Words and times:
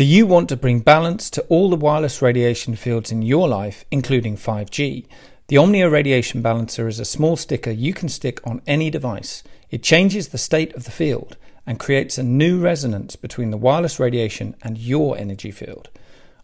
Do 0.00 0.06
you 0.06 0.24
want 0.24 0.48
to 0.48 0.56
bring 0.56 0.80
balance 0.80 1.28
to 1.28 1.42
all 1.50 1.68
the 1.68 1.76
wireless 1.76 2.22
radiation 2.22 2.74
fields 2.74 3.12
in 3.12 3.20
your 3.20 3.46
life, 3.46 3.84
including 3.90 4.38
5G? 4.38 5.04
The 5.48 5.58
Omnia 5.58 5.90
Radiation 5.90 6.40
Balancer 6.40 6.88
is 6.88 6.98
a 6.98 7.04
small 7.04 7.36
sticker 7.36 7.70
you 7.70 7.92
can 7.92 8.08
stick 8.08 8.40
on 8.46 8.62
any 8.66 8.88
device. 8.88 9.42
It 9.70 9.82
changes 9.82 10.28
the 10.28 10.38
state 10.38 10.72
of 10.72 10.84
the 10.84 10.90
field 10.90 11.36
and 11.66 11.78
creates 11.78 12.16
a 12.16 12.22
new 12.22 12.58
resonance 12.58 13.14
between 13.14 13.50
the 13.50 13.58
wireless 13.58 14.00
radiation 14.00 14.56
and 14.62 14.78
your 14.78 15.18
energy 15.18 15.50
field. 15.50 15.90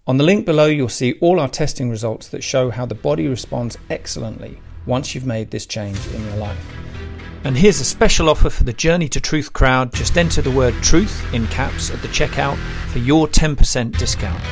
On 0.07 0.19
the 0.19 0.25
link 0.25 0.45
below, 0.45 0.67
you'll 0.67 0.91
see 0.91 1.15
all 1.23 1.41
our 1.41 1.49
testing 1.49 1.89
results 1.89 2.29
that 2.29 2.45
show 2.45 2.69
how 2.69 2.85
the 2.85 2.95
body 2.95 3.27
responds 3.27 3.79
excellently 3.89 4.61
once 4.85 5.15
you've 5.15 5.25
made 5.25 5.51
this 5.51 5.65
change 5.65 5.97
in 6.09 6.23
your 6.27 6.37
life. 6.37 6.86
And 7.47 7.57
here's 7.57 7.81
a 7.81 7.85
special 7.85 8.29
offer 8.29 8.51
for 8.51 8.65
the 8.65 8.73
Journey 8.73 9.09
to 9.09 9.21
Truth 9.21 9.53
crowd. 9.53 9.95
Just 9.95 10.19
enter 10.19 10.43
the 10.43 10.51
word 10.51 10.75
truth 10.83 11.33
in 11.33 11.47
caps 11.47 11.93
at 11.93 12.03
the 12.03 12.09
checkout 12.09 12.57
for 12.89 12.99
your 12.99 13.29
10% 13.29 13.97
discount. 13.97 14.43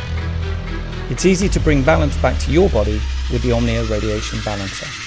It's 1.11 1.27
easy 1.27 1.49
to 1.49 1.59
bring 1.59 1.83
balance 1.83 2.17
back 2.19 2.39
to 2.43 2.53
your 2.53 2.71
body 2.71 3.01
with 3.33 3.43
the 3.43 3.51
Omnia 3.51 3.83
Radiation 3.87 4.39
Balancer. 4.45 5.04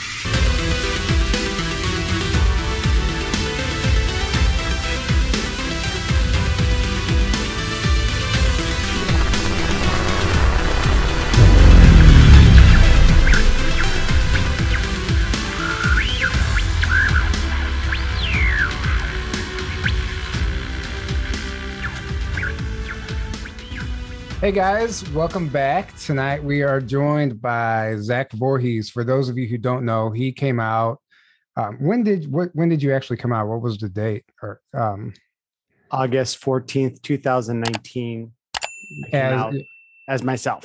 Hey 24.40 24.52
guys, 24.52 25.10
welcome 25.14 25.48
back. 25.48 25.98
Tonight 25.98 26.44
we 26.44 26.62
are 26.62 26.80
joined 26.80 27.42
by 27.42 27.96
Zach 27.98 28.30
Vorhies. 28.34 28.88
For 28.88 29.04
those 29.04 29.30
of 29.30 29.38
you 29.40 29.48
who 29.48 29.58
don't 29.58 29.84
know, 29.84 30.12
he 30.12 30.32
came 30.32 30.60
out. 30.60 31.02
Um, 31.56 31.78
when 31.80 32.04
did 32.04 32.32
what, 32.32 32.50
when 32.54 32.70
did 32.70 32.84
you 32.84 32.94
actually 32.94 33.18
come 33.18 33.34
out? 33.34 33.48
What 33.48 33.64
was 33.64 33.80
the 33.80 33.90
date? 33.90 34.26
Or 34.44 34.62
um, 34.76 35.16
August 35.90 36.38
fourteenth, 36.38 37.02
two 37.02 37.18
thousand 37.18 37.62
nineteen. 37.62 38.32
as 39.12 39.56
as 40.08 40.22
myself. 40.22 40.64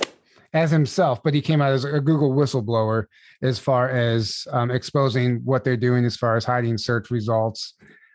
as 0.52 0.70
himself, 0.70 1.22
but 1.22 1.32
he 1.32 1.40
came 1.40 1.62
out 1.62 1.72
as 1.72 1.84
a 1.84 1.98
Google 1.98 2.34
whistleblower 2.34 3.06
as 3.40 3.58
far 3.58 3.88
as 3.88 4.46
um, 4.50 4.70
exposing 4.70 5.40
what 5.44 5.64
they're 5.64 5.78
doing 5.78 6.04
as 6.04 6.14
far 6.14 6.36
as 6.36 6.44
hiding 6.44 6.76
search 6.76 7.10
results, 7.10 7.72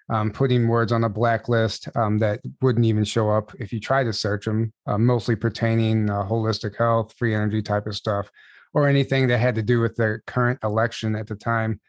um, 0.09 0.31
putting 0.31 0.67
words 0.67 0.91
on 0.91 1.03
a 1.03 1.09
blacklist 1.09 1.89
um, 1.95 2.17
that 2.19 2.39
wouldn't 2.61 2.85
even 2.85 3.03
show 3.03 3.29
up 3.29 3.53
if 3.59 3.73
you 3.73 3.79
try 3.79 4.03
to 4.03 4.13
search 4.13 4.45
them, 4.45 4.71
uh, 4.85 4.97
mostly 4.97 5.35
pertaining 5.35 6.09
uh, 6.09 6.23
holistic 6.23 6.77
health, 6.77 7.13
free 7.17 7.35
energy 7.35 7.61
type 7.61 7.87
of 7.87 7.95
stuff, 7.95 8.31
or 8.73 8.87
anything 8.87 9.27
that 9.27 9.39
had 9.39 9.55
to 9.55 9.61
do 9.61 9.81
with 9.81 9.95
the 9.95 10.19
current 10.25 10.59
election 10.63 11.15
at 11.15 11.27
the 11.27 11.35
time. 11.35 11.79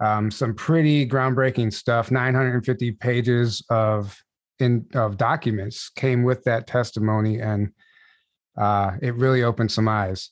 Um, 0.00 0.30
some 0.30 0.54
pretty 0.54 1.08
groundbreaking 1.08 1.72
stuff. 1.72 2.10
950 2.10 2.92
pages 2.92 3.62
of 3.70 4.18
in 4.58 4.86
of 4.94 5.18
documents 5.18 5.90
came 5.90 6.22
with 6.22 6.44
that 6.44 6.66
testimony, 6.66 7.40
and 7.40 7.72
uh, 8.56 8.92
it 9.02 9.14
really 9.14 9.42
opened 9.42 9.70
some 9.70 9.88
eyes. 9.88 10.30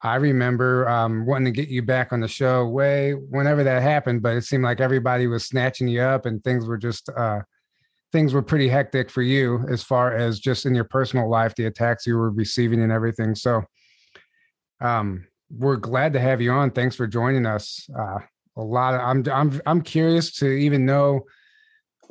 I 0.00 0.14
remember 0.16 0.88
um, 0.88 1.26
wanting 1.26 1.52
to 1.52 1.60
get 1.60 1.68
you 1.68 1.82
back 1.82 2.12
on 2.12 2.20
the 2.20 2.28
show 2.28 2.66
way 2.66 3.12
whenever 3.12 3.64
that 3.64 3.82
happened, 3.82 4.22
but 4.22 4.36
it 4.36 4.44
seemed 4.44 4.62
like 4.62 4.80
everybody 4.80 5.26
was 5.26 5.46
snatching 5.46 5.88
you 5.88 6.02
up, 6.02 6.24
and 6.24 6.42
things 6.44 6.66
were 6.66 6.78
just 6.78 7.08
uh, 7.16 7.40
things 8.12 8.32
were 8.32 8.42
pretty 8.42 8.68
hectic 8.68 9.10
for 9.10 9.22
you 9.22 9.64
as 9.68 9.82
far 9.82 10.14
as 10.14 10.38
just 10.38 10.66
in 10.66 10.74
your 10.74 10.84
personal 10.84 11.28
life, 11.28 11.54
the 11.56 11.66
attacks 11.66 12.06
you 12.06 12.16
were 12.16 12.30
receiving 12.30 12.80
and 12.82 12.92
everything. 12.92 13.34
So, 13.34 13.62
um, 14.80 15.26
we're 15.50 15.76
glad 15.76 16.12
to 16.12 16.20
have 16.20 16.40
you 16.40 16.52
on. 16.52 16.70
Thanks 16.70 16.94
for 16.94 17.06
joining 17.06 17.44
us. 17.44 17.88
Uh, 17.96 18.18
a 18.56 18.62
lot 18.62 18.94
of 18.94 19.00
I'm 19.00 19.24
I'm 19.32 19.60
I'm 19.66 19.82
curious 19.82 20.32
to 20.38 20.46
even 20.46 20.86
know 20.86 21.22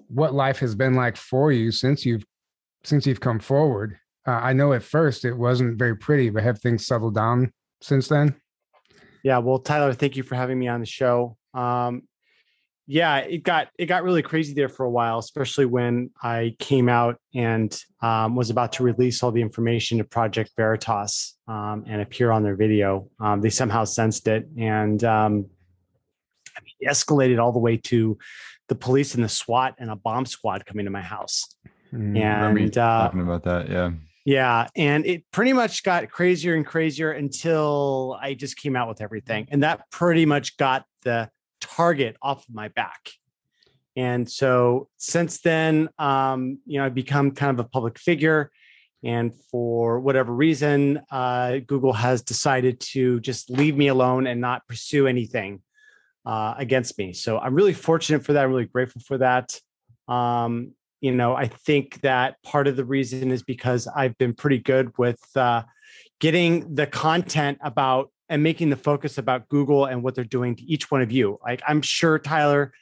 what 0.10 0.34
life 0.34 0.60
has 0.60 0.76
been 0.76 0.94
like 0.94 1.16
for 1.16 1.54
you 1.54 1.72
since 1.72 2.06
you've 2.06 2.26
since 2.84 3.08
you've 3.08 3.22
come 3.22 3.40
forward. 3.40 3.98
Uh, 4.26 4.32
I 4.32 4.52
know 4.52 4.74
at 4.74 4.84
first 4.84 5.24
it 5.24 5.34
wasn't 5.34 5.80
very 5.80 5.96
pretty, 5.96 6.30
but 6.30 6.44
have 6.44 6.60
things 6.60 6.86
settled 6.86 7.16
down 7.16 7.54
since 7.82 8.08
then? 8.08 8.36
Yeah, 9.24 9.40
well, 9.40 9.60
Tyler, 9.60 9.94
thank 9.94 10.16
you 10.16 10.24
for 10.24 10.36
having 10.36 10.58
me 10.58 10.68
on 10.68 10.80
the 10.80 10.86
show. 10.86 11.38
Um, 11.54 12.04
yeah, 12.90 13.18
it 13.18 13.44
got 13.44 13.68
it 13.78 13.88
got 13.88 14.04
really 14.04 14.22
crazy 14.22 14.54
there 14.54 14.70
for 14.70 14.86
a 14.86 14.90
while, 14.90 15.20
especially 15.20 15.66
when 15.66 16.10
I 16.24 16.56
came 16.58 16.88
out 16.88 17.20
and 17.36 17.78
um, 18.02 18.36
was 18.38 18.50
about 18.50 18.72
to 18.74 18.84
release 18.84 19.22
all 19.22 19.32
the 19.32 19.42
information 19.42 19.98
to 19.98 20.06
Project 20.06 20.52
Veritas 20.56 21.38
um, 21.50 21.84
and 21.86 22.02
appear 22.02 22.32
on 22.32 22.44
their 22.44 22.56
video. 22.56 23.10
Um, 23.20 23.42
they 23.42 23.50
somehow 23.50 23.84
sensed 23.84 24.30
it, 24.30 24.48
and 24.58 25.04
um, 25.04 25.48
I 26.56 26.62
mean, 26.62 26.76
it 26.80 26.90
escalated 26.90 27.44
all 27.44 27.52
the 27.52 27.60
way 27.60 27.76
to 27.76 28.18
the 28.70 28.76
police 28.76 29.16
and 29.16 29.24
the 29.24 29.30
SWAT 29.30 29.76
and 29.78 29.92
a 29.92 29.96
bomb 29.98 30.26
squad 30.26 30.66
coming 30.66 30.86
to 30.86 30.92
my 30.92 31.02
house. 31.02 31.56
Mm, 31.94 32.18
and 32.18 32.78
uh, 32.78 33.04
talking 33.04 33.22
about 33.22 33.44
that, 33.44 33.70
yeah. 33.70 33.92
Yeah. 34.28 34.68
And 34.76 35.06
it 35.06 35.24
pretty 35.32 35.54
much 35.54 35.84
got 35.84 36.12
crazier 36.12 36.54
and 36.54 36.66
crazier 36.66 37.12
until 37.12 38.20
I 38.22 38.34
just 38.34 38.58
came 38.58 38.76
out 38.76 38.90
with 38.90 39.00
everything. 39.00 39.48
And 39.52 39.64
that 39.64 39.90
pretty 39.90 40.26
much 40.26 40.58
got 40.58 40.84
the 41.04 41.30
target 41.62 42.18
off 42.22 42.46
of 42.46 42.54
my 42.54 42.68
back. 42.68 43.10
And 43.96 44.30
so 44.30 44.90
since 44.98 45.40
then, 45.40 45.88
um, 45.98 46.60
you 46.66 46.78
know, 46.78 46.86
I've 46.86 46.94
become 46.94 47.32
kind 47.32 47.58
of 47.58 47.66
a 47.66 47.70
public 47.70 47.98
figure. 47.98 48.52
And 49.02 49.34
for 49.50 50.02
whatever 50.02 50.34
reason, 50.34 51.00
uh, 51.10 51.60
Google 51.66 51.94
has 51.94 52.22
decided 52.22 52.82
to 52.82 53.22
just 53.22 53.50
leave 53.50 53.78
me 53.78 53.88
alone 53.88 54.28
and 54.28 54.42
not 54.42 54.68
pursue 54.68 55.08
anything 55.08 55.62
uh, 56.26 56.54
against 56.58 56.98
me. 56.98 57.14
So 57.14 57.40
I'm 57.40 57.56
really 57.56 57.72
fortunate 57.72 58.26
for 58.26 58.34
that. 58.34 58.44
I'm 58.44 58.50
really 58.50 58.66
grateful 58.66 59.02
for 59.08 59.20
that. 59.20 59.58
Um, 60.10 60.74
you 61.02 61.12
know 61.12 61.36
i 61.36 61.48
think 61.48 62.02
that 62.02 62.42
part 62.44 62.68
of 62.68 62.76
the 62.76 62.86
reason 62.86 63.32
is 63.32 63.44
because 63.44 63.88
i've 63.96 64.18
been 64.18 64.34
pretty 64.34 64.58
good 64.58 64.92
with 64.98 65.20
uh, 65.36 65.64
getting 66.20 66.74
the 66.76 66.88
content 66.88 67.58
about 67.62 68.12
and 68.30 68.44
making 68.44 68.70
the 68.70 68.76
focus 68.76 69.18
about 69.18 69.48
google 69.50 69.86
and 69.86 70.04
what 70.04 70.16
they're 70.16 70.24
doing 70.24 70.56
to 70.56 70.64
each 70.64 70.92
one 70.92 71.02
of 71.02 71.12
you. 71.12 71.40
Like 71.44 71.62
i'm 71.68 71.82
sure 71.82 72.20
tyler 72.20 72.74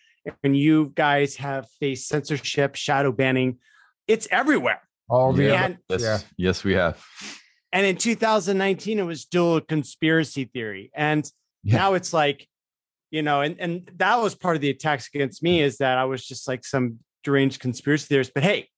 and 0.43 0.57
you 0.57 0.91
guys 0.95 1.35
have 1.35 1.67
faced 1.79 2.07
censorship 2.07 2.75
shadow 2.75 3.11
banning 3.11 3.59
it's 4.07 4.27
everywhere. 4.29 4.81
All 5.09 5.33
the 5.33 5.45
yeah, 5.45 5.73
yes, 5.89 6.01
yeah. 6.01 6.19
yes 6.37 6.63
we 6.63 6.73
have. 6.73 7.03
And 7.71 7.85
in 7.85 7.97
2019 7.97 8.99
it 8.99 9.03
was 9.03 9.21
still 9.21 9.57
a 9.57 9.61
conspiracy 9.61 10.45
theory. 10.45 10.91
And 10.95 11.29
yeah. 11.63 11.77
now 11.77 11.93
it's 11.93 12.13
like 12.13 12.47
you 13.11 13.21
know 13.21 13.41
and 13.41 13.55
and 13.59 13.91
that 13.97 14.17
was 14.17 14.35
part 14.35 14.55
of 14.55 14.61
the 14.61 14.69
attacks 14.69 15.09
against 15.13 15.41
me 15.43 15.61
is 15.61 15.77
that 15.77 15.97
i 15.97 16.05
was 16.05 16.25
just 16.25 16.47
like 16.47 16.65
some 16.65 16.99
deranged 17.25 17.59
conspiracy 17.59 18.05
theorists. 18.07 18.31
But 18.33 18.43
hey, 18.43 18.69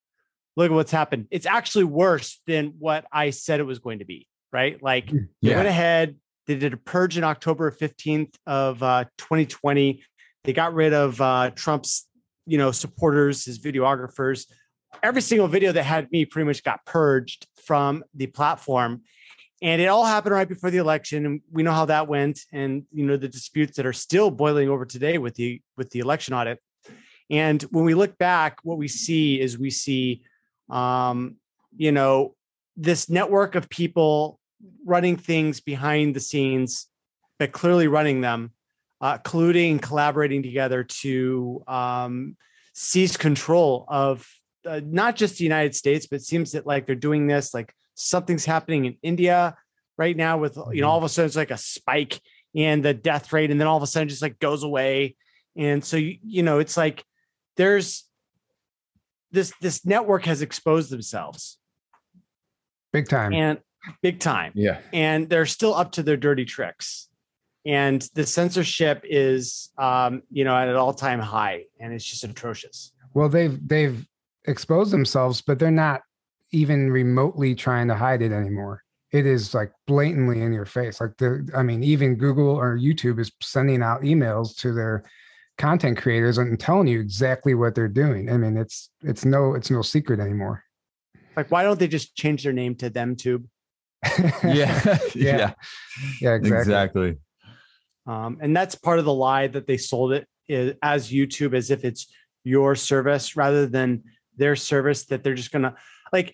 look 0.56 0.72
at 0.72 0.74
what's 0.74 0.91
happened. 0.91 1.28
It's 1.30 1.46
actually 1.46 1.84
worse 1.84 2.41
than 2.47 2.74
what 2.80 3.06
I 3.12 3.30
said 3.30 3.59
it 3.59 3.63
was 3.63 3.78
going 3.78 4.00
to 4.00 4.06
be. 4.06 4.28
Right? 4.52 4.81
Like 4.81 5.12
yeah. 5.12 5.19
they 5.44 5.56
went 5.56 5.68
ahead, 5.68 6.16
they 6.47 6.56
did 6.56 6.74
a 6.74 6.78
purge 6.78 7.18
in 7.18 7.24
October 7.24 7.69
15th 7.69 8.34
of 8.47 8.81
uh, 8.81 9.03
2020. 9.18 10.02
They 10.46 10.53
got 10.53 10.74
rid 10.74 10.94
of 10.94 11.19
uh, 11.22 11.52
Trump's, 11.52 12.08
you 12.46 12.58
know, 12.58 12.72
supporters, 12.72 13.46
his 13.46 13.59
videographers. 13.59 14.46
Every 15.03 15.22
single 15.22 15.50
video 15.50 15.74
that 15.74 15.84
had 15.84 16.09
me 16.12 16.25
pretty 16.25 16.47
much 16.47 16.64
got 16.64 16.85
purged 16.85 17.46
from 17.66 18.03
the 18.16 18.28
platform. 18.28 19.02
And 19.62 19.81
it 19.81 19.88
all 19.88 20.06
happened 20.06 20.34
right 20.34 20.47
before 20.47 20.72
the 20.72 20.78
election. 20.78 21.25
And 21.25 21.41
we 21.52 21.64
know 21.64 21.74
how 21.74 21.85
that 21.85 22.08
went. 22.08 22.40
And 22.53 22.84
you 22.94 23.06
know, 23.06 23.18
the 23.18 23.28
disputes 23.28 23.75
that 23.78 23.85
are 23.85 23.94
still 23.94 24.31
boiling 24.31 24.69
over 24.69 24.85
today 24.85 25.18
with 25.18 25.35
the 25.35 25.62
with 25.75 25.90
the 25.90 26.00
election 26.00 26.34
audit. 26.34 26.59
And 27.30 27.62
when 27.64 27.84
we 27.84 27.94
look 27.94 28.18
back, 28.18 28.60
what 28.64 28.78
we 28.78 28.88
see 28.88 29.40
is 29.40 29.58
we 29.58 29.70
see, 29.70 30.24
um, 30.70 31.36
you 31.76 31.92
know, 31.92 32.36
this 32.76 33.10
network 33.10 33.56
of 33.56 33.70
people 33.70 34.40
running 34.85 35.18
things 35.18 35.59
behind 35.59 36.16
the 36.16 36.20
scenes, 36.20 36.88
but 37.40 37.52
clearly 37.52 37.88
running 37.88 38.22
them, 38.22 38.52
uh, 39.02 39.18
colluding 39.20 39.72
and 39.72 39.82
collaborating 39.82 40.41
together 40.41 40.84
to 40.84 41.64
um, 41.68 42.38
seize 42.74 43.18
control 43.18 43.85
of 43.88 44.28
uh, 44.66 44.82
not 44.84 45.16
just 45.16 45.38
the 45.38 45.44
United 45.44 45.76
States, 45.76 46.08
but 46.08 46.18
it 46.18 46.23
seems 46.23 46.52
that 46.53 46.66
like 46.66 46.85
they're 46.85 46.96
doing 46.96 47.28
this, 47.28 47.53
like 47.53 47.73
something's 47.96 48.46
happening 48.46 48.85
in 48.85 48.97
India 49.02 49.56
right 49.97 50.16
now 50.16 50.38
with, 50.38 50.56
you 50.56 50.64
know, 50.64 50.72
mm-hmm. 50.72 50.85
all 50.85 50.97
of 50.97 51.03
a 51.03 51.09
sudden 51.09 51.28
it's 51.28 51.35
like 51.35 51.52
a 51.52 51.58
spike 51.58 52.20
in 52.53 52.82
the 52.82 52.94
death 52.94 53.34
rate, 53.34 53.52
and 53.52 53.59
then 53.59 53.68
all 53.68 53.78
of 53.78 53.84
a 53.84 53.88
sudden 53.88 54.09
just 54.09 54.22
like 54.22 54.40
goes 54.40 54.64
away. 54.64 55.16
And 55.56 55.84
so, 55.84 55.97
you, 55.97 56.18
you 56.23 56.44
know, 56.44 56.59
it's 56.59 56.78
like 56.78 57.03
there's 57.58 58.06
this 59.32 59.54
this 59.62 59.86
network 59.86 60.26
has 60.26 60.42
exposed 60.42 60.90
themselves. 60.90 61.58
Big 62.94 63.09
time. 63.09 63.34
And 63.34 63.59
big 64.02 64.20
time. 64.20 64.54
Yeah. 64.56 64.80
And 64.94 65.30
they're 65.30 65.46
still 65.46 65.74
up 65.74 65.92
to 65.94 66.04
their 66.04 66.18
dirty 66.18 66.46
tricks. 66.46 67.09
And 67.66 68.02
the 68.14 68.26
censorship 68.26 69.02
is 69.04 69.70
um 69.78 70.24
you 70.32 70.46
know 70.46 70.56
at 70.56 70.70
an 70.70 70.76
all-time 70.76 71.20
high 71.20 71.66
and 71.80 71.94
it's 71.94 72.06
just 72.06 72.24
atrocious. 72.24 72.94
Well 73.14 73.30
they've 73.30 73.59
they've 73.68 74.08
exposed 74.46 74.92
themselves 74.92 75.42
but 75.42 75.59
they're 75.59 75.72
not 75.72 76.02
even 76.52 76.90
remotely 76.92 77.56
trying 77.56 77.88
to 77.90 77.96
hide 77.96 78.22
it 78.22 78.32
anymore. 78.32 78.84
It 79.12 79.26
is 79.26 79.54
like 79.54 79.72
blatantly 79.86 80.42
in 80.42 80.54
your 80.54 80.66
face. 80.66 81.00
Like 81.00 81.18
the, 81.18 81.50
I 81.56 81.64
mean, 81.64 81.84
even 81.84 82.16
Google 82.16 82.50
or 82.50 82.78
YouTube 82.78 83.20
is 83.20 83.32
sending 83.42 83.82
out 83.82 84.02
emails 84.02 84.56
to 84.58 84.74
their 84.74 85.04
content 85.58 85.98
creators 85.98 86.38
and 86.38 86.59
telling 86.59 86.88
you 86.88 87.00
exactly 87.00 87.54
what 87.54 87.76
they're 87.76 87.88
doing. 87.88 88.30
I 88.30 88.38
mean, 88.38 88.58
it's 88.58 88.90
it's 89.02 89.26
no 89.26 89.54
it's 89.54 89.70
no 89.70 89.82
secret 89.82 90.20
anymore. 90.20 90.64
Like, 91.36 91.52
why 91.52 91.64
don't 91.64 91.80
they 91.80 91.88
just 91.88 92.16
change 92.16 92.44
their 92.44 92.54
name 92.54 92.76
to 92.76 92.90
ThemTube? 92.90 93.46
yeah. 94.44 94.98
yeah. 95.16 95.54
Yeah. 96.22 96.34
Exactly. 96.34 96.58
Exactly. 96.58 97.16
Um, 98.06 98.38
and 98.42 98.56
that's 98.56 98.76
part 98.76 99.00
of 99.00 99.06
the 99.06 99.14
lie 99.14 99.48
that 99.48 99.68
they 99.68 99.78
sold 99.78 100.14
it 100.14 100.28
is, 100.48 100.76
as 100.82 101.12
YouTube 101.12 101.54
as 101.54 101.70
if 101.72 101.84
it's 101.84 102.08
your 102.44 102.76
service 102.76 103.36
rather 103.36 103.68
than 103.68 104.04
their 104.38 104.56
service 104.56 105.06
that 105.06 105.24
they're 105.24 105.34
just 105.34 105.52
gonna 105.52 105.76
like 106.14 106.34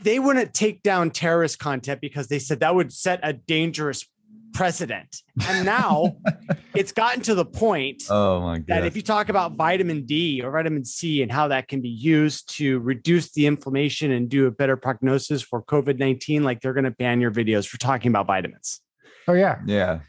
they 0.00 0.18
wouldn't 0.18 0.54
take 0.54 0.82
down 0.82 1.10
terrorist 1.10 1.58
content 1.58 2.00
because 2.00 2.28
they 2.28 2.38
said 2.38 2.60
that 2.60 2.74
would 2.74 2.92
set 2.92 3.20
a 3.22 3.32
dangerous 3.32 4.06
precedent. 4.52 5.22
And 5.46 5.64
now 5.64 6.16
it's 6.74 6.92
gotten 6.92 7.22
to 7.22 7.34
the 7.34 7.44
point 7.44 8.04
oh 8.10 8.40
my 8.40 8.58
God. 8.58 8.66
that 8.68 8.84
if 8.84 8.96
you 8.96 9.02
talk 9.02 9.28
about 9.28 9.52
vitamin 9.52 10.04
D 10.04 10.42
or 10.42 10.50
vitamin 10.50 10.84
C 10.84 11.22
and 11.22 11.30
how 11.30 11.48
that 11.48 11.68
can 11.68 11.80
be 11.80 11.88
used 11.88 12.54
to 12.56 12.80
reduce 12.80 13.32
the 13.32 13.46
inflammation 13.46 14.12
and 14.12 14.28
do 14.28 14.46
a 14.46 14.50
better 14.50 14.76
prognosis 14.76 15.42
for 15.42 15.62
COVID 15.62 15.98
19, 15.98 16.44
like 16.44 16.60
they're 16.60 16.74
going 16.74 16.84
to 16.84 16.90
ban 16.90 17.20
your 17.20 17.30
videos 17.30 17.66
for 17.66 17.78
talking 17.78 18.10
about 18.10 18.26
vitamins. 18.26 18.80
Oh, 19.28 19.34
yeah. 19.34 19.60
Yeah. 19.66 20.00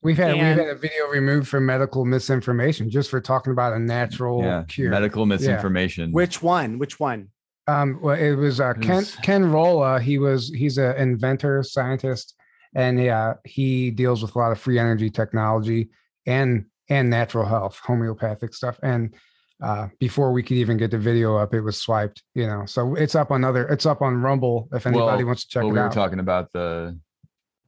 We've 0.00 0.16
had 0.16 0.36
and, 0.36 0.38
we've 0.38 0.66
had 0.66 0.76
a 0.76 0.78
video 0.78 1.08
removed 1.08 1.48
for 1.48 1.60
medical 1.60 2.04
misinformation 2.04 2.88
just 2.88 3.10
for 3.10 3.20
talking 3.20 3.52
about 3.52 3.72
a 3.72 3.78
natural 3.78 4.42
yeah, 4.42 4.62
cure. 4.68 4.90
Medical 4.90 5.26
misinformation. 5.26 6.10
Yeah. 6.10 6.14
Which 6.14 6.40
one? 6.40 6.78
Which 6.78 7.00
one? 7.00 7.28
Um, 7.66 7.98
well, 8.00 8.16
it 8.16 8.34
was 8.34 8.60
uh, 8.60 8.74
Ken 8.74 9.04
Ken 9.22 9.50
Rolla. 9.50 10.00
He 10.00 10.18
was 10.18 10.48
he's 10.48 10.78
an 10.78 10.96
inventor, 10.96 11.62
scientist, 11.62 12.34
and 12.74 13.02
yeah, 13.02 13.34
he 13.44 13.90
deals 13.90 14.22
with 14.22 14.34
a 14.34 14.38
lot 14.38 14.52
of 14.52 14.60
free 14.60 14.78
energy 14.78 15.10
technology 15.10 15.90
and 16.26 16.66
and 16.88 17.10
natural 17.10 17.44
health, 17.44 17.78
homeopathic 17.84 18.54
stuff. 18.54 18.78
And 18.82 19.14
uh, 19.62 19.88
before 19.98 20.32
we 20.32 20.42
could 20.42 20.56
even 20.56 20.76
get 20.76 20.90
the 20.90 20.98
video 20.98 21.36
up, 21.36 21.52
it 21.54 21.60
was 21.60 21.76
swiped. 21.76 22.22
You 22.34 22.46
know, 22.46 22.64
so 22.66 22.94
it's 22.94 23.14
up 23.14 23.30
on 23.30 23.44
other. 23.44 23.66
It's 23.68 23.86
up 23.86 24.02
on 24.02 24.20
Rumble 24.22 24.68
if 24.72 24.86
anybody 24.86 25.24
well, 25.24 25.26
wants 25.26 25.44
to 25.44 25.48
check 25.48 25.62
well, 25.62 25.70
it 25.70 25.74
we 25.74 25.78
out. 25.78 25.82
We 25.84 25.88
were 25.88 25.94
talking 25.94 26.20
about 26.20 26.52
the 26.52 26.98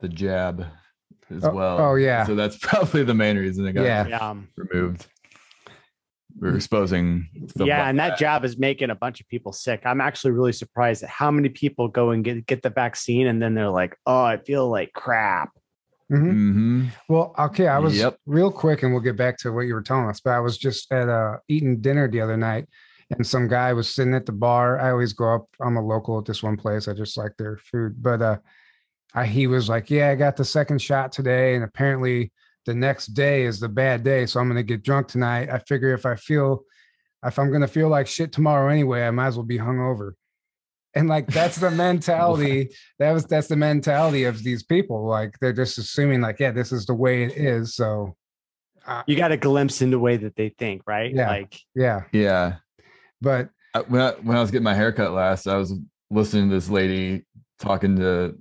the 0.00 0.08
jab 0.08 0.66
as 1.34 1.44
oh, 1.44 1.50
well. 1.50 1.78
Oh 1.78 1.94
yeah. 1.94 2.24
So 2.24 2.34
that's 2.34 2.56
probably 2.62 3.02
the 3.04 3.14
main 3.14 3.36
reason 3.36 3.66
it 3.66 3.72
got 3.72 3.84
yeah. 3.84 4.34
removed. 4.56 5.06
We're 6.38 6.56
exposing. 6.56 7.28
yeah, 7.56 7.88
and 7.88 7.98
that 7.98 8.18
jab 8.18 8.44
is 8.44 8.58
making 8.58 8.90
a 8.90 8.94
bunch 8.94 9.20
of 9.20 9.28
people 9.28 9.52
sick. 9.52 9.82
I'm 9.84 10.00
actually 10.00 10.32
really 10.32 10.52
surprised 10.52 11.02
at 11.02 11.08
how 11.08 11.30
many 11.30 11.48
people 11.48 11.88
go 11.88 12.10
and 12.10 12.24
get 12.24 12.46
get 12.46 12.62
the 12.62 12.70
vaccine 12.70 13.26
and 13.26 13.42
then 13.42 13.54
they're 13.54 13.70
like, 13.70 13.96
"Oh, 14.06 14.22
I 14.22 14.36
feel 14.38 14.68
like 14.68 14.92
crap." 14.92 15.50
Mm-hmm. 16.10 16.30
Mm-hmm. 16.30 16.86
Well, 17.08 17.34
okay, 17.38 17.68
I 17.68 17.78
was 17.78 17.96
yep. 17.96 18.16
real 18.26 18.50
quick, 18.50 18.82
and 18.82 18.92
we'll 18.92 19.02
get 19.02 19.16
back 19.16 19.38
to 19.38 19.52
what 19.52 19.62
you 19.62 19.74
were 19.74 19.82
telling 19.82 20.08
us. 20.08 20.20
But 20.20 20.32
I 20.32 20.40
was 20.40 20.58
just 20.58 20.90
at 20.92 21.08
uh, 21.08 21.36
eating 21.48 21.80
dinner 21.80 22.08
the 22.08 22.20
other 22.20 22.36
night, 22.36 22.66
and 23.10 23.26
some 23.26 23.46
guy 23.46 23.72
was 23.72 23.94
sitting 23.94 24.14
at 24.14 24.26
the 24.26 24.32
bar. 24.32 24.80
I 24.80 24.90
always 24.90 25.12
go 25.12 25.34
up. 25.34 25.46
I'm 25.60 25.76
a 25.76 25.86
local 25.86 26.18
at 26.18 26.24
this 26.24 26.42
one 26.42 26.56
place. 26.56 26.88
I 26.88 26.94
just 26.94 27.16
like 27.16 27.36
their 27.36 27.58
food, 27.58 28.02
but 28.02 28.22
uh, 28.22 28.38
I, 29.14 29.26
he 29.26 29.46
was 29.46 29.68
like, 29.68 29.90
"Yeah, 29.90 30.10
I 30.10 30.16
got 30.16 30.36
the 30.36 30.44
second 30.44 30.82
shot 30.82 31.12
today, 31.12 31.54
and 31.54 31.62
apparently 31.62 32.32
the 32.70 32.74
next 32.76 33.08
day 33.08 33.42
is 33.42 33.58
the 33.58 33.68
bad 33.68 34.04
day, 34.04 34.26
so 34.26 34.38
I'm 34.38 34.46
going 34.46 34.56
to 34.56 34.62
get 34.62 34.84
drunk 34.84 35.08
tonight. 35.08 35.50
I 35.50 35.58
figure 35.58 35.92
if 35.92 36.06
I 36.06 36.14
feel, 36.14 36.62
if 37.26 37.36
I'm 37.36 37.48
going 37.48 37.62
to 37.62 37.66
feel 37.66 37.88
like 37.88 38.06
shit 38.06 38.30
tomorrow 38.30 38.70
anyway, 38.70 39.02
I 39.02 39.10
might 39.10 39.26
as 39.26 39.36
well 39.36 39.44
be 39.44 39.58
hungover." 39.58 40.12
And 40.94 41.08
like 41.08 41.26
that's 41.26 41.56
the 41.56 41.70
mentality. 41.88 42.70
that 43.00 43.10
was 43.10 43.24
that's 43.24 43.48
the 43.48 43.56
mentality 43.56 44.22
of 44.22 44.44
these 44.44 44.62
people. 44.62 45.04
Like 45.04 45.34
they're 45.40 45.52
just 45.52 45.78
assuming, 45.78 46.20
like, 46.20 46.38
yeah, 46.38 46.52
this 46.52 46.70
is 46.70 46.86
the 46.86 46.94
way 46.94 47.24
it 47.24 47.32
is. 47.36 47.74
So 47.74 48.14
uh, 48.86 49.02
you 49.08 49.16
got 49.16 49.32
a 49.32 49.36
glimpse 49.36 49.82
into 49.82 49.96
the 49.96 50.00
way 50.00 50.16
that 50.18 50.36
they 50.36 50.50
think, 50.50 50.82
right? 50.86 51.12
Yeah, 51.12 51.28
like 51.28 51.58
yeah, 51.74 52.02
yeah. 52.12 52.58
But 53.20 53.50
when 53.88 54.00
I, 54.00 54.12
when 54.22 54.36
I 54.36 54.40
was 54.40 54.52
getting 54.52 54.62
my 54.62 54.74
haircut 54.74 55.10
last, 55.10 55.48
I 55.48 55.56
was 55.56 55.74
listening 56.08 56.50
to 56.50 56.54
this 56.54 56.68
lady 56.68 57.26
talking 57.58 57.96
to 57.96 58.38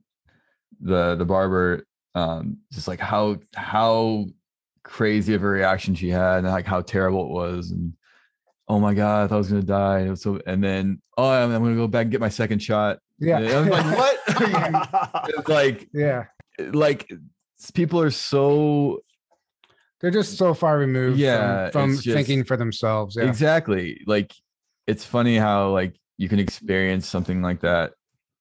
the 0.82 1.16
the 1.16 1.26
barber 1.26 1.88
um 2.20 2.58
just 2.72 2.88
like 2.88 3.00
how 3.00 3.38
how 3.56 4.26
crazy 4.84 5.34
of 5.34 5.44
a 5.44 5.48
reaction 5.48 5.96
she 5.96 6.10
had 6.10 6.40
and 6.40 6.48
like 6.48 6.66
how 6.66 6.82
terrible 6.82 7.26
it 7.26 7.30
was 7.30 7.72
and 7.72 7.94
oh 8.68 8.80
my 8.80 8.94
god 8.94 9.24
i 9.24 9.28
thought 9.28 9.36
i 9.36 9.38
was 9.38 9.50
gonna 9.50 9.62
die. 9.62 10.00
And 10.00 10.20
so 10.20 10.40
and 10.46 10.64
then 10.64 11.02
oh 11.18 11.30
i'm, 11.30 11.52
I'm 11.52 11.64
gonna 11.64 11.76
go 11.76 11.88
back 11.88 12.04
and 12.04 12.12
get 12.12 12.22
my 12.22 12.30
second 12.30 12.60
shot. 12.60 13.00
Yeah. 13.20 13.40
I 13.40 13.60
was 13.60 13.70
like 13.70 13.98
what? 13.98 15.30
It's 15.38 15.48
like 15.48 15.90
yeah. 15.94 16.26
like 16.60 17.12
people 17.74 18.02
are 18.02 18.12
so 18.12 19.02
they're 20.02 20.12
just 20.12 20.38
so 20.38 20.54
far 20.54 20.78
removed 20.78 21.20
yeah, 21.20 21.70
from, 21.72 21.96
from 21.96 22.02
just, 22.02 22.16
thinking 22.16 22.44
for 22.44 22.56
themselves 22.58 23.18
yeah. 23.18 23.28
exactly. 23.28 24.02
Like 24.08 24.34
it's 24.88 25.06
funny 25.06 25.38
how 25.38 25.72
like 25.72 25.96
you 26.18 26.30
can 26.30 26.40
experience 26.40 27.08
something 27.08 27.42
like 27.42 27.62
that 27.62 27.94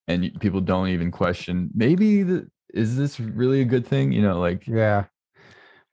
and 0.09 0.39
people 0.41 0.61
don't 0.61 0.89
even 0.89 1.11
question. 1.11 1.71
Maybe 1.75 2.23
the, 2.23 2.49
is 2.75 2.97
this 2.97 3.19
really 3.19 3.61
a 3.61 3.65
good 3.65 3.87
thing? 3.87 4.13
You 4.13 4.23
know 4.23 4.41
like 4.41 4.67
yeah. 4.67 5.05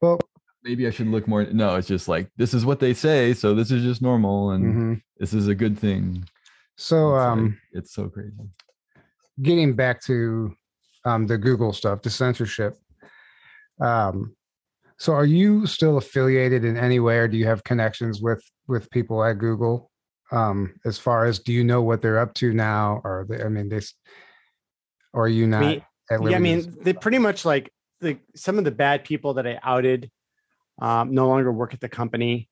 Well 0.01 0.19
maybe 0.65 0.87
i 0.87 0.89
should 0.89 1.07
look 1.07 1.27
more 1.27 1.45
no 1.45 1.75
it's 1.75 1.87
just 1.87 2.07
like 2.07 2.27
this 2.37 2.53
is 2.53 2.65
what 2.65 2.79
they 2.79 2.91
say 2.91 3.35
so 3.35 3.53
this 3.53 3.69
is 3.69 3.83
just 3.83 4.01
normal 4.01 4.49
and 4.49 4.65
mm-hmm. 4.65 4.93
this 5.19 5.33
is 5.33 5.47
a 5.47 5.55
good 5.55 5.77
thing. 5.77 6.27
So 6.75 7.15
it's 7.15 7.25
um 7.25 7.43
like, 7.45 7.83
it's 7.83 7.93
so 7.93 8.09
crazy. 8.09 8.49
Getting 9.41 9.75
back 9.75 10.01
to 10.03 10.53
um 11.05 11.27
the 11.27 11.37
google 11.37 11.71
stuff 11.71 12.01
the 12.01 12.09
censorship 12.09 12.77
um 13.79 14.35
so 14.97 15.13
are 15.13 15.25
you 15.25 15.67
still 15.67 15.97
affiliated 15.97 16.65
in 16.65 16.77
any 16.77 16.99
way 16.99 17.17
or 17.17 17.27
do 17.27 17.37
you 17.37 17.45
have 17.45 17.63
connections 17.63 18.21
with 18.21 18.43
with 18.67 18.89
people 18.89 19.23
at 19.23 19.37
google? 19.37 19.91
Um 20.31 20.73
as 20.83 20.97
far 20.97 21.25
as 21.25 21.39
do 21.39 21.53
you 21.53 21.63
know 21.63 21.83
what 21.83 22.01
they're 22.01 22.19
up 22.19 22.33
to 22.35 22.53
now 22.53 23.01
or 23.03 23.25
they, 23.29 23.43
i 23.43 23.49
mean 23.49 23.69
this 23.69 23.93
or 25.13 25.25
are 25.25 25.29
you 25.29 25.47
not 25.47 25.83
Yeah 26.11 26.35
i 26.35 26.39
mean 26.39 26.75
they 26.81 26.93
pretty 26.93 27.17
much 27.17 27.45
like 27.45 27.71
the 28.01 28.17
some 28.35 28.57
of 28.57 28.63
the 28.63 28.71
bad 28.71 29.03
people 29.03 29.35
that 29.35 29.47
i 29.47 29.59
outed 29.63 30.11
um 30.81 31.13
no 31.13 31.27
longer 31.27 31.51
work 31.51 31.73
at 31.73 31.79
the 31.79 31.89
company. 31.89 32.49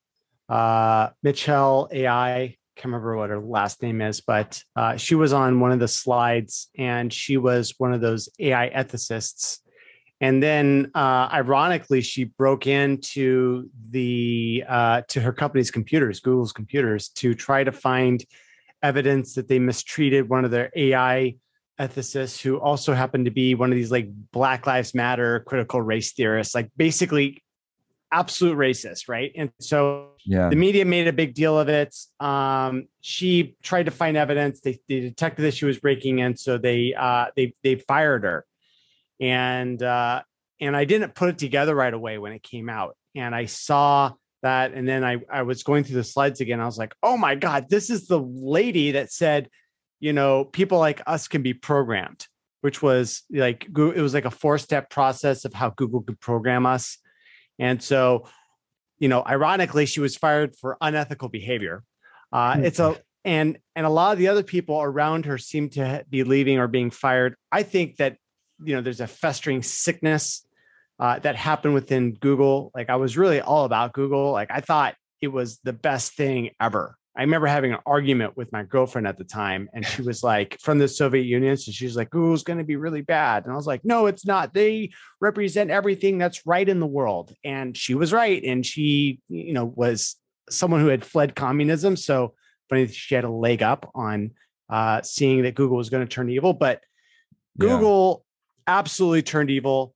Uh 0.49 1.09
michelle 1.21 1.87
ai 1.91 2.57
can't 2.75 2.85
remember 2.85 3.15
what 3.15 3.29
her 3.29 3.39
last 3.39 3.81
name 3.83 4.01
is 4.01 4.21
but 4.21 4.61
uh 4.75 4.97
she 4.97 5.15
was 5.15 5.31
on 5.31 5.59
one 5.59 5.71
of 5.71 5.79
the 5.79 5.87
slides 5.87 6.69
and 6.77 7.13
she 7.13 7.37
was 7.37 7.73
one 7.77 7.93
of 7.93 8.01
those 8.01 8.29
ai 8.39 8.69
ethicists. 8.69 9.59
And 10.21 10.41
then 10.41 10.89
uh, 10.95 11.27
ironically 11.33 11.99
she 11.99 12.23
broke 12.23 12.65
into 12.65 13.69
the 13.89 14.63
uh, 14.67 15.01
to 15.09 15.19
her 15.19 15.33
company's 15.33 15.69
computers 15.69 16.19
google's 16.21 16.53
computers 16.53 17.09
to 17.09 17.33
try 17.35 17.63
to 17.63 17.71
find 17.71 18.23
evidence 18.81 19.35
that 19.35 19.47
they 19.47 19.59
mistreated 19.59 20.29
one 20.29 20.45
of 20.45 20.51
their 20.51 20.71
ai 20.75 21.35
ethicists 21.79 22.41
who 22.41 22.59
also 22.59 22.93
happened 22.93 23.25
to 23.25 23.31
be 23.31 23.55
one 23.55 23.71
of 23.71 23.75
these 23.75 23.91
like 23.91 24.07
black 24.31 24.67
lives 24.67 24.93
matter 24.93 25.39
critical 25.41 25.81
race 25.81 26.13
theorists 26.13 26.53
like 26.53 26.69
basically 26.77 27.43
absolute 28.13 28.55
racist 28.55 29.09
right? 29.09 29.31
And 29.35 29.51
so 29.59 30.11
yeah. 30.25 30.49
the 30.49 30.55
media 30.55 30.85
made 30.85 31.07
a 31.07 31.13
big 31.13 31.33
deal 31.33 31.59
of 31.59 31.67
it. 31.67 31.95
Um, 32.19 32.87
she 33.01 33.55
tried 33.63 33.87
to 33.87 33.91
find 33.91 34.15
evidence. 34.15 34.61
They, 34.61 34.79
they 34.87 35.01
detected 35.01 35.41
that 35.43 35.55
she 35.55 35.65
was 35.65 35.79
breaking 35.79 36.19
in 36.19 36.37
so 36.37 36.57
they 36.57 36.93
uh, 36.97 37.27
they 37.35 37.55
they 37.63 37.75
fired 37.75 38.23
her. 38.23 38.45
And 39.19 39.81
uh, 39.81 40.21
and 40.61 40.77
I 40.77 40.85
didn't 40.85 41.15
put 41.15 41.29
it 41.29 41.37
together 41.37 41.75
right 41.75 41.93
away 41.93 42.17
when 42.19 42.31
it 42.31 42.43
came 42.43 42.69
out. 42.69 42.95
And 43.15 43.35
I 43.35 43.45
saw 43.45 44.13
that, 44.41 44.73
and 44.73 44.87
then 44.87 45.03
I 45.03 45.17
I 45.31 45.41
was 45.41 45.63
going 45.63 45.83
through 45.83 45.97
the 45.97 46.03
slides 46.03 46.39
again. 46.39 46.59
I 46.59 46.65
was 46.65 46.77
like, 46.77 46.93
oh 47.01 47.17
my 47.17 47.35
god, 47.35 47.67
this 47.69 47.89
is 47.89 48.07
the 48.07 48.19
lady 48.19 48.91
that 48.91 49.11
said, 49.11 49.49
you 50.03 50.11
know, 50.11 50.43
people 50.43 50.79
like 50.79 51.01
us 51.07 51.29
can 51.29 51.43
be 51.43 51.53
programmed, 51.53 52.27
which 52.59 52.81
was 52.81 53.23
like 53.31 53.65
it 53.73 54.01
was 54.01 54.13
like 54.13 54.25
a 54.25 54.31
four 54.31 54.57
step 54.57 54.89
process 54.89 55.45
of 55.45 55.53
how 55.53 55.69
Google 55.69 56.01
could 56.01 56.19
program 56.19 56.65
us. 56.65 56.97
And 57.57 57.81
so, 57.81 58.27
you 58.99 59.07
know, 59.07 59.23
ironically, 59.25 59.85
she 59.85 60.01
was 60.01 60.17
fired 60.17 60.57
for 60.57 60.75
unethical 60.81 61.29
behavior. 61.29 61.85
Uh, 62.33 62.57
it's 62.63 62.79
a 62.79 62.97
and 63.23 63.57
and 63.77 63.85
a 63.85 63.89
lot 63.89 64.11
of 64.11 64.19
the 64.19 64.27
other 64.27 64.43
people 64.43 64.81
around 64.81 65.25
her 65.25 65.37
seem 65.37 65.69
to 65.69 66.03
be 66.09 66.25
leaving 66.25 66.59
or 66.59 66.67
being 66.67 66.91
fired. 66.91 67.35
I 67.49 67.63
think 67.63 67.95
that 67.95 68.17
you 68.61 68.75
know 68.75 68.81
there's 68.81 68.99
a 68.99 69.07
festering 69.07 69.63
sickness 69.63 70.45
uh, 70.99 71.19
that 71.19 71.37
happened 71.37 71.75
within 71.75 72.15
Google. 72.15 72.71
Like 72.75 72.89
I 72.89 72.97
was 72.97 73.15
really 73.15 73.39
all 73.39 73.63
about 73.63 73.93
Google. 73.93 74.33
Like 74.33 74.51
I 74.51 74.59
thought 74.59 74.95
it 75.21 75.29
was 75.29 75.59
the 75.63 75.71
best 75.71 76.17
thing 76.17 76.49
ever. 76.59 76.97
I 77.15 77.21
remember 77.21 77.45
having 77.45 77.73
an 77.73 77.79
argument 77.85 78.35
with 78.35 78.51
my 78.51 78.63
girlfriend 78.63 79.05
at 79.05 79.19
the 79.19 79.23
time, 79.23 79.69
and 79.73 79.85
she 79.85 80.01
was 80.01 80.23
like 80.23 80.57
from 80.59 80.79
the 80.79 80.87
Soviet 80.87 81.25
Union. 81.25 81.55
So 81.57 81.71
she 81.71 81.85
was 81.85 81.95
like, 81.95 82.09
Google's 82.09 82.43
going 82.43 82.57
to 82.57 82.63
be 82.63 82.75
really 82.75 83.01
bad. 83.01 83.43
And 83.43 83.53
I 83.53 83.55
was 83.55 83.67
like, 83.67 83.85
no, 83.85 84.07
it's 84.07 84.25
not. 84.25 84.53
They 84.53 84.91
represent 85.21 85.69
everything 85.69 86.17
that's 86.17 86.45
right 86.47 86.67
in 86.67 86.79
the 86.79 86.87
world. 86.87 87.33
And 87.43 87.77
she 87.77 87.93
was 87.93 88.11
right. 88.11 88.43
And 88.43 88.65
she, 88.65 89.19
you 89.29 89.53
know, 89.53 89.65
was 89.65 90.15
someone 90.49 90.81
who 90.81 90.87
had 90.87 91.05
fled 91.05 91.35
communism. 91.35 91.95
So 91.95 92.33
funny, 92.67 92.87
she 92.87 93.13
had 93.13 93.25
a 93.25 93.29
leg 93.29 93.61
up 93.61 93.91
on 93.93 94.31
uh, 94.69 95.01
seeing 95.03 95.43
that 95.43 95.53
Google 95.53 95.77
was 95.77 95.91
going 95.91 96.05
to 96.05 96.11
turn 96.11 96.29
evil, 96.29 96.53
but 96.53 96.81
Yeah. 97.59 97.67
Google 97.67 98.25
absolutely 98.65 99.21
turned 99.21 99.51
evil. 99.51 99.93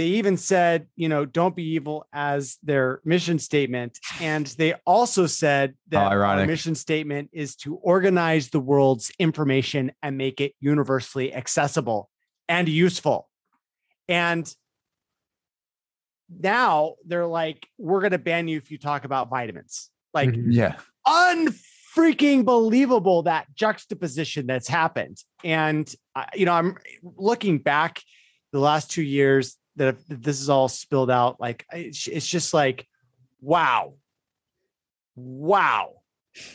They 0.00 0.06
even 0.06 0.38
said, 0.38 0.86
you 0.96 1.10
know, 1.10 1.26
don't 1.26 1.54
be 1.54 1.74
evil 1.74 2.06
as 2.10 2.56
their 2.62 3.02
mission 3.04 3.38
statement. 3.38 3.98
And 4.18 4.46
they 4.46 4.72
also 4.86 5.26
said 5.26 5.74
that 5.88 6.10
our 6.10 6.46
mission 6.46 6.74
statement 6.74 7.28
is 7.34 7.54
to 7.56 7.74
organize 7.74 8.48
the 8.48 8.60
world's 8.60 9.12
information 9.18 9.92
and 10.02 10.16
make 10.16 10.40
it 10.40 10.54
universally 10.58 11.34
accessible 11.34 12.08
and 12.48 12.66
useful. 12.66 13.28
And 14.08 14.50
now 16.30 16.94
they're 17.04 17.26
like, 17.26 17.68
we're 17.76 18.00
going 18.00 18.12
to 18.12 18.18
ban 18.18 18.48
you 18.48 18.56
if 18.56 18.70
you 18.70 18.78
talk 18.78 19.04
about 19.04 19.28
vitamins. 19.28 19.90
Like, 20.14 20.30
Mhm. 20.30 20.46
Yeah. 20.48 20.76
unfreaking 21.06 22.46
believable 22.46 23.24
that 23.24 23.54
juxtaposition 23.54 24.46
that's 24.46 24.66
happened. 24.66 25.22
And 25.44 25.94
uh, 26.16 26.24
you 26.34 26.46
know, 26.46 26.54
I'm 26.54 26.78
looking 27.02 27.58
back 27.58 28.00
the 28.52 28.60
last 28.60 28.90
two 28.90 29.02
years 29.02 29.58
that 29.80 29.96
this 30.08 30.42
is 30.42 30.50
all 30.50 30.68
spilled 30.68 31.10
out. 31.10 31.40
Like 31.40 31.64
it's, 31.72 32.06
it's 32.06 32.26
just 32.26 32.52
like, 32.52 32.86
wow, 33.40 33.94
wow. 35.16 35.94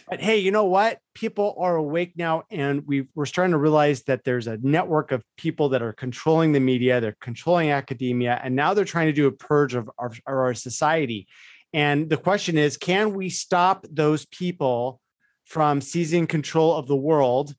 But 0.08 0.22
hey, 0.22 0.38
you 0.38 0.52
know 0.52 0.66
what? 0.66 1.00
People 1.16 1.56
are 1.58 1.76
awake 1.76 2.14
now, 2.16 2.44
and 2.52 2.86
we 2.86 3.08
we're 3.16 3.26
starting 3.26 3.52
to 3.52 3.58
realize 3.58 4.04
that 4.04 4.24
there's 4.24 4.48
a 4.48 4.60
network 4.62 5.12
of 5.12 5.24
people 5.38 5.70
that 5.70 5.82
are 5.82 5.92
controlling 5.92 6.52
the 6.52 6.60
media, 6.60 7.02
they're 7.02 7.18
controlling 7.20 7.72
academia, 7.72 8.40
and 8.44 8.56
now 8.56 8.74
they're 8.74 8.86
trying 8.86 9.08
to 9.08 9.14
do 9.14 9.28
a 9.28 9.32
purge 9.32 9.74
of 9.74 9.90
our, 9.98 10.08
of 10.08 10.20
our 10.28 10.54
society. 10.54 11.28
And 11.74 12.10
the 12.10 12.18
question 12.18 12.58
is, 12.58 12.78
can 12.78 13.14
we 13.14 13.30
stop 13.30 13.86
those 13.90 14.26
people 14.28 15.02
from 15.46 15.82
seizing 15.82 16.28
control 16.28 16.76
of 16.76 16.88
the 16.88 16.96
world 16.96 17.54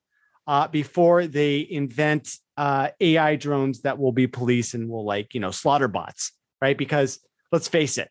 uh, 0.47 0.69
before 0.69 1.27
they 1.27 1.67
invent 1.69 2.39
uh, 2.57 2.89
AI 3.01 3.37
drones 3.37 3.83
that 3.83 3.99
will 3.99 4.13
be 4.13 4.27
police 4.27 4.75
and 4.75 4.89
will 4.89 5.05
like 5.05 5.35
you 5.35 5.41
know 5.41 5.51
slaughter 5.51 5.89
bots, 5.89 6.33
right? 6.61 6.77
Because 6.77 7.21
let's 7.53 7.69
face 7.69 7.99
it, 7.99 8.11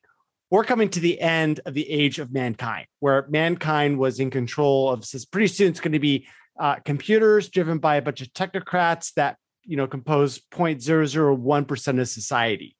we're 0.51 0.63
coming 0.63 0.89
to 0.89 0.99
the 0.99 1.19
end 1.19 1.59
of 1.65 1.73
the 1.73 1.89
age 1.89 2.19
of 2.19 2.31
mankind, 2.31 2.87
where 2.99 3.25
mankind 3.29 3.97
was 3.97 4.19
in 4.19 4.29
control 4.29 4.89
of. 4.89 5.01
This 5.09 5.25
pretty 5.25 5.47
soon, 5.47 5.69
it's 5.69 5.79
going 5.79 5.93
to 5.93 5.99
be 5.99 6.27
uh, 6.59 6.75
computers 6.85 7.49
driven 7.49 7.79
by 7.79 7.95
a 7.95 8.01
bunch 8.01 8.21
of 8.21 8.31
technocrats 8.33 9.13
that 9.15 9.37
you 9.63 9.77
know 9.77 9.87
compose 9.87 10.39
0.001 10.51 11.67
percent 11.67 11.99
of 11.99 12.07
society. 12.07 12.75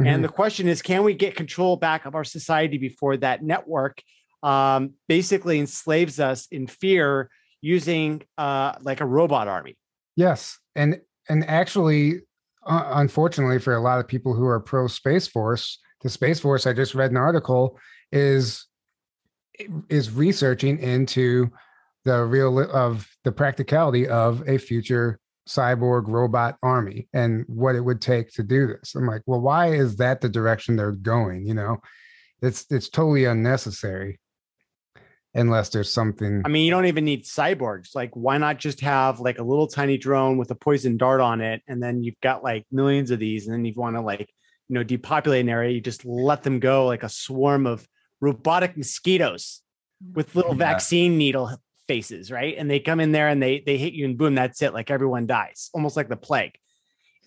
Mhm. 0.00 0.06
And 0.06 0.24
the 0.24 0.28
question 0.28 0.68
is, 0.68 0.82
can 0.82 1.04
we 1.04 1.14
get 1.14 1.36
control 1.36 1.76
back 1.76 2.04
of 2.04 2.14
our 2.14 2.24
society 2.24 2.78
before 2.78 3.16
that 3.18 3.42
network 3.42 4.02
um, 4.42 4.94
basically 5.08 5.58
enslaves 5.58 6.20
us 6.20 6.46
in 6.50 6.66
fear 6.66 7.30
using 7.60 8.22
uh, 8.36 8.72
like 8.82 9.00
a 9.00 9.06
robot 9.06 9.48
army? 9.48 9.76
Yes, 10.16 10.58
and 10.74 11.00
and 11.28 11.48
actually, 11.48 12.20
uh, 12.66 12.92
unfortunately, 12.94 13.58
for 13.58 13.74
a 13.74 13.80
lot 13.80 13.98
of 13.98 14.08
people 14.08 14.34
who 14.34 14.44
are 14.46 14.60
pro 14.60 14.86
Space 14.86 15.26
Force, 15.26 15.78
the 16.02 16.10
Space 16.10 16.40
Force 16.40 16.66
I 16.66 16.72
just 16.72 16.94
read 16.94 17.10
an 17.10 17.16
article 17.16 17.78
is 18.12 18.66
is 19.88 20.10
researching 20.10 20.78
into 20.78 21.50
the 22.04 22.24
real 22.24 22.58
of 22.70 23.08
the 23.24 23.32
practicality 23.32 24.06
of 24.08 24.46
a 24.48 24.58
future 24.58 25.18
cyborg 25.48 26.08
robot 26.08 26.56
army 26.62 27.08
and 27.12 27.44
what 27.46 27.76
it 27.76 27.80
would 27.80 28.00
take 28.00 28.32
to 28.32 28.42
do 28.42 28.66
this. 28.66 28.94
I'm 28.94 29.06
like, 29.06 29.22
well, 29.26 29.40
why 29.40 29.72
is 29.72 29.96
that 29.96 30.20
the 30.20 30.28
direction 30.28 30.76
they're 30.76 30.92
going? 30.92 31.46
You 31.46 31.54
know, 31.54 31.78
it's 32.42 32.66
it's 32.70 32.88
totally 32.88 33.24
unnecessary 33.24 34.18
unless 35.34 35.68
there's 35.70 35.92
something. 35.92 36.42
I 36.44 36.48
mean, 36.48 36.64
you 36.64 36.70
don't 36.70 36.86
even 36.86 37.04
need 37.04 37.24
cyborgs. 37.24 37.94
Like, 37.94 38.10
why 38.14 38.38
not 38.38 38.58
just 38.58 38.80
have 38.80 39.20
like 39.20 39.38
a 39.38 39.42
little 39.42 39.66
tiny 39.66 39.98
drone 39.98 40.36
with 40.38 40.50
a 40.50 40.54
poison 40.54 40.96
dart 40.96 41.20
on 41.20 41.40
it, 41.40 41.62
and 41.68 41.82
then 41.82 42.02
you've 42.02 42.20
got 42.20 42.42
like 42.44 42.64
millions 42.70 43.10
of 43.10 43.18
these, 43.18 43.46
and 43.46 43.54
then 43.54 43.64
you 43.64 43.72
want 43.76 43.96
to 43.96 44.00
like 44.00 44.30
you 44.68 44.74
know 44.74 44.82
depopulate 44.82 45.42
an 45.42 45.48
area, 45.48 45.72
you 45.72 45.80
just 45.80 46.04
let 46.04 46.42
them 46.42 46.60
go 46.60 46.86
like 46.86 47.02
a 47.02 47.08
swarm 47.08 47.66
of 47.66 47.86
robotic 48.20 48.76
mosquitoes 48.76 49.60
with 50.14 50.34
little 50.34 50.52
Yeah. 50.52 50.58
vaccine 50.72 51.18
needle 51.18 51.50
faces, 51.86 52.30
right? 52.30 52.54
And 52.56 52.70
they 52.70 52.80
come 52.80 53.00
in 53.00 53.12
there 53.12 53.28
and 53.28 53.42
they 53.42 53.62
they 53.66 53.76
hit 53.76 53.92
you, 53.92 54.04
and 54.06 54.16
boom, 54.16 54.34
that's 54.34 54.62
it. 54.62 54.72
Like 54.72 54.90
everyone 54.90 55.26
dies, 55.26 55.70
almost 55.74 55.96
like 55.96 56.08
the 56.08 56.16
plague. 56.16 56.52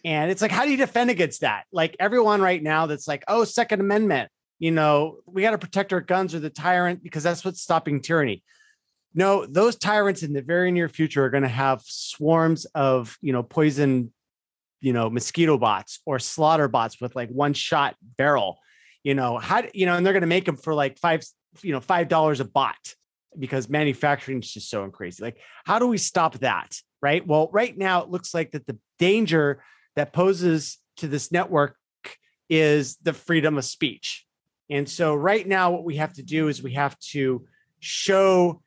And 0.05 0.31
it's 0.31 0.41
like, 0.41 0.51
how 0.51 0.63
do 0.63 0.71
you 0.71 0.77
defend 0.77 1.09
against 1.09 1.41
that? 1.41 1.65
Like 1.71 1.95
everyone 1.99 2.39
right 2.39 2.61
now 2.61 2.85
that's 2.85 3.07
like, 3.07 3.23
oh, 3.27 3.43
Second 3.43 3.81
Amendment, 3.81 4.29
you 4.59 4.71
know, 4.71 5.17
we 5.25 5.41
got 5.41 5.51
to 5.51 5.57
protect 5.57 5.93
our 5.93 6.01
guns 6.01 6.33
or 6.33 6.39
the 6.39 6.49
tyrant 6.49 7.03
because 7.03 7.23
that's 7.23 7.45
what's 7.45 7.61
stopping 7.61 8.01
tyranny. 8.01 8.43
No, 9.13 9.45
those 9.45 9.75
tyrants 9.75 10.23
in 10.23 10.33
the 10.33 10.41
very 10.41 10.71
near 10.71 10.89
future 10.89 11.25
are 11.25 11.29
going 11.29 11.43
to 11.43 11.49
have 11.49 11.81
swarms 11.83 12.65
of, 12.75 13.17
you 13.21 13.33
know, 13.33 13.43
poison, 13.43 14.13
you 14.81 14.93
know, 14.93 15.09
mosquito 15.09 15.57
bots 15.57 15.99
or 16.05 16.19
slaughter 16.19 16.67
bots 16.67 17.01
with 17.01 17.15
like 17.15 17.29
one 17.29 17.53
shot 17.53 17.95
barrel, 18.17 18.59
you 19.03 19.15
know, 19.15 19.37
how, 19.37 19.63
you 19.73 19.85
know, 19.85 19.95
and 19.95 20.05
they're 20.05 20.13
going 20.13 20.21
to 20.21 20.27
make 20.27 20.45
them 20.45 20.57
for 20.57 20.73
like 20.73 20.99
five, 20.99 21.23
you 21.61 21.71
know, 21.71 21.79
$5 21.79 22.39
a 22.39 22.43
bot 22.43 22.75
because 23.37 23.69
manufacturing 23.69 24.39
is 24.39 24.51
just 24.51 24.69
so 24.69 24.87
crazy. 24.89 25.23
Like, 25.23 25.37
how 25.65 25.79
do 25.79 25.87
we 25.87 25.97
stop 25.97 26.37
that? 26.39 26.75
Right. 27.01 27.25
Well, 27.25 27.49
right 27.51 27.77
now 27.77 28.03
it 28.03 28.09
looks 28.09 28.33
like 28.33 28.51
that 28.51 28.65
the 28.65 28.77
danger 28.97 29.63
that 29.95 30.13
poses 30.13 30.77
to 30.97 31.07
this 31.07 31.31
network 31.31 31.75
is 32.49 32.97
the 32.97 33.13
freedom 33.13 33.57
of 33.57 33.65
speech. 33.65 34.26
And 34.69 34.87
so 34.87 35.15
right 35.15 35.47
now, 35.47 35.71
what 35.71 35.83
we 35.83 35.97
have 35.97 36.13
to 36.13 36.23
do 36.23 36.47
is 36.47 36.61
we 36.61 36.73
have 36.73 36.97
to 37.11 37.45
show 37.79 38.61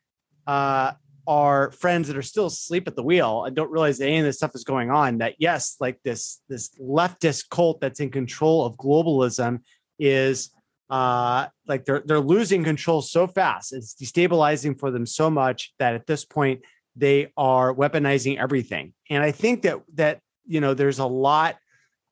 uh, 0.47 0.93
our 1.27 1.71
friends 1.71 2.07
that 2.07 2.17
are 2.17 2.23
still 2.23 2.47
asleep 2.47 2.87
at 2.87 2.95
the 2.95 3.03
wheel 3.03 3.45
and 3.45 3.55
don't 3.55 3.71
realize 3.71 3.99
that 3.99 4.07
any 4.07 4.19
of 4.19 4.25
this 4.25 4.37
stuff 4.37 4.55
is 4.55 4.63
going 4.63 4.89
on. 4.89 5.19
That 5.19 5.35
yes, 5.37 5.77
like 5.79 6.01
this 6.03 6.41
this 6.49 6.69
leftist 6.79 7.49
cult 7.49 7.81
that's 7.81 7.99
in 7.99 8.09
control 8.09 8.65
of 8.65 8.75
globalism 8.77 9.59
is 9.99 10.49
uh, 10.89 11.47
like 11.67 11.85
they're 11.85 12.03
they're 12.05 12.19
losing 12.19 12.63
control 12.63 13.01
so 13.01 13.27
fast. 13.27 13.73
It's 13.73 13.95
destabilizing 13.95 14.79
for 14.79 14.91
them 14.91 15.05
so 15.05 15.29
much 15.29 15.73
that 15.79 15.93
at 15.93 16.07
this 16.07 16.25
point 16.25 16.61
they 16.95 17.31
are 17.37 17.73
weaponizing 17.73 18.37
everything. 18.37 18.93
And 19.09 19.23
I 19.23 19.31
think 19.31 19.61
that 19.61 19.79
that 19.93 20.19
you 20.45 20.59
know 20.59 20.73
there's 20.73 20.99
a 20.99 21.05
lot 21.05 21.57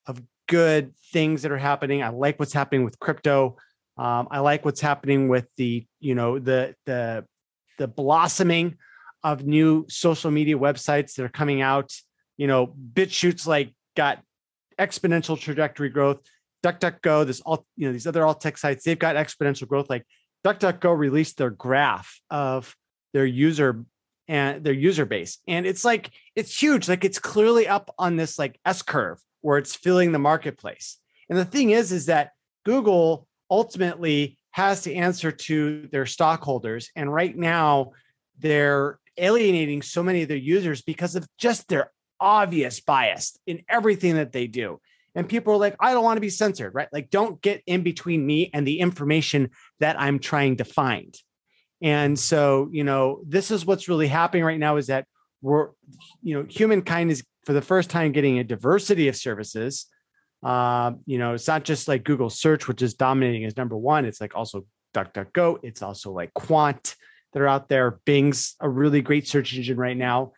of 0.05 0.21
good 0.47 0.93
things 1.11 1.41
that 1.41 1.51
are 1.51 1.57
happening. 1.57 2.03
I 2.03 2.09
like 2.09 2.39
what's 2.39 2.53
happening 2.53 2.85
with 2.85 2.99
crypto. 2.99 3.57
Um, 3.99 4.29
I 4.31 4.39
like 4.39 4.63
what's 4.63 4.79
happening 4.79 5.27
with 5.27 5.45
the 5.57 5.85
you 5.99 6.15
know 6.15 6.39
the 6.39 6.73
the 6.85 7.25
the 7.77 7.87
blossoming 7.87 8.77
of 9.25 9.45
new 9.45 9.85
social 9.89 10.31
media 10.31 10.57
websites 10.57 11.15
that 11.15 11.25
are 11.25 11.29
coming 11.29 11.61
out. 11.61 11.93
You 12.37 12.47
know, 12.47 12.73
BitChutes 12.93 13.45
like 13.45 13.73
got 13.97 14.21
exponential 14.79 15.37
trajectory 15.37 15.89
growth. 15.89 16.21
DuckDuckGo, 16.63 17.25
this 17.25 17.41
all 17.41 17.65
you 17.75 17.87
know 17.87 17.91
these 17.91 18.07
other 18.07 18.25
alt 18.25 18.39
tech 18.39 18.57
sites, 18.57 18.85
they've 18.85 18.97
got 18.97 19.17
exponential 19.17 19.67
growth. 19.67 19.89
Like 19.89 20.05
DuckDuckGo 20.45 20.97
released 20.97 21.37
their 21.37 21.49
graph 21.49 22.21
of 22.29 22.73
their 23.11 23.25
user 23.25 23.83
and 24.29 24.63
their 24.63 24.73
user 24.73 25.05
base, 25.05 25.39
and 25.45 25.65
it's 25.65 25.83
like 25.83 26.09
it's 26.37 26.61
huge. 26.61 26.87
Like 26.87 27.03
it's 27.03 27.19
clearly 27.19 27.67
up 27.67 27.93
on 27.99 28.15
this 28.15 28.39
like 28.39 28.57
S 28.65 28.81
curve 28.81 29.19
where 29.41 29.57
it's 29.57 29.75
filling 29.75 30.13
the 30.13 30.19
marketplace. 30.19 30.97
And 31.29 31.37
the 31.37 31.45
thing 31.45 31.71
is, 31.71 31.91
is 31.91 32.05
that 32.05 32.31
Google 32.65 33.27
ultimately 33.49 34.37
has 34.51 34.81
to 34.83 34.93
answer 34.93 35.31
to 35.31 35.87
their 35.91 36.05
stockholders, 36.05 36.89
and 36.95 37.13
right 37.13 37.35
now 37.37 37.91
they're 38.39 38.99
alienating 39.17 39.81
so 39.81 40.01
many 40.01 40.21
of 40.21 40.27
their 40.27 40.37
users 40.37 40.81
because 40.81 41.15
of 41.15 41.27
just 41.37 41.67
their 41.67 41.91
obvious 42.19 42.79
bias 42.79 43.37
in 43.45 43.61
everything 43.69 44.15
that 44.15 44.31
they 44.31 44.47
do. 44.47 44.79
And 45.15 45.27
people 45.27 45.53
are 45.53 45.57
like, 45.57 45.75
I 45.79 45.93
don't 45.93 46.03
want 46.03 46.17
to 46.17 46.21
be 46.21 46.29
censored, 46.29 46.73
right? 46.73 46.87
Like, 46.93 47.09
don't 47.09 47.41
get 47.41 47.61
in 47.65 47.81
between 47.81 48.25
me 48.25 48.49
and 48.53 48.65
the 48.65 48.79
information 48.79 49.49
that 49.79 49.99
I'm 49.99 50.19
trying 50.19 50.57
to 50.57 50.63
find. 50.63 51.15
And 51.81 52.17
so, 52.17 52.69
you 52.71 52.83
know, 52.83 53.21
this 53.25 53.51
is 53.51 53.65
what's 53.65 53.89
really 53.89 54.07
happening 54.07 54.43
right 54.43 54.59
now 54.59 54.77
is 54.77 54.87
that 54.87 55.05
we're, 55.41 55.69
you 56.21 56.35
know, 56.35 56.45
humankind 56.49 57.11
is 57.11 57.23
for 57.45 57.53
the 57.53 57.61
first 57.61 57.89
time 57.89 58.11
getting 58.11 58.39
a 58.39 58.43
diversity 58.43 59.07
of 59.07 59.15
services. 59.15 59.87
Um, 60.43 60.99
you 61.05 61.17
know, 61.17 61.33
it's 61.33 61.47
not 61.47 61.63
just 61.65 61.87
like 61.87 62.03
Google 62.03 62.29
search, 62.29 62.67
which 62.67 62.81
is 62.81 62.93
dominating 62.93 63.45
as 63.45 63.57
number 63.57 63.75
one. 63.77 64.05
It's 64.05 64.21
like 64.21 64.35
also 64.35 64.65
DuckDuckGo. 64.93 65.59
It's 65.63 65.81
also 65.81 66.11
like 66.11 66.33
Qwant 66.33 66.95
that 67.33 67.41
are 67.41 67.47
out 67.47 67.69
there. 67.69 67.99
Bing's 68.05 68.55
a 68.59 68.69
really 68.69 69.01
great 69.01 69.27
search 69.27 69.53
engine 69.55 69.77
right 69.77 69.97
now. 69.97 70.31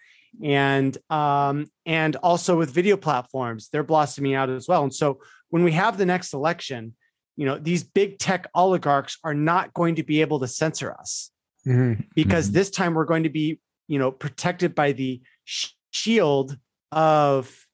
And 0.43 0.97
um, 1.09 1.67
and 1.85 2.15
also 2.17 2.57
with 2.57 2.71
video 2.71 2.97
platforms, 2.97 3.69
they're 3.69 3.83
blossoming 3.83 4.33
out 4.33 4.49
as 4.49 4.67
well. 4.67 4.83
And 4.83 4.93
so 4.93 5.19
when 5.49 5.63
we 5.63 5.73
have 5.73 5.97
the 5.97 6.05
next 6.05 6.33
election, 6.33 6.95
you 7.35 7.45
know, 7.45 7.57
these 7.57 7.83
big 7.83 8.17
tech 8.17 8.49
oligarchs 8.55 9.17
are 9.23 9.33
not 9.33 9.73
going 9.73 9.95
to 9.95 10.03
be 10.03 10.21
able 10.21 10.39
to 10.39 10.47
censor 10.47 10.93
us 10.93 11.31
Mhm. 11.67 12.05
because 12.15 12.49
Mhm. 12.49 12.53
this 12.53 12.69
time 12.69 12.93
we're 12.93 13.05
going 13.05 13.23
to 13.23 13.29
be, 13.29 13.59
you 13.87 13.99
know, 13.99 14.11
protected 14.11 14.73
by 14.73 14.93
the 14.93 15.21
sh- 15.43 15.69
shield 15.91 16.57
of 16.91 17.65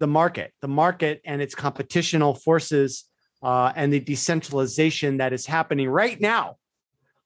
the 0.00 0.06
market, 0.06 0.52
the 0.60 0.68
market 0.68 1.20
and 1.24 1.40
its 1.40 1.54
competitional 1.54 2.40
forces 2.42 3.04
uh, 3.42 3.72
and 3.76 3.92
the 3.92 4.00
decentralization 4.00 5.18
that 5.18 5.32
is 5.32 5.46
happening 5.46 5.88
right 5.88 6.20
now. 6.20 6.56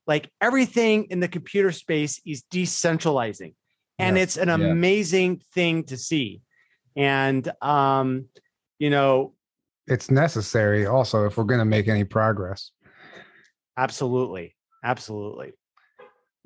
Like 0.06 0.28
everything 0.40 1.06
in 1.10 1.20
the 1.20 1.28
computer 1.28 1.72
space 1.72 2.20
is 2.26 2.42
decentralizing. 2.52 3.54
and 4.00 4.16
Yeah. 4.16 4.22
it's 4.24 4.36
an 4.36 4.48
Yeah. 4.48 4.54
amazing 4.72 5.40
thing 5.54 5.84
to 5.84 5.96
see. 5.96 6.42
And 6.96 7.50
um, 7.62 8.26
you 8.80 8.90
know, 8.90 9.34
It's 9.86 10.10
necessary 10.10 10.84
also 10.86 11.26
if 11.26 11.36
we're 11.36 11.44
going 11.44 11.60
to 11.60 11.64
make 11.64 11.86
any 11.88 12.02
progress. 12.04 12.72
absolutely, 13.76 14.56
absolutely. 14.82 15.52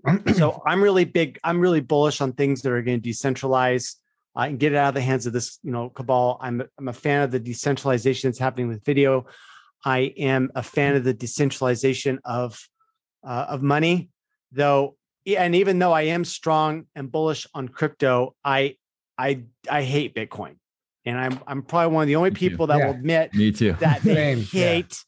so 0.35 0.63
I'm 0.67 0.83
really 0.83 1.05
big. 1.05 1.39
I'm 1.43 1.59
really 1.61 1.81
bullish 1.81 2.21
on 2.21 2.33
things 2.33 2.63
that 2.63 2.73
are 2.73 2.83
going 2.83 3.01
to 3.01 3.09
decentralize 3.11 3.95
uh, 4.39 4.43
and 4.43 4.59
get 4.59 4.73
it 4.73 4.77
out 4.77 4.89
of 4.91 4.95
the 4.95 5.01
hands 5.01 5.27
of 5.27 5.33
this, 5.33 5.59
you 5.63 5.73
know, 5.73 5.89
cabal. 5.91 6.39
I'm 6.41 6.63
I'm 6.79 6.89
a 6.89 6.93
fan 6.93 7.23
of 7.23 7.31
the 7.31 7.41
decentralization 7.41 8.31
that's 8.31 8.39
happening 8.39 8.69
with 8.69 8.85
video. 8.85 9.27
I 9.85 10.13
am 10.17 10.51
a 10.55 10.63
fan 10.63 10.95
of 10.97 11.05
the 11.05 11.15
decentralization 11.15 12.21
of 12.25 12.59
uh, 13.27 13.47
of 13.49 13.63
money, 13.63 14.11
though. 14.53 14.97
And 15.27 15.55
even 15.55 15.79
though 15.79 15.93
I 15.93 16.03
am 16.03 16.25
strong 16.25 16.87
and 16.95 17.11
bullish 17.13 17.47
on 17.53 17.69
crypto, 17.69 18.35
I 18.45 18.77
I 19.19 19.43
I 19.69 19.83
hate 19.83 20.15
Bitcoin, 20.15 20.57
and 21.05 21.19
I'm 21.19 21.41
I'm 21.47 21.63
probably 21.63 21.95
one 21.95 22.03
of 22.05 22.07
the 22.07 22.17
only 22.17 22.31
Me 22.31 22.35
too. 22.39 22.51
people 22.51 22.67
that 22.69 22.79
Yeah. 22.79 22.87
will 22.87 22.95
admit 22.95 23.35
Me 23.35 23.51
too. 23.53 23.75
that 23.81 24.03
they 24.03 24.15
Same, 24.15 24.39
yeah. 24.39 24.45
hate 24.67 25.05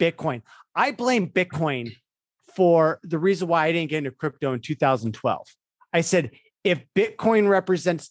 Bitcoin. 0.00 0.42
I 0.74 0.92
blame 0.92 1.28
Bitcoin 1.30 1.92
for 2.54 2.98
the 3.02 3.18
reason 3.18 3.48
why 3.48 3.66
I 3.66 3.72
didn't 3.72 3.90
get 3.90 3.98
into 3.98 4.10
crypto 4.12 4.52
in 4.52 4.60
2012. 4.60 5.46
I 5.92 6.00
said, 6.00 6.30
if 6.64 6.82
Bitcoin 6.96 7.48
represents, 7.48 8.10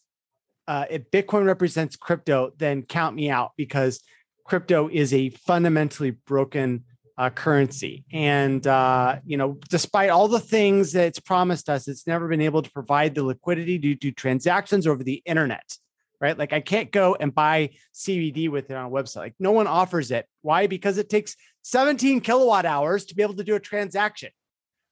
uh, 0.67 0.85
if 0.89 1.09
Bitcoin 1.11 1.45
represents 1.45 1.95
crypto, 1.95 2.51
then 2.57 2.83
count 2.83 3.15
me 3.15 3.29
out 3.29 3.51
because 3.57 4.01
crypto 4.45 4.89
is 4.89 5.13
a 5.13 5.29
fundamentally 5.29 6.11
broken 6.11 6.83
uh, 7.17 7.29
currency. 7.29 8.05
And 8.11 8.65
uh, 8.67 9.19
you 9.25 9.37
know, 9.37 9.57
despite 9.69 10.09
all 10.09 10.27
the 10.27 10.39
things 10.39 10.93
that 10.93 11.07
it's 11.07 11.19
promised 11.19 11.69
us, 11.69 11.87
it's 11.87 12.05
never 12.05 12.27
been 12.27 12.41
able 12.41 12.61
to 12.61 12.71
provide 12.71 13.15
the 13.15 13.23
liquidity 13.23 13.79
to 13.79 13.95
do 13.95 14.11
transactions 14.11 14.85
over 14.85 15.03
the 15.03 15.21
internet. 15.25 15.77
Right. 16.19 16.37
Like 16.37 16.51
I 16.51 16.61
can't 16.61 16.91
go 16.91 17.15
and 17.19 17.33
buy 17.33 17.71
CBD 17.93 18.49
with 18.49 18.71
it 18.71 18.75
on 18.75 18.87
a 18.87 18.89
website. 18.89 19.17
Like 19.17 19.35
no 19.39 19.51
one 19.51 19.67
offers 19.67 20.09
it. 20.09 20.25
Why? 20.41 20.65
Because 20.65 20.97
it 20.97 21.09
takes 21.09 21.35
17 21.61 22.21
kilowatt 22.21 22.65
hours 22.65 23.05
to 23.05 23.15
be 23.15 23.21
able 23.21 23.35
to 23.35 23.43
do 23.43 23.53
a 23.53 23.59
transaction. 23.59 24.31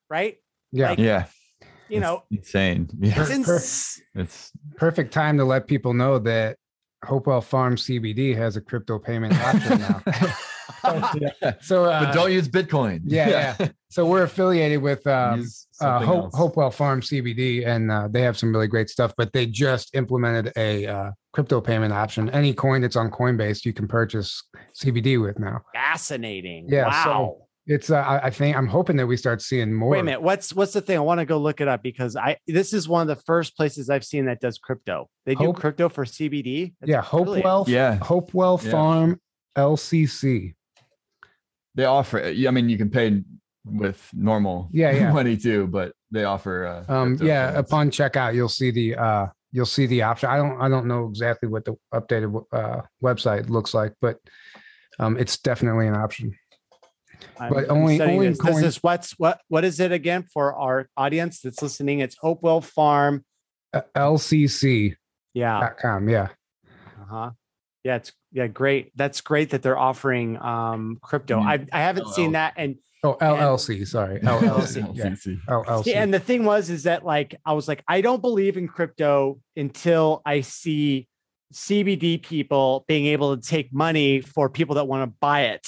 Right. 0.07 0.37
Yeah. 0.71 0.89
Like, 0.89 0.99
yeah. 0.99 1.25
You 1.89 1.97
It's 1.97 2.01
know, 2.03 2.23
insane. 2.31 2.89
Yeah. 2.99 3.13
it's 3.17 3.29
Per- 3.29 3.33
ins- 3.55 4.01
It's 4.15 4.51
Perfect 4.77 5.13
time 5.13 5.37
to 5.37 5.45
let 5.45 5.67
people 5.67 5.93
know 5.93 6.17
that 6.19 6.57
Hopewell 7.03 7.41
Farm 7.41 7.75
CBD 7.75 8.35
has 8.35 8.55
a 8.57 8.61
crypto 8.61 8.97
payment 8.97 9.33
option 9.39 9.79
now. 9.79 10.01
So, 11.61 11.85
uh, 11.85 12.05
but 12.05 12.13
don't 12.13 12.31
use 12.31 12.47
Bitcoin. 12.47 13.01
yeah, 13.05 13.55
yeah. 13.59 13.67
So 13.95 14.05
we're 14.05 14.23
affiliated 14.23 14.81
with 14.81 15.07
um, 15.07 15.47
uh, 15.79 15.99
Hope. 16.01 16.33
Hopewell 16.33 16.69
Farm 16.69 16.99
CBD, 16.99 17.65
and 17.65 17.89
uh, 17.89 18.09
they 18.11 18.19
have 18.23 18.37
some 18.37 18.51
really 18.51 18.67
great 18.67 18.89
stuff. 18.89 19.13
But 19.15 19.31
they 19.31 19.45
just 19.45 19.95
implemented 19.95 20.51
a 20.57 20.85
uh, 20.85 21.11
crypto 21.31 21.61
payment 21.61 21.93
option. 21.93 22.29
Any 22.31 22.53
coin 22.53 22.81
that's 22.81 22.97
on 22.97 23.09
Coinbase, 23.09 23.63
you 23.63 23.71
can 23.71 23.87
purchase 23.87 24.43
CBD 24.77 25.21
with 25.21 25.39
now. 25.39 25.61
fascinating. 25.73 26.65
Yeah, 26.67 26.87
Wow. 26.87 27.03
so- 27.05 27.44
It's 27.67 27.89
uh, 27.89 27.95
I 27.97 28.25
I 28.27 28.29
think 28.29 28.55
I'm 28.55 28.67
hoping 28.67 28.95
that 28.97 29.07
we 29.07 29.17
start 29.17 29.41
seeing 29.41 29.73
more. 29.73 29.89
Wait 29.89 29.99
a 29.99 30.03
minute. 30.03 30.21
What's 30.21 30.53
what's 30.53 30.73
the 30.73 30.81
thing? 30.81 30.97
I 30.97 31.01
want 31.01 31.19
to 31.19 31.25
go 31.25 31.37
look 31.39 31.61
it 31.61 31.67
up 31.67 31.81
because 31.81 32.15
I 32.15 32.37
this 32.47 32.73
is 32.73 32.87
one 32.87 33.01
of 33.01 33.07
the 33.17 33.21
first 33.23 33.57
places 33.57 33.89
I've 33.89 34.03
seen 34.05 34.25
that 34.25 34.39
does 34.39 34.59
crypto. 34.59 35.09
They 35.25 35.33
do 35.33 35.45
Hope- 35.45 35.57
crypto 35.59 35.89
for 35.89 36.05
CBD. 36.05 36.73
That's 36.79 36.89
Yeah, 36.89 37.01
brilliant. 37.09 37.43
Hopewell, 37.45 37.65
Yeah. 37.67 37.95
Hopewell 37.95 38.61
Yeah. 38.63 38.71
Farm 38.71 39.21
LCC. 39.57 40.53
They 41.73 41.85
offer 41.85 42.19
it. 42.19 42.47
I 42.47 42.51
mean, 42.51 42.69
you 42.69 42.77
can 42.77 42.89
pay 42.89 43.23
with 43.65 44.09
normal 44.13 44.69
Yeah, 44.71 44.91
yeah. 44.91 45.11
money 45.19 45.35
too, 45.35 45.65
but 45.67 45.93
they 46.11 46.23
offer 46.23 46.67
uh 46.87 46.93
Um, 46.93 47.17
yeah, 47.21 47.47
payments. 47.49 47.69
upon 47.71 47.89
checkout, 47.89 48.35
you'll 48.35 48.47
see 48.47 48.69
the 48.69 48.95
uh, 48.95 49.27
you'll 49.51 49.65
see 49.65 49.87
the 49.87 50.03
option. 50.03 50.29
I 50.29 50.37
don't 50.37 50.61
I 50.61 50.69
don't 50.69 50.85
know 50.85 51.07
exactly 51.07 51.49
what 51.49 51.65
the 51.65 51.75
updated 51.93 52.45
uh, 52.53 52.81
website 53.03 53.49
looks 53.49 53.73
like, 53.73 53.93
but 54.01 54.19
um, 54.99 55.17
it's 55.17 55.37
definitely 55.39 55.87
an 55.87 55.95
option. 55.95 56.31
I'm- 57.39 57.53
but 57.53 57.69
only- 57.69 57.95
studying 57.95 58.17
only 58.19 58.29
this. 58.29 58.39
coin- 58.41 58.53
This 58.55 58.63
is 58.63 58.83
what's 58.83 59.11
what 59.19 59.41
what 59.47 59.63
is 59.65 59.79
it 59.79 59.91
again 59.91 60.23
for 60.33 60.53
our 60.55 60.87
audience 60.97 61.41
that's 61.41 61.61
listening? 61.61 61.99
It's 61.99 62.15
Hopewell 62.21 62.61
Farm. 62.61 63.23
Uh, 63.73 63.81
LCC.com. 63.95 64.95
Yeah. 65.33 65.71
Yeah. 66.09 66.27
Uh-huh. 67.01 67.31
Yeah, 67.83 67.95
it's 67.97 68.11
yeah, 68.31 68.47
great. 68.47 68.91
That's 68.95 69.21
great 69.21 69.51
that 69.51 69.61
they're 69.61 69.77
offering 69.77 70.41
um 70.41 70.97
crypto. 71.01 71.39
Mm. 71.39 71.45
I 71.45 71.77
I 71.77 71.81
haven't 71.81 72.07
seen 72.09 72.31
that 72.33 72.53
and 72.57 72.77
Oh, 73.03 73.15
LLC. 73.21 73.85
Sorry, 73.85 74.19
LLC. 74.21 74.77
yeah, 74.95 75.13
LLC. 75.47 75.93
And 75.93 76.11
the 76.11 76.19
thing 76.19 76.43
was 76.43 76.71
is 76.71 76.83
that 76.83 77.05
like 77.05 77.35
I 77.45 77.53
was 77.53 77.67
like 77.67 77.83
I 77.87 78.01
don't 78.01 78.21
believe 78.21 78.57
in 78.57 78.67
crypto 78.67 79.39
until 79.55 80.23
I 80.25 80.41
see 80.41 81.07
CBD 81.53 82.17
people 82.23 82.83
being 82.87 83.05
able 83.05 83.37
to 83.37 83.47
take 83.47 83.71
money 83.71 84.21
for 84.21 84.49
people 84.49 84.75
that 84.75 84.85
want 84.87 85.07
to 85.07 85.15
buy 85.21 85.41
it, 85.41 85.67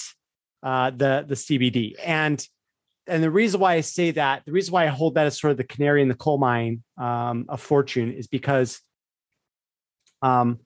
uh, 0.64 0.92
the 0.92 1.26
the 1.28 1.36
CBD, 1.36 1.94
and 2.04 2.46
and 3.08 3.24
the 3.24 3.32
reason 3.32 3.60
why 3.60 3.76
I 3.76 3.82
say 3.82 4.12
that, 4.12 4.44
the 4.46 4.52
reason 4.52 4.74
why 4.74 4.84
I 4.84 4.88
hold 4.88 5.16
that 5.16 5.26
as 5.26 5.40
sort 5.40 5.52
of 5.52 5.58
the 5.58 5.64
canary 5.64 6.02
in 6.02 6.08
the 6.08 6.16
coal 6.16 6.38
mine 6.38 6.84
um, 6.98 7.46
of 7.48 7.62
fortune 7.62 8.12
is 8.12 8.28
because 8.28 8.82
um, 10.22 10.60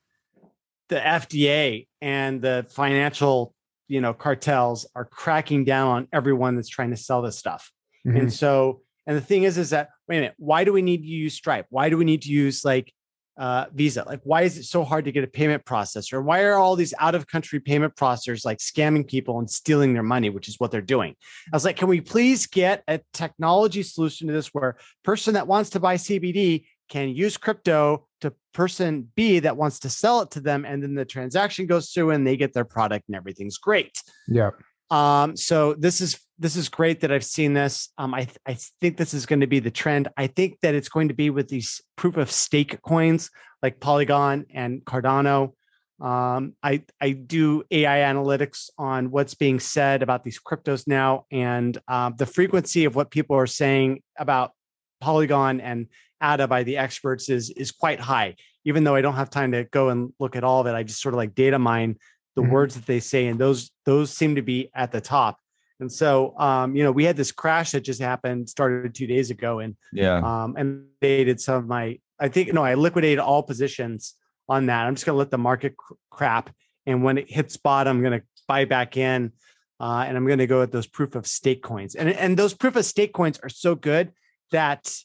the 0.89 0.97
FDA 0.97 1.87
and 2.01 2.41
the 2.41 2.65
financial 2.69 3.53
you 3.87 4.01
know 4.01 4.13
cartels 4.13 4.87
are 4.95 5.05
cracking 5.05 5.65
down 5.65 5.87
on 5.87 6.07
everyone 6.13 6.55
that's 6.55 6.69
trying 6.69 6.91
to 6.91 6.97
sell 6.97 7.21
this 7.21 7.37
stuff. 7.37 7.71
Mhm. 8.07 8.19
And 8.19 8.33
so, 8.33 8.81
and 9.05 9.15
the 9.15 9.21
thing 9.21 9.43
is, 9.43 9.57
is 9.57 9.71
that 9.71 9.89
wait 10.07 10.17
a 10.17 10.21
minute, 10.21 10.35
why 10.37 10.63
do 10.63 10.73
we 10.73 10.81
need 10.81 11.01
to 11.01 11.07
use 11.07 11.33
Stripe? 11.33 11.67
Why 11.69 11.89
do 11.89 11.97
we 11.97 12.05
need 12.05 12.23
to 12.23 12.29
use 12.29 12.65
like 12.65 12.93
uh, 13.37 13.65
Visa? 13.73 14.03
Like, 14.05 14.21
why 14.23 14.43
is 14.43 14.57
it 14.57 14.63
so 14.63 14.83
hard 14.83 15.05
to 15.05 15.11
get 15.11 15.23
a 15.23 15.27
payment 15.27 15.65
processor? 15.65 16.23
Why 16.23 16.43
are 16.43 16.55
all 16.55 16.75
these 16.75 16.93
out 16.99 17.15
of 17.15 17.27
country 17.27 17.59
payment 17.59 17.95
processors 17.95 18.45
like 18.45 18.59
scamming 18.59 19.07
people 19.07 19.39
and 19.39 19.49
stealing 19.49 19.93
their 19.93 20.03
money, 20.03 20.29
which 20.29 20.47
is 20.47 20.59
what 20.59 20.71
they're 20.71 20.81
doing? 20.81 21.15
I 21.51 21.55
was 21.55 21.65
like, 21.65 21.77
can 21.77 21.87
we 21.87 22.01
please 22.01 22.47
get 22.47 22.83
a 22.87 22.99
technology 23.13 23.83
solution 23.83 24.27
to 24.27 24.33
this 24.33 24.47
where 24.47 24.77
person 25.03 25.33
that 25.35 25.47
wants 25.47 25.71
to 25.71 25.79
buy 25.79 25.95
CBD 25.95 26.65
can 26.89 27.09
use 27.09 27.37
crypto 27.37 28.05
to 28.19 28.33
person 28.53 29.09
B 29.15 29.39
that 29.39 29.55
wants 29.55 29.79
to 29.79 29.89
sell 29.89 30.21
it 30.21 30.31
to 30.31 30.41
them, 30.41 30.65
and 30.65 30.83
then 30.83 30.93
the 30.93 31.05
transaction 31.05 31.65
goes 31.65 31.91
through 31.91 32.11
and 32.11 32.27
they 32.27 32.35
get 32.35 32.53
their 32.53 32.65
product 32.65 33.05
and 33.07 33.15
everything's 33.15 33.57
great. 33.57 33.97
yeah. 34.27 34.51
Um, 34.91 35.37
so 35.37 35.73
this 35.73 36.01
is 36.01 36.19
this 36.41 36.55
is 36.55 36.69
great 36.69 37.01
that 37.01 37.11
I've 37.11 37.23
seen 37.23 37.53
this. 37.53 37.89
Um, 37.99 38.15
I 38.15 38.23
th- 38.25 38.37
I 38.47 38.57
think 38.81 38.97
this 38.97 39.13
is 39.13 39.27
going 39.27 39.41
to 39.41 39.47
be 39.47 39.59
the 39.59 39.69
trend. 39.69 40.07
I 40.17 40.25
think 40.25 40.57
that 40.63 40.73
it's 40.73 40.89
going 40.89 41.07
to 41.09 41.13
be 41.13 41.29
with 41.29 41.47
these 41.49 41.81
proof 41.95 42.17
of 42.17 42.31
stake 42.31 42.81
coins 42.81 43.29
like 43.61 43.79
Polygon 43.79 44.47
and 44.51 44.83
Cardano. 44.83 45.53
Um, 46.01 46.55
I 46.63 46.83
I 46.99 47.11
do 47.11 47.63
AI 47.69 47.99
analytics 48.11 48.71
on 48.79 49.11
what's 49.11 49.35
being 49.35 49.59
said 49.59 50.01
about 50.01 50.23
these 50.23 50.39
cryptos 50.39 50.87
now, 50.87 51.25
and 51.31 51.77
um, 51.87 52.15
the 52.17 52.25
frequency 52.25 52.85
of 52.85 52.95
what 52.95 53.11
people 53.11 53.35
are 53.37 53.45
saying 53.45 54.01
about 54.17 54.51
Polygon 54.99 55.61
and 55.61 55.87
ADA 56.23 56.47
by 56.47 56.63
the 56.63 56.77
experts 56.77 57.29
is 57.29 57.51
is 57.51 57.71
quite 57.71 57.99
high. 57.99 58.35
Even 58.65 58.83
though 58.83 58.95
I 58.95 59.01
don't 59.01 59.15
have 59.15 59.29
time 59.29 59.51
to 59.51 59.65
go 59.65 59.89
and 59.89 60.11
look 60.19 60.35
at 60.35 60.43
all 60.43 60.61
of 60.61 60.65
it, 60.65 60.73
I 60.73 60.81
just 60.81 61.01
sort 61.03 61.13
of 61.13 61.17
like 61.17 61.35
data 61.35 61.59
mine 61.59 61.97
the 62.35 62.41
Mhm. 62.41 62.49
words 62.49 62.75
that 62.75 62.87
they 62.87 62.99
say, 62.99 63.27
and 63.27 63.39
those 63.39 63.69
those 63.85 64.11
seem 64.11 64.35
to 64.35 64.41
be 64.41 64.71
at 64.73 64.91
the 64.91 65.01
top. 65.01 65.37
And 65.81 65.91
so, 65.91 66.37
um, 66.37 66.75
you 66.75 66.83
know, 66.83 66.91
we 66.91 67.03
had 67.03 67.17
this 67.17 67.31
crash 67.31 67.71
that 67.71 67.81
just 67.81 67.99
happened, 67.99 68.47
started 68.47 68.93
two 68.93 69.07
days 69.07 69.31
ago, 69.31 69.59
and 69.59 69.75
Yeah. 69.91 70.17
um, 70.19 70.55
and 70.57 70.85
they 71.01 71.23
did 71.23 71.41
some 71.41 71.55
of 71.55 71.67
my. 71.67 71.99
I 72.19 72.29
think 72.29 72.53
no, 72.53 72.63
I 72.63 72.75
liquidated 72.75 73.17
all 73.19 73.41
positions 73.41 74.13
on 74.47 74.67
that. 74.67 74.85
I'm 74.85 74.93
just 74.93 75.05
going 75.07 75.15
to 75.15 75.17
let 75.19 75.31
the 75.31 75.39
market 75.39 75.75
cr- 75.75 75.95
crap, 76.11 76.51
and 76.85 77.03
when 77.03 77.17
it 77.17 77.29
hits 77.29 77.57
bottom, 77.57 77.97
I'm 77.97 78.03
going 78.03 78.19
to 78.19 78.25
buy 78.47 78.65
back 78.65 78.95
in, 78.95 79.31
uh, 79.79 80.05
and 80.07 80.15
I'm 80.15 80.27
going 80.27 80.37
to 80.39 80.47
go 80.47 80.59
with 80.59 80.71
those 80.71 80.85
proof 80.85 81.15
of 81.15 81.25
stake 81.25 81.63
coins. 81.63 81.95
And 81.95 82.09
and 82.09 82.37
those 82.37 82.53
proof 82.53 82.75
of 82.75 82.85
stake 82.85 83.11
coins 83.13 83.39
are 83.41 83.49
so 83.49 83.73
good 83.73 84.11
that 84.51 84.95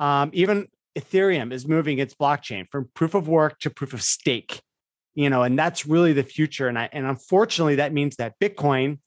um, 0.00 0.30
even 0.32 0.66
Ethereum 0.98 1.52
is 1.52 1.68
moving 1.68 2.00
its 2.00 2.14
blockchain 2.14 2.66
from 2.72 2.90
proof 2.92 3.14
of 3.14 3.28
work 3.28 3.60
to 3.60 3.70
proof 3.70 3.94
of 3.94 4.02
stake. 4.02 4.60
You 5.14 5.30
know, 5.30 5.42
and 5.42 5.56
that's 5.58 5.86
really 5.86 6.12
the 6.12 6.22
future. 6.24 6.66
And 6.66 6.76
I 6.76 6.88
and 6.92 7.06
unfortunately, 7.06 7.76
that 7.76 7.92
means 7.92 8.16
that 8.16 8.34
Bitcoin, 8.40 8.98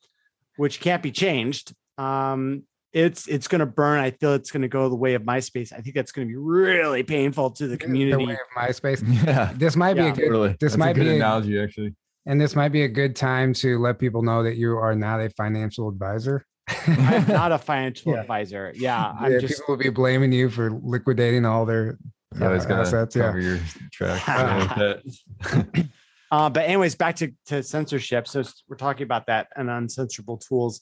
which 0.62 0.80
can't 0.80 1.02
be 1.02 1.12
changed, 1.12 1.74
um, 1.98 2.62
it's 2.94 3.28
it's 3.28 3.48
going 3.48 3.62
to 3.62 3.66
burn. 3.66 4.00
I 4.00 4.12
feel 4.12 4.34
it's 4.36 4.52
going 4.52 4.62
to 4.62 4.68
go 4.68 4.90
the 4.90 4.96
way 4.96 5.16
of 5.16 5.24
MySpace. 5.24 5.74
I 5.74 5.78
think 5.82 5.96
that's 5.96 6.12
going 6.12 6.28
to 6.28 6.32
be 6.32 6.38
really 6.38 7.02
painful 7.02 7.50
to 7.52 7.68
the 7.68 7.78
community. 7.78 8.12
The 8.12 8.18
community. 8.18 8.40
way 8.56 8.68
of 8.68 8.76
MySpace. 8.76 9.26
Yeah. 9.26 9.54
This 9.56 9.76
might 9.76 9.96
be 9.96 10.02
a 10.02 10.12
good, 10.12 10.26
Totally. 10.28 10.50
this 10.50 10.74
That's 10.74 10.78
might 10.78 10.92
a 10.92 10.94
good 10.94 11.04
be 11.06 11.10
a- 11.10 11.16
analogy, 11.16 11.60
actually. 11.60 11.96
and 12.28 12.40
this 12.40 12.56
might 12.56 12.70
be 12.70 12.84
a 12.84 12.88
good 12.88 13.16
time 13.16 13.54
to 13.56 13.80
let 13.80 13.98
people 13.98 14.22
know 14.22 14.44
that 14.44 14.56
you 14.58 14.78
are 14.78 14.94
not 14.94 15.20
a 15.20 15.32
financial 15.32 15.90
advisor. 15.90 16.46
I'm 16.86 17.28
not 17.42 17.52
a 17.52 17.58
financial 17.58 18.14
Yeah. 18.14 18.20
advisor. 18.22 18.72
Yeah, 18.76 19.14
I'm 19.20 19.32
Yeah, 19.32 19.40
just 19.40 19.54
people 19.62 19.76
will 19.76 19.84
be 19.84 19.90
blaming 19.90 20.32
you 20.32 20.50
for 20.52 20.70
liquidating 20.84 21.44
all 21.44 21.66
their 21.66 21.98
You 22.38 22.46
always 22.46 22.66
uh, 22.66 22.70
gotta 22.70 22.82
assets. 22.82 23.16
Yeah. 23.16 23.24
cover 23.24 23.40
your 23.40 23.60
tracks. 23.92 25.24
Uh, 26.32 26.50
but 26.50 26.64
anyways, 26.64 26.96
back 26.96 27.18
to, 27.18 27.34
to 27.46 27.62
censorship. 27.62 28.28
So 28.28 28.44
we're 28.70 28.78
talking 28.78 29.04
about 29.04 29.28
that 29.28 29.50
and 29.56 29.70
uncensorable 29.70 30.46
tools. 30.48 30.80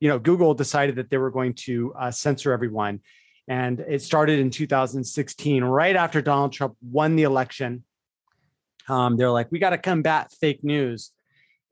You 0.00 0.08
know, 0.08 0.18
Google 0.18 0.54
decided 0.54 0.96
that 0.96 1.10
they 1.10 1.18
were 1.18 1.30
going 1.30 1.52
to 1.66 1.92
uh, 1.98 2.10
censor 2.10 2.52
everyone, 2.52 3.00
And 3.46 3.80
it 3.80 4.00
started 4.00 4.38
in 4.38 4.50
2016, 4.50 5.62
right 5.62 5.96
after 5.96 6.22
Donald 6.22 6.54
Trump 6.54 6.76
won 6.80 7.16
the 7.16 7.24
election. 7.24 7.84
Um, 8.88 9.18
they're 9.18 9.30
like, 9.30 9.52
we 9.52 9.58
got 9.58 9.70
to 9.70 9.78
combat 9.78 10.32
fake 10.40 10.64
news 10.64 11.12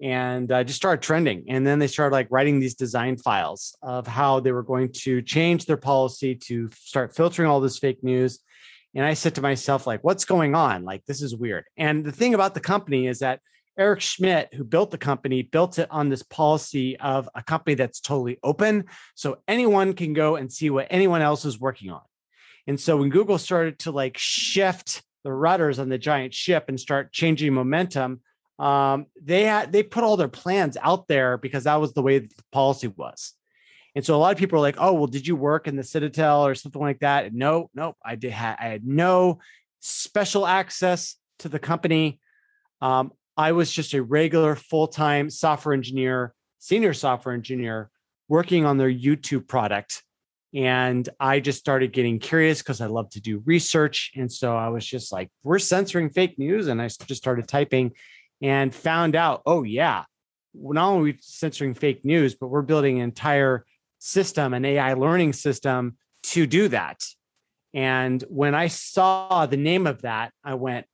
and 0.00 0.52
uh, 0.52 0.62
just 0.62 0.76
started 0.76 1.02
trending. 1.02 1.46
And 1.48 1.66
then 1.66 1.78
they 1.78 1.86
started 1.86 2.14
like 2.14 2.28
writing 2.30 2.60
these 2.60 2.74
design 2.74 3.16
files 3.16 3.76
of 3.82 4.06
how 4.06 4.40
they 4.40 4.52
were 4.52 4.62
going 4.62 4.92
to 5.04 5.22
change 5.22 5.64
their 5.64 5.78
policy 5.78 6.34
to 6.34 6.70
start 6.74 7.16
filtering 7.16 7.48
all 7.48 7.60
this 7.60 7.78
fake 7.78 8.04
news. 8.04 8.40
And 8.94 9.04
I 9.04 9.14
said 9.14 9.34
to 9.34 9.42
myself, 9.42 9.86
like, 9.86 10.02
what's 10.02 10.24
going 10.24 10.54
on? 10.54 10.84
Like, 10.84 11.04
this 11.06 11.22
is 11.22 11.36
weird. 11.36 11.64
And 11.76 12.04
the 12.04 12.12
thing 12.12 12.34
about 12.34 12.54
the 12.54 12.60
company 12.60 13.06
is 13.06 13.18
that 13.20 13.40
Eric 13.78 14.00
Schmidt, 14.00 14.52
who 14.54 14.64
built 14.64 14.90
the 14.90 14.98
company, 14.98 15.42
built 15.42 15.78
it 15.78 15.88
on 15.90 16.08
this 16.08 16.24
policy 16.24 16.98
of 16.98 17.28
a 17.34 17.42
company 17.42 17.74
that's 17.74 18.00
totally 18.00 18.38
open. 18.42 18.86
So 19.14 19.38
anyone 19.46 19.92
can 19.92 20.14
go 20.14 20.36
and 20.36 20.52
see 20.52 20.68
what 20.68 20.88
anyone 20.90 21.22
else 21.22 21.44
is 21.44 21.60
working 21.60 21.90
on. 21.90 22.00
And 22.66 22.78
so 22.78 22.96
when 22.96 23.08
Google 23.08 23.38
started 23.38 23.78
to 23.80 23.92
like 23.92 24.18
shift 24.18 25.02
the 25.22 25.32
rudders 25.32 25.78
on 25.78 25.88
the 25.88 25.98
giant 25.98 26.34
ship 26.34 26.64
and 26.68 26.78
start 26.78 27.12
changing 27.12 27.54
momentum, 27.54 28.20
um, 28.58 29.06
they 29.22 29.44
had 29.44 29.72
they 29.72 29.84
put 29.84 30.02
all 30.02 30.16
their 30.16 30.28
plans 30.28 30.76
out 30.82 31.06
there 31.06 31.38
because 31.38 31.64
that 31.64 31.80
was 31.80 31.92
the 31.94 32.02
way 32.02 32.18
the 32.18 32.30
policy 32.50 32.88
was. 32.88 33.34
And 33.98 34.06
so 34.06 34.14
a 34.14 34.16
lot 34.16 34.30
of 34.30 34.38
people 34.38 34.60
are 34.60 34.62
like, 34.62 34.76
"Oh, 34.78 34.92
well, 34.92 35.08
did 35.08 35.26
you 35.26 35.34
work 35.34 35.66
in 35.66 35.74
the 35.74 35.82
Citadel 35.82 36.46
or 36.46 36.54
something 36.54 36.80
like 36.80 37.00
that?" 37.00 37.24
And 37.24 37.34
no, 37.34 37.68
nope, 37.74 37.96
I 38.00 38.14
did. 38.14 38.30
Ha- 38.32 38.54
I 38.56 38.66
had 38.66 38.86
no 38.86 39.40
special 39.80 40.46
access 40.46 41.16
to 41.40 41.48
the 41.48 41.58
company. 41.58 42.20
Um, 42.80 43.10
I 43.36 43.50
was 43.50 43.72
just 43.72 43.94
a 43.94 44.00
regular 44.00 44.54
full 44.54 44.86
time 44.86 45.30
software 45.30 45.74
engineer, 45.74 46.32
senior 46.60 46.94
software 46.94 47.34
engineer, 47.34 47.90
working 48.28 48.64
on 48.64 48.78
their 48.78 48.88
YouTube 48.88 49.48
product. 49.48 50.04
And 50.54 51.08
I 51.18 51.40
just 51.40 51.58
started 51.58 51.92
getting 51.92 52.20
curious 52.20 52.62
because 52.62 52.80
I 52.80 52.86
love 52.86 53.10
to 53.10 53.20
do 53.20 53.42
research. 53.46 54.12
And 54.14 54.30
so 54.30 54.56
I 54.56 54.68
was 54.68 54.86
just 54.86 55.10
like, 55.10 55.28
we're 55.42 55.58
censoring 55.58 56.10
fake 56.10 56.38
news. 56.38 56.68
And 56.68 56.80
I 56.80 56.86
just 56.86 57.16
started 57.16 57.48
typing 57.48 57.94
and 58.40 58.72
found 58.72 59.16
out, 59.16 59.42
oh, 59.44 59.64
yeah, 59.64 60.04
not 60.54 60.88
only 60.88 61.16
censoring 61.20 61.74
fake 61.74 62.04
news, 62.04 62.36
but 62.36 62.46
we're 62.46 62.62
building 62.62 62.98
an 62.98 63.02
entire 63.02 63.64
system, 63.98 64.54
an 64.54 64.64
AI 64.64 64.94
learning 64.94 65.32
system 65.32 65.96
to 66.22 66.46
do 66.46 66.68
that. 66.68 67.04
And 67.74 68.22
when 68.28 68.54
I 68.54 68.68
saw 68.68 69.46
the 69.46 69.56
name 69.56 69.86
of 69.86 70.02
that, 70.02 70.32
I 70.42 70.54
went, 70.54 70.86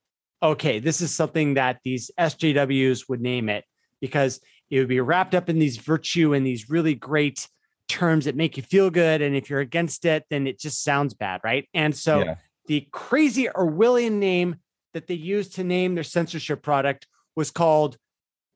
okay, 0.43 0.79
this 0.79 1.01
is 1.01 1.15
something 1.15 1.55
that 1.55 1.81
these 1.85 2.11
SJWs 2.19 3.09
would 3.09 3.21
name 3.21 3.49
it 3.49 3.65
because 4.01 4.41
it 4.71 4.79
would 4.79 4.89
be 4.89 5.01
wrapped 5.01 5.35
up 5.35 5.49
in 5.49 5.59
these 5.59 5.79
virtue 5.79 6.35
and 6.35 6.47
these 6.47 6.69
really 6.69 6.95
great 6.95 7.49
terms 7.89 8.25
that 8.25 8.37
make 8.37 8.57
you 8.57 8.63
feel 8.63 8.91
good. 8.91 9.23
And 9.23 9.37
if 9.37 9.49
you're 9.49 9.61
against 9.61 10.05
it, 10.05 10.25
then 10.31 10.47
it 10.47 10.59
just 10.59 10.83
sounds 10.83 11.15
bad, 11.15 11.41
right? 11.45 11.69
And 11.75 11.97
so 11.97 12.25
yeah. 12.25 12.35
the 12.67 12.89
crazy 12.91 13.49
Orwellian 13.55 14.13
name 14.13 14.57
that 14.93 15.07
they 15.07 15.15
used 15.15 15.55
to 15.57 15.65
name 15.65 15.95
their 15.95 16.05
censorship 16.05 16.63
product 16.63 17.07
was 17.37 17.51
called 17.51 17.97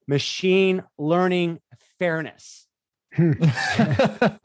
Machine 0.06 0.82
Learning 0.96 1.58
Fairness. 1.98 2.67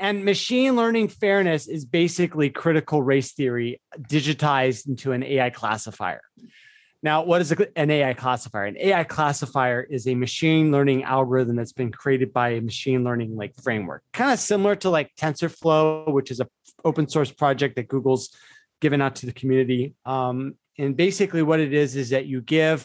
And 0.00 0.24
machine 0.24 0.76
learning 0.76 1.08
fairness 1.08 1.66
is 1.66 1.84
basically 1.84 2.50
critical 2.50 3.02
race 3.02 3.32
theory 3.32 3.80
digitized 4.00 4.86
into 4.86 5.12
an 5.12 5.24
AI 5.24 5.50
classifier. 5.50 6.20
Now, 7.02 7.22
what 7.24 7.40
is 7.40 7.52
an 7.52 7.90
AI 7.90 8.14
classifier? 8.14 8.64
An 8.64 8.76
AI 8.76 9.04
classifier 9.04 9.82
is 9.82 10.06
a 10.06 10.14
machine 10.14 10.72
learning 10.72 11.04
algorithm 11.04 11.56
that's 11.56 11.72
been 11.72 11.92
created 11.92 12.32
by 12.32 12.50
a 12.50 12.60
machine 12.60 13.04
learning 13.04 13.36
like 13.36 13.54
framework, 13.62 14.02
kind 14.12 14.32
of 14.32 14.38
similar 14.38 14.74
to 14.76 14.90
like 14.90 15.14
TensorFlow, 15.16 16.12
which 16.12 16.30
is 16.30 16.40
a 16.40 16.48
open 16.84 17.08
source 17.08 17.30
project 17.30 17.76
that 17.76 17.88
Google's 17.88 18.30
given 18.80 19.00
out 19.00 19.16
to 19.16 19.26
the 19.26 19.32
community. 19.32 19.94
Um, 20.04 20.54
and 20.76 20.96
basically, 20.96 21.42
what 21.42 21.60
it 21.60 21.72
is 21.72 21.94
is 21.94 22.10
that 22.10 22.26
you 22.26 22.40
give 22.40 22.84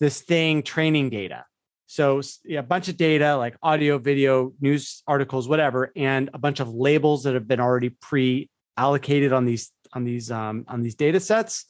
this 0.00 0.20
thing 0.20 0.62
training 0.62 1.08
data, 1.08 1.44
so 1.86 2.20
yeah, 2.44 2.60
a 2.60 2.64
bunch 2.64 2.88
of 2.88 2.96
data 2.96 3.36
like 3.36 3.56
audio, 3.62 3.98
video, 3.98 4.52
news 4.60 5.02
articles, 5.06 5.48
whatever, 5.48 5.92
and 5.94 6.30
a 6.34 6.38
bunch 6.38 6.60
of 6.60 6.68
labels 6.68 7.22
that 7.22 7.34
have 7.34 7.46
been 7.46 7.60
already 7.60 7.90
pre-allocated 7.90 9.32
on 9.32 9.44
these 9.44 9.72
on 9.92 10.04
these 10.04 10.30
um, 10.30 10.64
on 10.68 10.82
these 10.82 10.96
data 10.96 11.20
sets. 11.20 11.66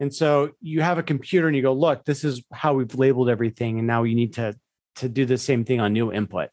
And 0.00 0.14
so 0.14 0.52
you 0.60 0.80
have 0.80 0.98
a 0.98 1.02
computer 1.02 1.48
and 1.48 1.56
you 1.56 1.62
go, 1.62 1.72
look, 1.72 2.04
this 2.04 2.24
is 2.24 2.42
how 2.52 2.74
we've 2.74 2.94
labeled 2.94 3.28
everything, 3.28 3.78
and 3.78 3.86
now 3.86 4.04
you 4.04 4.14
need 4.14 4.34
to 4.34 4.56
to 4.96 5.08
do 5.08 5.26
the 5.26 5.38
same 5.38 5.64
thing 5.64 5.80
on 5.80 5.92
new 5.92 6.12
input. 6.12 6.48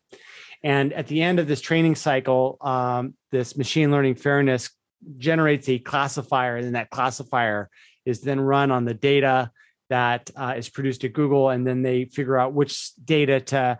And 0.63 0.93
at 0.93 1.07
the 1.07 1.21
end 1.21 1.39
of 1.39 1.47
this 1.47 1.61
training 1.61 1.95
cycle, 1.95 2.57
um, 2.61 3.13
this 3.31 3.55
machine 3.55 3.91
learning 3.91 4.15
fairness 4.15 4.71
generates 5.17 5.69
a 5.69 5.79
classifier, 5.79 6.57
and 6.57 6.75
that 6.75 6.89
classifier 6.89 7.69
is 8.05 8.21
then 8.21 8.39
run 8.39 8.71
on 8.71 8.85
the 8.85 8.93
data 8.93 9.51
that 9.89 10.29
uh, 10.35 10.53
is 10.57 10.69
produced 10.69 11.03
at 11.03 11.13
Google, 11.13 11.49
and 11.49 11.65
then 11.65 11.81
they 11.81 12.05
figure 12.05 12.37
out 12.37 12.53
which 12.53 12.91
data 13.03 13.39
to 13.39 13.77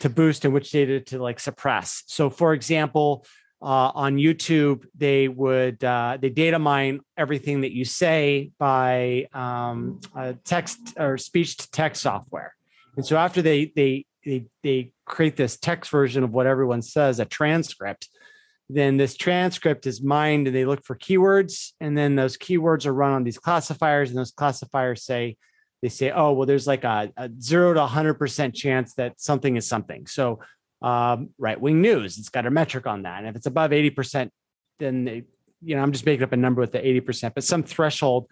to 0.00 0.10
boost 0.10 0.44
and 0.44 0.52
which 0.52 0.70
data 0.70 1.00
to 1.00 1.22
like 1.22 1.40
suppress. 1.40 2.02
So, 2.06 2.28
for 2.28 2.52
example, 2.52 3.24
uh, 3.62 3.90
on 3.94 4.16
YouTube, 4.16 4.84
they 4.96 5.28
would 5.28 5.82
uh, 5.82 6.18
they 6.20 6.28
data 6.28 6.58
mine 6.58 7.00
everything 7.16 7.62
that 7.62 7.72
you 7.72 7.84
say 7.84 8.50
by 8.58 9.26
um, 9.32 10.00
text 10.44 10.78
or 10.98 11.16
speech 11.16 11.56
to 11.56 11.70
text 11.70 12.02
software, 12.02 12.54
and 12.96 13.06
so 13.06 13.16
after 13.16 13.40
they 13.40 13.72
they 13.74 14.04
they 14.24 14.46
they 14.62 14.92
create 15.06 15.36
this 15.36 15.56
text 15.56 15.90
version 15.90 16.24
of 16.24 16.32
what 16.32 16.46
everyone 16.46 16.82
says, 16.82 17.20
a 17.20 17.24
transcript. 17.24 18.08
Then 18.68 18.96
this 18.96 19.16
transcript 19.16 19.86
is 19.86 20.02
mined, 20.02 20.48
and 20.48 20.56
they 20.56 20.64
look 20.64 20.84
for 20.84 20.96
keywords, 20.96 21.72
and 21.80 21.96
then 21.96 22.16
those 22.16 22.36
keywords 22.36 22.84
are 22.86 22.92
run 22.92 23.12
on 23.12 23.24
these 23.24 23.38
classifiers, 23.38 24.10
and 24.10 24.18
those 24.18 24.32
classifiers 24.32 25.04
say 25.04 25.36
they 25.82 25.88
say, 25.88 26.10
oh, 26.10 26.32
well, 26.32 26.46
there's 26.46 26.66
like 26.66 26.84
a, 26.84 27.12
a 27.16 27.30
zero 27.40 27.74
to 27.74 27.80
100% 27.80 28.54
chance 28.54 28.94
that 28.94 29.20
something 29.20 29.56
is 29.56 29.68
something. 29.68 30.06
So, 30.06 30.40
um, 30.82 31.30
right 31.38 31.60
wing 31.60 31.80
news, 31.80 32.18
it's 32.18 32.28
got 32.28 32.46
a 32.46 32.50
metric 32.50 32.86
on 32.86 33.02
that. 33.02 33.20
And 33.20 33.28
if 33.28 33.36
it's 33.36 33.46
above 33.46 33.70
80%, 33.70 34.30
then, 34.78 35.04
they, 35.04 35.22
you 35.62 35.76
know, 35.76 35.82
I'm 35.82 35.92
just 35.92 36.06
making 36.06 36.24
up 36.24 36.32
a 36.32 36.36
number 36.36 36.60
with 36.60 36.72
the 36.72 36.80
80%, 36.80 37.34
but 37.34 37.44
some 37.44 37.62
threshold, 37.62 38.28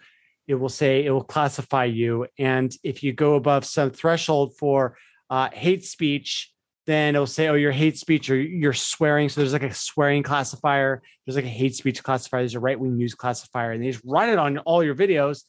it 0.47 0.55
will 0.55 0.69
say 0.69 1.05
it 1.05 1.11
will 1.11 1.23
classify 1.23 1.85
you. 1.85 2.27
And 2.37 2.75
if 2.83 3.03
you 3.03 3.13
go 3.13 3.35
above 3.35 3.65
some 3.65 3.89
threshold 3.89 4.57
for 4.57 4.97
uh, 5.29 5.49
hate 5.51 5.85
speech, 5.85 6.51
then 6.85 7.15
it'll 7.15 7.25
say, 7.25 7.47
oh, 7.47 7.55
your 7.55 7.71
hate 7.71 7.97
speech 7.97 8.29
or 8.29 8.35
you're 8.35 8.73
swearing. 8.73 9.29
So 9.29 9.41
there's 9.41 9.53
like 9.53 9.63
a 9.63 9.73
swearing 9.73 10.23
classifier. 10.23 11.01
There's 11.25 11.35
like 11.35 11.45
a 11.45 11.49
hate 11.49 11.75
speech 11.75 12.03
classifier. 12.03 12.41
There's 12.41 12.55
a 12.55 12.59
right 12.59 12.79
wing 12.79 12.97
news 12.97 13.15
classifier. 13.15 13.71
And 13.71 13.83
they 13.83 13.91
just 13.91 14.03
run 14.05 14.29
it 14.29 14.37
on 14.37 14.59
all 14.59 14.83
your 14.83 14.95
videos 14.95 15.43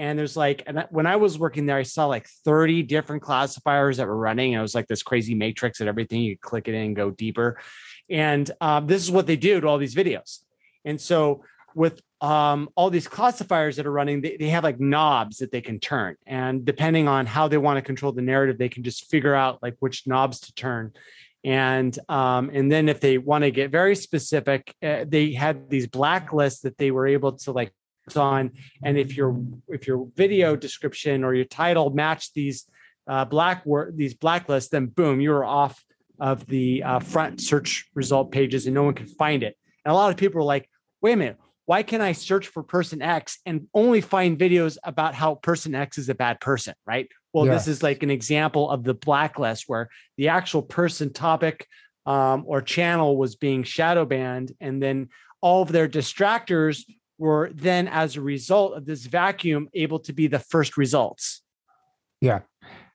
and 0.00 0.18
there's 0.18 0.36
like 0.36 0.62
and 0.66 0.86
when 0.90 1.06
i 1.06 1.16
was 1.16 1.38
working 1.38 1.66
there 1.66 1.76
i 1.76 1.82
saw 1.82 2.06
like 2.06 2.26
30 2.44 2.82
different 2.84 3.22
classifiers 3.22 3.98
that 3.98 4.06
were 4.06 4.16
running 4.16 4.52
it 4.52 4.60
was 4.60 4.74
like 4.74 4.88
this 4.88 5.02
crazy 5.02 5.34
matrix 5.34 5.80
and 5.80 5.88
everything 5.88 6.22
you 6.22 6.36
click 6.38 6.68
it 6.68 6.74
in 6.74 6.82
and 6.82 6.96
go 6.96 7.10
deeper 7.10 7.60
and 8.08 8.50
um, 8.60 8.86
this 8.86 9.02
is 9.02 9.10
what 9.10 9.26
they 9.26 9.36
do 9.36 9.60
to 9.60 9.68
all 9.68 9.78
these 9.78 9.94
videos 9.94 10.40
and 10.84 11.00
so 11.00 11.44
with 11.74 12.00
um, 12.20 12.68
all 12.74 12.90
these 12.90 13.08
classifiers 13.08 13.76
that 13.76 13.86
are 13.86 13.92
running 13.92 14.20
they, 14.20 14.36
they 14.36 14.50
have 14.50 14.64
like 14.64 14.78
knobs 14.78 15.38
that 15.38 15.50
they 15.50 15.60
can 15.60 15.80
turn. 15.80 16.16
And 16.26 16.64
depending 16.64 17.08
on 17.08 17.26
how 17.26 17.48
they 17.48 17.56
want 17.56 17.78
to 17.78 17.82
control 17.82 18.12
the 18.12 18.22
narrative 18.22 18.58
they 18.58 18.68
can 18.68 18.82
just 18.82 19.10
figure 19.10 19.34
out 19.34 19.62
like 19.62 19.76
which 19.80 20.06
knobs 20.06 20.40
to 20.40 20.54
turn. 20.54 20.92
And 21.42 21.98
um, 22.08 22.50
and 22.52 22.70
then 22.70 22.88
if 22.88 23.00
they 23.00 23.16
want 23.16 23.44
to 23.44 23.50
get 23.50 23.70
very 23.70 23.96
specific 23.96 24.74
uh, 24.82 25.04
they 25.08 25.32
had 25.32 25.70
these 25.70 25.86
blacklists 25.86 26.60
that 26.62 26.76
they 26.76 26.90
were 26.90 27.06
able 27.06 27.32
to 27.32 27.52
like 27.52 27.72
on. 28.16 28.50
And 28.82 28.98
if 28.98 29.16
your 29.16 29.40
if 29.68 29.86
your 29.86 30.08
video 30.16 30.56
description 30.56 31.24
or 31.24 31.32
your 31.32 31.44
title 31.44 31.90
match 31.90 32.32
these 32.32 32.68
uh, 33.06 33.24
black 33.24 33.64
word 33.64 33.96
these 33.96 34.14
blacklists 34.14 34.68
then 34.68 34.86
boom 34.86 35.20
you're 35.20 35.44
off 35.44 35.82
of 36.18 36.44
the 36.46 36.82
uh, 36.82 36.98
front 36.98 37.40
search 37.40 37.88
result 37.94 38.30
pages 38.30 38.66
and 38.66 38.74
no 38.74 38.82
one 38.82 38.94
can 38.94 39.06
find 39.06 39.42
it. 39.42 39.56
And 39.84 39.92
a 39.92 39.94
lot 39.94 40.10
of 40.10 40.18
people 40.18 40.40
are 40.40 40.44
like 40.44 40.68
wait 41.00 41.14
a 41.14 41.16
minute 41.16 41.38
why 41.70 41.82
can 41.82 42.00
i 42.00 42.12
search 42.12 42.48
for 42.48 42.62
person 42.62 43.00
x 43.00 43.38
and 43.46 43.68
only 43.74 44.00
find 44.00 44.38
videos 44.38 44.76
about 44.82 45.14
how 45.14 45.36
person 45.36 45.74
x 45.74 45.98
is 45.98 46.08
a 46.08 46.14
bad 46.14 46.40
person 46.40 46.74
right 46.86 47.08
well 47.32 47.46
yeah. 47.46 47.54
this 47.54 47.68
is 47.68 47.82
like 47.82 48.02
an 48.02 48.10
example 48.10 48.68
of 48.70 48.82
the 48.82 48.94
blacklist 48.94 49.64
where 49.68 49.88
the 50.16 50.28
actual 50.28 50.62
person 50.62 51.12
topic 51.12 51.66
um, 52.06 52.44
or 52.46 52.60
channel 52.60 53.16
was 53.16 53.36
being 53.36 53.62
shadow 53.62 54.04
banned 54.04 54.52
and 54.60 54.82
then 54.82 55.08
all 55.40 55.62
of 55.62 55.72
their 55.72 55.88
distractors 55.88 56.84
were 57.18 57.50
then, 57.54 57.86
as 57.86 58.16
a 58.16 58.20
result 58.20 58.74
of 58.74 58.86
this 58.86 59.04
vacuum, 59.06 59.68
able 59.74 59.98
to 60.00 60.12
be 60.12 60.26
the 60.26 60.38
first 60.38 60.76
results. 60.76 61.42
Yeah. 62.20 62.40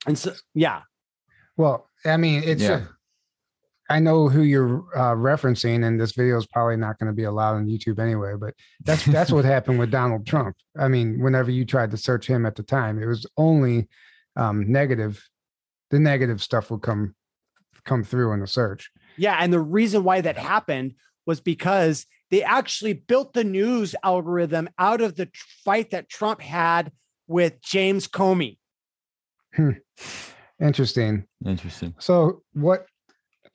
And 0.08 0.18
so, 0.18 0.34
yeah. 0.54 0.82
Well, 1.58 1.90
I 2.04 2.18
mean, 2.18 2.44
it's, 2.44 2.64
yeah. 2.64 2.80
a, 2.80 2.88
I 3.90 4.00
know 4.00 4.30
who 4.30 4.42
you're 4.42 4.84
uh, 4.96 5.14
referencing, 5.16 5.86
and 5.86 6.00
this 6.00 6.14
video 6.14 6.38
is 6.38 6.48
probably 6.48 6.78
not 6.78 6.98
going 6.98 7.08
to 7.08 7.14
be 7.14 7.24
allowed 7.24 7.56
on 7.56 7.68
YouTube 7.68 8.00
anyway. 8.00 8.34
But 8.40 8.56
that's 8.84 9.06
that's 9.06 9.32
what 9.32 9.46
happened 9.46 9.80
with 9.80 9.92
Donald 9.92 10.26
Trump. 10.26 10.56
I 10.78 10.88
mean, 10.88 11.22
whenever 11.22 11.52
you 11.52 11.66
tried 11.66 11.92
to 11.92 11.98
search 11.98 12.28
him 12.28 12.46
at 12.46 12.56
the 12.56 12.64
time, 12.64 13.02
it 13.02 13.06
was 13.06 13.26
only 13.38 13.88
um, 14.36 14.72
negative. 14.72 15.24
The 15.92 16.00
negative 16.00 16.42
stuff 16.42 16.72
would 16.72 16.82
come 16.82 17.16
come 17.86 18.04
through 18.04 18.34
in 18.34 18.40
the 18.40 18.48
search. 18.48 18.90
Yeah, 19.18 19.38
and 19.40 19.54
the 19.54 19.60
reason 19.60 20.04
why 20.04 20.22
that 20.22 20.38
happened 20.38 20.96
was 21.26 21.40
because 21.40 22.08
they 22.32 22.44
actually 22.44 22.94
built 22.94 23.34
the 23.34 23.44
news 23.44 23.96
algorithm 24.04 24.68
out 24.80 25.02
of 25.02 25.16
the 25.16 25.30
fight 25.64 25.92
that 25.92 26.10
Trump 26.10 26.42
had 26.42 26.92
with 27.28 27.62
James 27.62 28.08
Comey. 28.08 28.58
Hmm. 29.54 29.72
Interesting. 30.60 31.26
Interesting. 31.46 31.94
So 32.00 32.42
what 32.54 32.88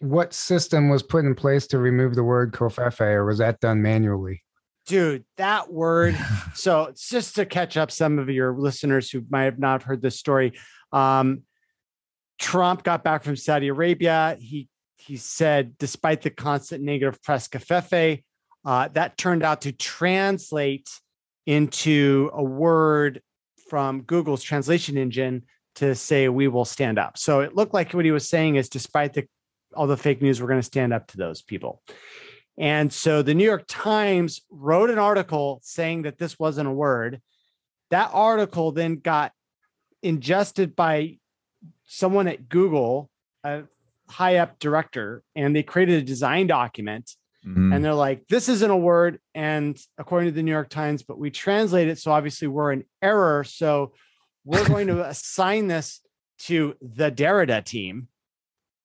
what 0.00 0.32
system 0.32 0.88
was 0.88 1.02
put 1.02 1.24
in 1.24 1.34
place 1.34 1.66
to 1.68 1.78
remove 1.78 2.14
the 2.14 2.24
word 2.24 2.52
covfefe, 2.52 3.00
or 3.00 3.26
was 3.26 3.38
that 3.38 3.60
done 3.60 3.82
manually? 3.82 4.42
Dude, 4.86 5.24
that 5.36 5.72
word. 5.72 6.16
so 6.54 6.92
just 6.96 7.36
to 7.36 7.46
catch 7.46 7.76
up 7.76 7.90
some 7.90 8.18
of 8.18 8.28
your 8.28 8.58
listeners 8.58 9.10
who 9.10 9.22
might 9.30 9.44
have 9.44 9.58
not 9.58 9.82
heard 9.82 10.02
this 10.02 10.18
story. 10.18 10.52
Um, 10.90 11.42
Trump 12.38 12.82
got 12.82 13.04
back 13.04 13.22
from 13.22 13.36
Saudi 13.36 13.68
Arabia. 13.68 14.36
He 14.40 14.68
he 14.96 15.16
said, 15.16 15.78
despite 15.78 16.22
the 16.22 16.30
constant 16.30 16.82
negative 16.82 17.22
press, 17.22 17.48
covfefe, 17.48 18.22
uh, 18.64 18.88
that 18.88 19.16
turned 19.16 19.42
out 19.42 19.62
to 19.62 19.72
translate 19.72 20.90
into 21.46 22.30
a 22.34 22.42
word 22.42 23.22
from 23.68 24.02
Google's 24.02 24.42
translation 24.42 24.98
engine 24.98 25.44
to 25.76 25.94
say 25.94 26.28
we 26.28 26.48
will 26.48 26.64
stand 26.64 26.98
up. 26.98 27.16
So 27.16 27.40
it 27.40 27.54
looked 27.54 27.72
like 27.72 27.92
what 27.92 28.04
he 28.04 28.10
was 28.10 28.28
saying 28.28 28.56
is 28.56 28.68
despite 28.68 29.14
the 29.14 29.26
all 29.74 29.86
the 29.86 29.96
fake 29.96 30.22
news, 30.22 30.40
we're 30.40 30.48
going 30.48 30.60
to 30.60 30.64
stand 30.66 30.92
up 30.92 31.08
to 31.08 31.16
those 31.16 31.42
people. 31.42 31.82
And 32.58 32.92
so 32.92 33.22
the 33.22 33.34
New 33.34 33.44
York 33.44 33.64
Times 33.68 34.42
wrote 34.50 34.90
an 34.90 34.98
article 34.98 35.60
saying 35.62 36.02
that 36.02 36.18
this 36.18 36.38
wasn't 36.38 36.68
a 36.68 36.72
word. 36.72 37.20
That 37.90 38.10
article 38.12 38.72
then 38.72 38.96
got 38.96 39.32
ingested 40.02 40.76
by 40.76 41.18
someone 41.86 42.28
at 42.28 42.48
Google, 42.48 43.10
a 43.44 43.62
high 44.08 44.36
up 44.36 44.58
director, 44.58 45.22
and 45.34 45.54
they 45.54 45.62
created 45.62 46.02
a 46.02 46.06
design 46.06 46.46
document. 46.46 47.14
Mm-hmm. 47.46 47.72
And 47.72 47.84
they're 47.84 47.94
like, 47.94 48.28
this 48.28 48.48
isn't 48.48 48.70
a 48.70 48.76
word. 48.76 49.18
And 49.34 49.78
according 49.96 50.28
to 50.28 50.34
the 50.34 50.42
New 50.42 50.50
York 50.50 50.68
Times, 50.68 51.02
but 51.02 51.18
we 51.18 51.30
translate 51.30 51.88
it. 51.88 51.98
So 51.98 52.12
obviously 52.12 52.48
we're 52.48 52.72
in 52.72 52.84
error. 53.00 53.44
So 53.44 53.92
we're 54.44 54.68
going 54.68 54.88
to 54.88 55.04
assign 55.08 55.68
this 55.68 56.00
to 56.40 56.74
the 56.82 57.10
Derrida 57.10 57.64
team. 57.64 58.08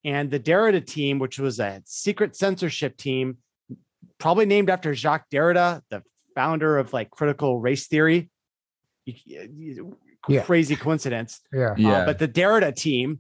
And 0.06 0.30
the 0.30 0.40
Derrida 0.40 0.86
team, 0.86 1.18
which 1.18 1.40
was 1.40 1.60
a 1.60 1.82
secret 1.86 2.36
censorship 2.36 2.96
team, 2.96 3.38
probably 4.20 4.46
named 4.46 4.70
after 4.70 4.94
Jacques 4.94 5.30
Derrida, 5.32 5.82
the 5.90 6.04
founder 6.36 6.78
of 6.78 6.94
like 6.94 7.10
critical 7.10 7.60
race 7.60 7.88
theory. 7.88 8.30
Yeah. 10.28 10.44
Crazy 10.44 10.76
coincidence. 10.76 11.42
Yeah. 11.52 11.72
Uh, 11.72 11.76
yeah. 11.78 12.06
But 12.06 12.20
the 12.20 12.28
Derrida 12.28 12.76
team, 12.76 13.20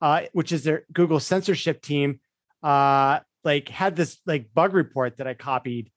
uh, 0.00 0.22
which 0.32 0.52
is 0.52 0.64
their 0.64 0.84
Google 0.92 1.20
censorship 1.20 1.82
team, 1.82 2.20
uh, 2.62 3.20
like 3.44 3.68
had 3.68 3.94
this 3.94 4.18
like 4.26 4.54
bug 4.54 4.72
report 4.72 5.18
that 5.18 5.26
I 5.26 5.34
copied, 5.34 5.90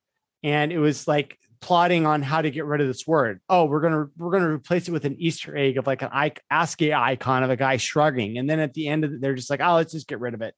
and 0.43 0.71
it 0.71 0.80
was 0.80 1.08
like 1.08 1.39
plotting 1.62 2.06
on 2.06 2.22
how 2.22 2.41
to 2.41 2.52
get 2.52 2.65
rid 2.65 2.82
of 2.82 2.88
this 2.88 3.08
word. 3.08 3.41
Oh, 3.50 3.65
we're 3.65 3.82
gonna 3.82 4.08
we're 4.18 4.32
gonna 4.32 4.50
replace 4.50 4.88
it 4.88 4.91
with 4.91 5.06
an 5.06 5.15
Easter 5.20 5.56
egg 5.56 5.78
of 5.78 5.88
like 5.88 6.02
an 6.02 6.10
ASCII 6.50 6.94
icon 6.94 7.44
of 7.44 7.50
a 7.50 7.56
guy 7.56 7.78
shrugging, 7.78 8.38
and 8.38 8.50
then 8.50 8.60
at 8.60 8.74
the 8.74 8.88
end 8.88 9.04
of 9.04 9.13
it, 9.13 9.22
they're 9.22 9.36
just 9.36 9.50
like, 9.50 9.62
oh, 9.62 9.76
let's 9.76 9.94
just 9.94 10.08
get 10.08 10.20
rid 10.20 10.34
of 10.34 10.41
it. 10.41 10.56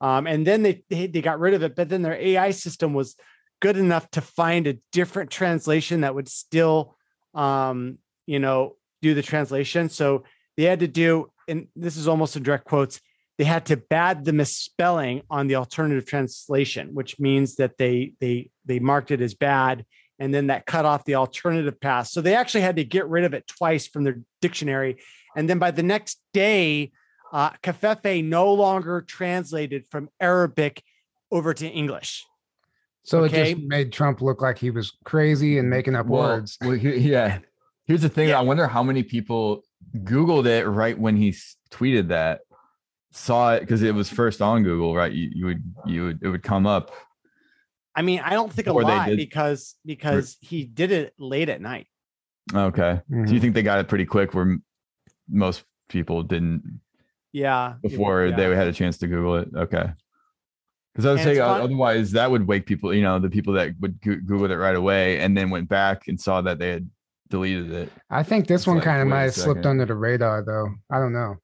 Um, 0.00 0.26
and 0.26 0.46
then 0.46 0.62
they, 0.62 0.82
they 0.90 1.06
they 1.06 1.22
got 1.22 1.40
rid 1.40 1.54
of 1.54 1.62
it, 1.62 1.76
but 1.76 1.88
then 1.88 2.02
their 2.02 2.14
AI 2.14 2.50
system 2.50 2.92
was 2.92 3.16
good 3.60 3.76
enough 3.76 4.10
to 4.10 4.20
find 4.20 4.66
a 4.66 4.78
different 4.90 5.30
translation 5.30 6.00
that 6.00 6.14
would 6.14 6.28
still, 6.28 6.96
um, 7.34 7.98
you 8.26 8.40
know, 8.40 8.76
do 9.00 9.14
the 9.14 9.22
translation. 9.22 9.88
So 9.88 10.24
they 10.56 10.64
had 10.64 10.80
to 10.80 10.88
do, 10.88 11.30
and 11.46 11.68
this 11.76 11.96
is 11.96 12.08
almost 12.08 12.36
in 12.36 12.42
direct 12.42 12.64
quotes. 12.64 13.00
They 13.38 13.44
had 13.44 13.66
to 13.66 13.76
bad 13.76 14.24
the 14.24 14.32
misspelling 14.32 15.22
on 15.30 15.46
the 15.46 15.56
alternative 15.56 16.04
translation, 16.04 16.90
which 16.92 17.18
means 17.18 17.56
that 17.56 17.78
they 17.78 18.14
they 18.20 18.50
they 18.64 18.78
marked 18.78 19.10
it 19.10 19.20
as 19.20 19.34
bad 19.34 19.86
and 20.18 20.32
then 20.32 20.48
that 20.48 20.66
cut 20.66 20.84
off 20.84 21.04
the 21.04 21.16
alternative 21.16 21.80
path. 21.80 22.08
So 22.08 22.20
they 22.20 22.34
actually 22.34 22.60
had 22.60 22.76
to 22.76 22.84
get 22.84 23.08
rid 23.08 23.24
of 23.24 23.34
it 23.34 23.46
twice 23.46 23.86
from 23.86 24.04
their 24.04 24.20
dictionary. 24.40 24.98
And 25.36 25.48
then 25.48 25.58
by 25.58 25.70
the 25.70 25.82
next 25.82 26.20
day, 26.32 26.92
uh, 27.32 27.50
covfefe 27.62 28.24
no 28.24 28.52
longer 28.52 29.00
translated 29.00 29.86
from 29.90 30.10
Arabic 30.20 30.82
over 31.30 31.54
to 31.54 31.66
English. 31.66 32.24
So 33.04 33.24
okay? 33.24 33.52
it 33.52 33.54
just 33.54 33.66
made 33.66 33.92
Trump 33.92 34.20
look 34.20 34.42
like 34.42 34.58
he 34.58 34.70
was 34.70 34.96
crazy 35.04 35.58
and 35.58 35.68
making 35.68 35.96
up 35.96 36.06
well, 36.06 36.22
words. 36.22 36.58
Well, 36.60 36.76
yeah. 36.76 37.38
Here's 37.86 38.02
the 38.02 38.08
thing. 38.08 38.28
Yeah. 38.28 38.38
I 38.38 38.42
wonder 38.42 38.66
how 38.66 38.82
many 38.82 39.02
people 39.02 39.64
Googled 39.98 40.46
it 40.46 40.66
right 40.68 40.96
when 40.96 41.16
he 41.16 41.34
tweeted 41.70 42.08
that, 42.08 42.42
saw 43.10 43.54
it 43.54 43.60
because 43.60 43.82
it 43.82 43.94
was 43.94 44.08
first 44.08 44.40
on 44.40 44.62
Google, 44.62 44.94
right? 44.94 45.10
You, 45.10 45.30
you 45.34 45.44
would, 45.46 45.62
you 45.84 46.04
would, 46.04 46.22
it 46.22 46.28
would 46.28 46.42
come 46.42 46.66
up 46.66 46.92
I 47.94 48.02
mean, 48.02 48.20
I 48.20 48.30
don't 48.30 48.52
think 48.52 48.68
a 48.68 48.72
or 48.72 48.82
lot 48.82 49.08
because 49.16 49.74
because 49.84 50.36
he 50.40 50.64
did 50.64 50.92
it 50.92 51.14
late 51.18 51.48
at 51.48 51.60
night. 51.60 51.88
Okay. 52.54 53.00
Mm-hmm. 53.10 53.24
Do 53.24 53.34
you 53.34 53.40
think 53.40 53.54
they 53.54 53.62
got 53.62 53.78
it 53.78 53.88
pretty 53.88 54.06
quick 54.06 54.34
where 54.34 54.58
most 55.28 55.64
people 55.88 56.22
didn't? 56.22 56.80
Yeah. 57.32 57.74
Before 57.82 58.26
yeah. 58.26 58.36
they 58.36 58.44
had 58.56 58.68
a 58.68 58.72
chance 58.72 58.98
to 58.98 59.06
Google 59.06 59.36
it. 59.36 59.48
Okay. 59.54 59.90
Because 60.92 61.06
I 61.06 61.12
was 61.12 61.22
saying 61.22 61.40
otherwise 61.40 62.12
that 62.12 62.30
would 62.30 62.46
wake 62.46 62.66
people, 62.66 62.92
you 62.92 63.02
know, 63.02 63.18
the 63.18 63.30
people 63.30 63.54
that 63.54 63.72
would 63.80 64.00
Google 64.00 64.50
it 64.50 64.54
right 64.56 64.76
away 64.76 65.20
and 65.20 65.36
then 65.36 65.48
went 65.48 65.68
back 65.68 66.08
and 66.08 66.20
saw 66.20 66.42
that 66.42 66.58
they 66.58 66.68
had 66.68 66.90
deleted 67.30 67.72
it. 67.72 67.92
I 68.10 68.22
think 68.22 68.46
this 68.46 68.62
it's 68.62 68.66
one 68.66 68.76
like, 68.76 68.84
kind 68.84 69.00
of 69.00 69.08
might 69.08 69.22
have 69.22 69.34
slipped 69.34 69.64
under 69.64 69.86
the 69.86 69.94
radar 69.94 70.44
though. 70.44 70.68
I 70.90 70.98
don't 70.98 71.14
know 71.14 71.36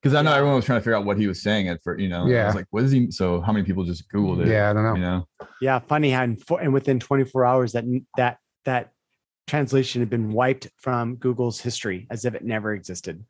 because 0.00 0.14
I 0.14 0.22
know 0.22 0.30
yeah. 0.30 0.36
everyone 0.36 0.56
was 0.56 0.64
trying 0.64 0.78
to 0.78 0.82
figure 0.82 0.96
out 0.96 1.04
what 1.04 1.18
he 1.18 1.26
was 1.26 1.42
saying 1.42 1.68
at 1.68 1.82
first, 1.82 2.00
you 2.00 2.08
know. 2.08 2.26
Yeah. 2.26 2.44
I 2.44 2.46
was 2.46 2.54
like, 2.54 2.66
what 2.70 2.84
is 2.84 2.90
he? 2.90 3.10
So 3.10 3.40
how 3.40 3.52
many 3.52 3.64
people 3.64 3.84
just 3.84 4.10
Googled 4.10 4.42
it? 4.42 4.48
Yeah, 4.48 4.70
I 4.70 4.72
don't 4.72 4.84
know. 4.84 4.94
You 4.94 5.00
know. 5.00 5.28
Yeah, 5.60 5.78
funny 5.80 6.10
how 6.10 6.24
in 6.24 6.38
and 6.60 6.72
within 6.72 7.00
24 7.00 7.44
hours 7.44 7.72
that 7.72 7.84
that 8.16 8.38
that 8.64 8.92
translation 9.46 10.00
had 10.00 10.08
been 10.08 10.32
wiped 10.32 10.68
from 10.78 11.16
Google's 11.16 11.60
history 11.60 12.06
as 12.10 12.24
if 12.24 12.34
it 12.34 12.44
never 12.44 12.72
existed. 12.72 13.24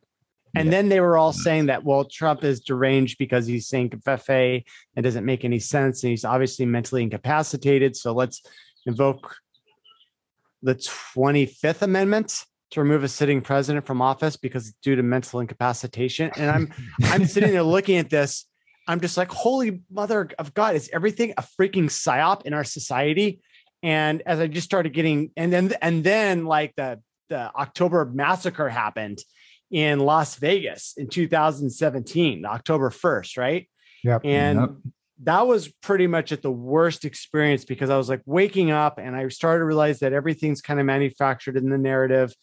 And 0.54 0.66
yeah. 0.66 0.70
then 0.70 0.88
they 0.88 1.00
were 1.00 1.16
all 1.16 1.32
saying 1.32 1.66
that, 1.66 1.84
well, 1.84 2.04
Trump 2.04 2.44
is 2.44 2.60
deranged 2.60 3.18
because 3.18 3.46
he's 3.46 3.68
saying 3.68 3.90
covfefe 3.90 4.64
and 4.96 5.04
doesn't 5.04 5.24
make 5.24 5.44
any 5.44 5.60
sense. 5.60 6.02
And 6.02 6.10
he's 6.10 6.24
obviously 6.24 6.66
mentally 6.66 7.02
incapacitated. 7.02 7.96
So 7.96 8.12
let's 8.12 8.42
invoke 8.84 9.36
the 10.62 10.74
25th 10.74 11.82
Amendment 11.82 12.44
to 12.70 12.80
remove 12.80 13.02
a 13.02 13.08
sitting 13.08 13.40
president 13.40 13.86
from 13.86 14.00
office 14.00 14.36
because 14.36 14.72
due 14.82 14.96
to 14.96 15.02
mental 15.02 15.40
incapacitation. 15.40 16.30
And 16.36 16.50
I'm 16.50 16.72
I'm 17.04 17.26
sitting 17.26 17.50
there 17.50 17.62
looking 17.62 17.98
at 17.98 18.10
this. 18.10 18.46
I'm 18.86 19.00
just 19.00 19.16
like, 19.16 19.30
holy 19.30 19.82
mother 19.90 20.30
of 20.38 20.54
God, 20.54 20.74
is 20.74 20.90
everything 20.92 21.34
a 21.36 21.42
freaking 21.42 21.84
psyop 21.84 22.42
in 22.42 22.54
our 22.54 22.64
society? 22.64 23.40
And 23.82 24.22
as 24.26 24.40
I 24.40 24.46
just 24.46 24.64
started 24.64 24.92
getting, 24.92 25.30
and 25.36 25.52
then 25.52 25.72
and 25.80 26.04
then 26.04 26.44
like 26.44 26.74
the 26.76 27.00
the 27.28 27.54
October 27.54 28.04
massacre 28.04 28.68
happened 28.68 29.20
in 29.70 30.00
Las 30.00 30.34
Vegas 30.36 30.94
in 30.96 31.08
2017, 31.08 32.44
October 32.44 32.90
1st, 32.90 33.38
right? 33.38 33.68
Yep. 34.02 34.22
And 34.24 34.60
yep 34.60 34.70
that 35.22 35.46
was 35.46 35.68
pretty 35.68 36.06
much 36.06 36.32
at 36.32 36.42
the 36.42 36.50
worst 36.50 37.04
experience 37.04 37.64
because 37.64 37.90
I 37.90 37.98
was 37.98 38.08
like 38.08 38.22
waking 38.24 38.70
up 38.70 38.98
and 38.98 39.14
I 39.14 39.28
started 39.28 39.60
to 39.60 39.64
realize 39.66 39.98
that 39.98 40.12
everything's 40.12 40.62
kind 40.62 40.80
of 40.80 40.86
manufactured 40.86 41.56
in 41.56 41.68
the 41.68 41.78
narrative. 41.78 42.34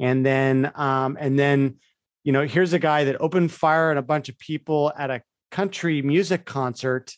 And 0.00 0.24
then, 0.24 0.72
um, 0.74 1.16
and 1.20 1.38
then, 1.38 1.76
you 2.24 2.32
know, 2.32 2.46
here's 2.46 2.72
a 2.72 2.78
guy 2.78 3.04
that 3.04 3.20
opened 3.20 3.52
fire 3.52 3.90
on 3.90 3.98
a 3.98 4.02
bunch 4.02 4.28
of 4.28 4.38
people 4.38 4.92
at 4.96 5.10
a 5.10 5.22
country 5.50 6.02
music 6.02 6.44
concert 6.44 7.12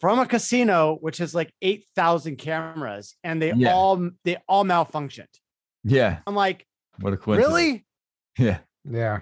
from 0.00 0.18
a 0.18 0.26
casino, 0.26 0.98
which 1.00 1.18
has 1.18 1.34
like 1.34 1.52
8,000 1.62 2.36
cameras 2.36 3.16
and 3.24 3.40
they 3.40 3.52
yeah. 3.52 3.72
all, 3.72 4.10
they 4.24 4.36
all 4.48 4.64
malfunctioned. 4.64 5.26
Yeah. 5.84 6.18
I'm 6.26 6.34
like, 6.34 6.66
what 7.00 7.12
a 7.12 7.16
coincidence. 7.16 7.48
Really? 7.48 7.84
Yeah. 8.38 8.58
Yeah. 8.84 9.20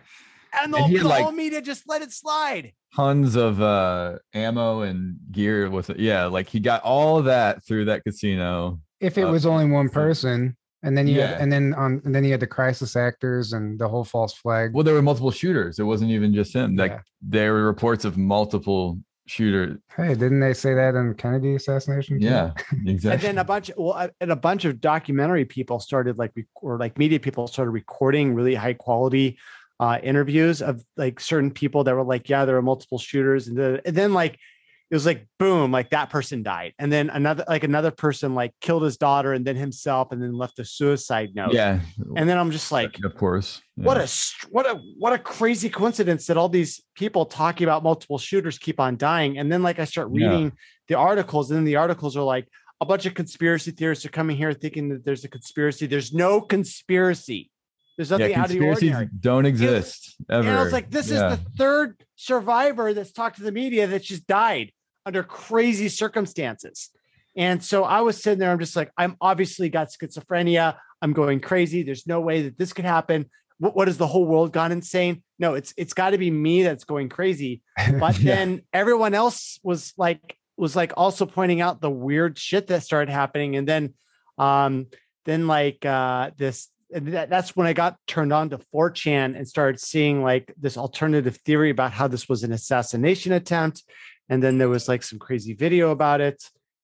And 0.61 0.72
they'll 0.72 0.85
and 0.85 1.00
call 1.00 1.26
like, 1.26 1.35
me 1.35 1.50
to 1.50 1.61
just 1.61 1.85
let 1.87 2.02
it 2.02 2.12
slide 2.12 2.72
tons 2.96 3.37
of 3.37 3.61
uh 3.61 4.18
ammo 4.33 4.81
and 4.81 5.16
gear 5.31 5.68
with 5.68 5.90
it. 5.90 5.98
Yeah, 5.98 6.26
like 6.26 6.48
he 6.48 6.61
got 6.61 6.83
all 6.83 7.22
that 7.22 7.64
through 7.64 7.87
that 7.87 8.02
casino. 8.05 8.81
If 9.00 9.18
it 9.18 9.24
uh, 9.24 9.31
was 9.31 9.44
only 9.44 9.70
one 9.70 9.90
person, 9.90 10.57
and 10.83 10.97
then 10.97 11.07
you 11.07 11.17
yeah. 11.17 11.29
had, 11.29 11.41
and 11.41 11.53
then 11.53 11.75
on 11.75 12.01
and 12.05 12.15
then 12.15 12.25
you 12.25 12.31
had 12.31 12.41
the 12.41 12.47
crisis 12.47 12.97
actors 12.97 13.53
and 13.53 13.79
the 13.79 13.89
whole 13.89 14.05
false 14.05 14.35
flag. 14.35 14.73
Well, 14.75 14.85
there 14.85 14.95
were 14.95 15.03
multiple 15.03 15.31
shooters. 15.31 15.79
It 15.79 15.85
wasn't 15.85 16.11
even 16.11 16.35
just 16.35 16.55
him. 16.55 16.77
Like 16.77 16.93
yeah. 16.93 17.01
there 17.23 17.53
were 17.53 17.65
reports 17.65 18.05
of 18.05 18.17
multiple 18.17 18.99
shooters. 19.27 19.79
Hey, 19.97 20.09
didn't 20.09 20.41
they 20.41 20.55
say 20.55 20.75
that 20.75 20.95
in 20.95 21.15
Kennedy 21.15 21.55
assassination? 21.55 22.21
Yeah, 22.21 22.53
exactly. 22.87 23.11
and 23.11 23.21
then 23.21 23.39
a 23.39 23.45
bunch, 23.45 23.71
of, 23.71 23.77
well, 23.79 24.09
and 24.21 24.31
a 24.31 24.37
bunch 24.37 24.65
of 24.65 24.81
documentary 24.81 25.45
people 25.45 25.81
started 25.81 26.19
like, 26.19 26.33
or 26.57 26.79
like 26.79 26.99
media 26.99 27.21
people 27.21 27.47
started 27.47 27.71
recording 27.71 28.35
really 28.35 28.55
high 28.55 28.75
quality 28.75 29.39
uh, 29.79 29.99
interviews 30.03 30.62
of 30.62 30.83
like 30.97 31.21
certain 31.21 31.51
people 31.51 31.85
that 31.85 31.95
were 31.95 32.05
like, 32.05 32.29
yeah, 32.29 32.45
there 32.45 32.57
are 32.57 32.62
multiple 32.62 32.99
shooters, 32.99 33.49
and, 33.49 33.57
the, 33.57 33.83
and 33.85 33.97
then 33.97 34.15
like 34.15 34.39
it 34.88 34.94
was 34.94 35.05
like 35.05 35.27
boom, 35.38 35.72
like 35.72 35.90
that 35.90 36.11
person 36.11 36.44
died, 36.44 36.72
and 36.79 36.92
then 36.92 37.11
another 37.11 37.44
like 37.49 37.64
another 37.64 37.90
person 37.90 38.35
like 38.35 38.53
killed 38.61 38.85
his 38.85 38.96
daughter 38.96 39.33
and 39.33 39.44
then 39.44 39.57
himself, 39.57 40.12
and 40.12 40.22
then 40.22 40.33
left 40.33 40.61
a 40.61 40.64
suicide 40.64 41.31
note. 41.35 41.53
Yeah, 41.53 41.81
and 42.16 42.29
then 42.29 42.38
I'm 42.38 42.53
just 42.53 42.70
like, 42.70 42.96
of 43.03 43.16
course, 43.16 43.61
yeah. 43.77 43.85
what 43.85 43.96
a 43.96 44.09
what 44.51 44.66
a 44.66 44.81
what 44.99 45.12
a 45.12 45.18
crazy 45.18 45.68
coincidence 45.68 46.27
that 46.27 46.37
all 46.37 46.49
these 46.49 46.83
people 46.94 47.27
talking 47.27 47.64
about 47.64 47.83
multiple 47.83 48.18
shooters 48.18 48.59
keep 48.59 48.79
on 48.79 48.96
dying, 48.96 49.38
and 49.38 49.51
then 49.51 49.62
like 49.62 49.81
I 49.81 49.85
start 49.87 50.09
reading 50.11 50.44
yeah. 50.44 50.51
the 50.87 50.94
articles, 50.94 51.51
and 51.51 51.59
then 51.59 51.64
the 51.64 51.77
articles 51.77 52.16
are 52.16 52.22
like 52.22 52.46
a 52.81 52.87
bunch 52.87 53.07
of 53.07 53.14
conspiracy 53.14 53.72
theorists 53.72 54.05
are 54.05 54.11
coming 54.11 54.37
here 54.37 54.53
thinking 54.53 54.90
that 54.90 55.05
there's 55.05 55.25
a 55.25 55.29
conspiracy. 55.29 55.87
There's 55.87 56.12
no 56.12 56.40
conspiracy. 56.40 57.51
There's 57.96 58.11
nothing 58.11 58.30
yeah, 58.30 58.40
out 58.40 58.46
of 58.46 58.52
the 58.52 58.66
ordinary. 58.66 59.09
Don't 59.18 59.46
exist 59.46 60.16
ever. 60.28 60.46
And 60.46 60.59
I 60.59 60.62
was 60.62 60.72
like, 60.72 60.90
this 60.90 61.11
yeah. 61.11 61.32
is 61.32 61.38
the 61.38 61.50
third 61.56 62.04
survivor 62.16 62.92
that's 62.92 63.12
talked 63.12 63.37
to 63.37 63.42
the 63.42 63.52
media 63.52 63.87
that 63.87 64.02
just 64.02 64.26
died 64.26 64.72
under 65.06 65.22
crazy 65.22 65.88
circumstances. 65.88 66.90
And 67.37 67.62
so 67.62 67.85
I 67.85 68.00
was 68.00 68.22
sitting 68.22 68.38
there, 68.38 68.50
I'm 68.50 68.59
just 68.59 68.76
like, 68.76 68.90
I'm 68.96 69.16
obviously 69.20 69.68
got 69.68 69.88
schizophrenia. 69.88 70.76
I'm 71.00 71.12
going 71.12 71.40
crazy. 71.40 71.82
There's 71.82 72.06
no 72.06 72.20
way 72.20 72.42
that 72.42 72.59
this 72.59 72.72
could 72.72 72.85
happen. 72.85 73.30
What, 73.59 73.76
what 73.76 73.88
has 73.88 73.98
the 73.98 74.06
whole 74.06 74.26
world 74.26 74.52
gone 74.52 74.72
insane? 74.72 75.22
No, 75.38 75.54
it's 75.54 75.72
it's 75.76 75.94
got 75.94 76.11
to 76.11 76.18
be 76.18 76.30
me 76.30 76.62
that's 76.62 76.85
going 76.85 77.09
crazy. 77.09 77.62
But 77.98 78.18
yeah. 78.18 78.35
then 78.37 78.62
everyone 78.72 79.14
else 79.14 79.59
was 79.62 79.92
like 79.96 80.37
was 80.56 80.74
like 80.74 80.94
also 80.96 81.26
pointing 81.26 81.61
out 81.61 81.80
the 81.80 81.90
weird 81.90 82.38
shit 82.38 82.66
that 82.68 82.82
started 82.82 83.12
happening. 83.12 83.56
And 83.56 83.68
then 83.68 83.94
um 84.38 84.87
then 85.24 85.46
like 85.46 85.85
uh 85.85 86.30
this 86.37 86.68
that, 86.90 87.31
that's 87.31 87.57
when 87.57 87.66
I 87.66 87.72
got 87.72 87.96
turned 88.07 88.33
on 88.33 88.51
to 88.51 88.59
4chan 88.59 89.37
and 89.37 89.46
started 89.49 89.81
seeing 89.81 90.22
like 90.22 90.53
this 90.57 90.77
alternative 90.77 91.37
theory 91.44 91.70
about 91.70 91.92
how 91.92 92.09
this 92.09 92.29
was 92.29 92.44
an 92.44 92.53
assassination 92.53 93.33
attempt. 93.33 93.83
And 94.29 94.42
then 94.42 94.59
there 94.59 94.68
was 94.68 94.88
like 94.88 95.03
some 95.03 95.18
crazy 95.18 95.55
video 95.55 95.90
about 95.90 96.20
it. 96.20 96.42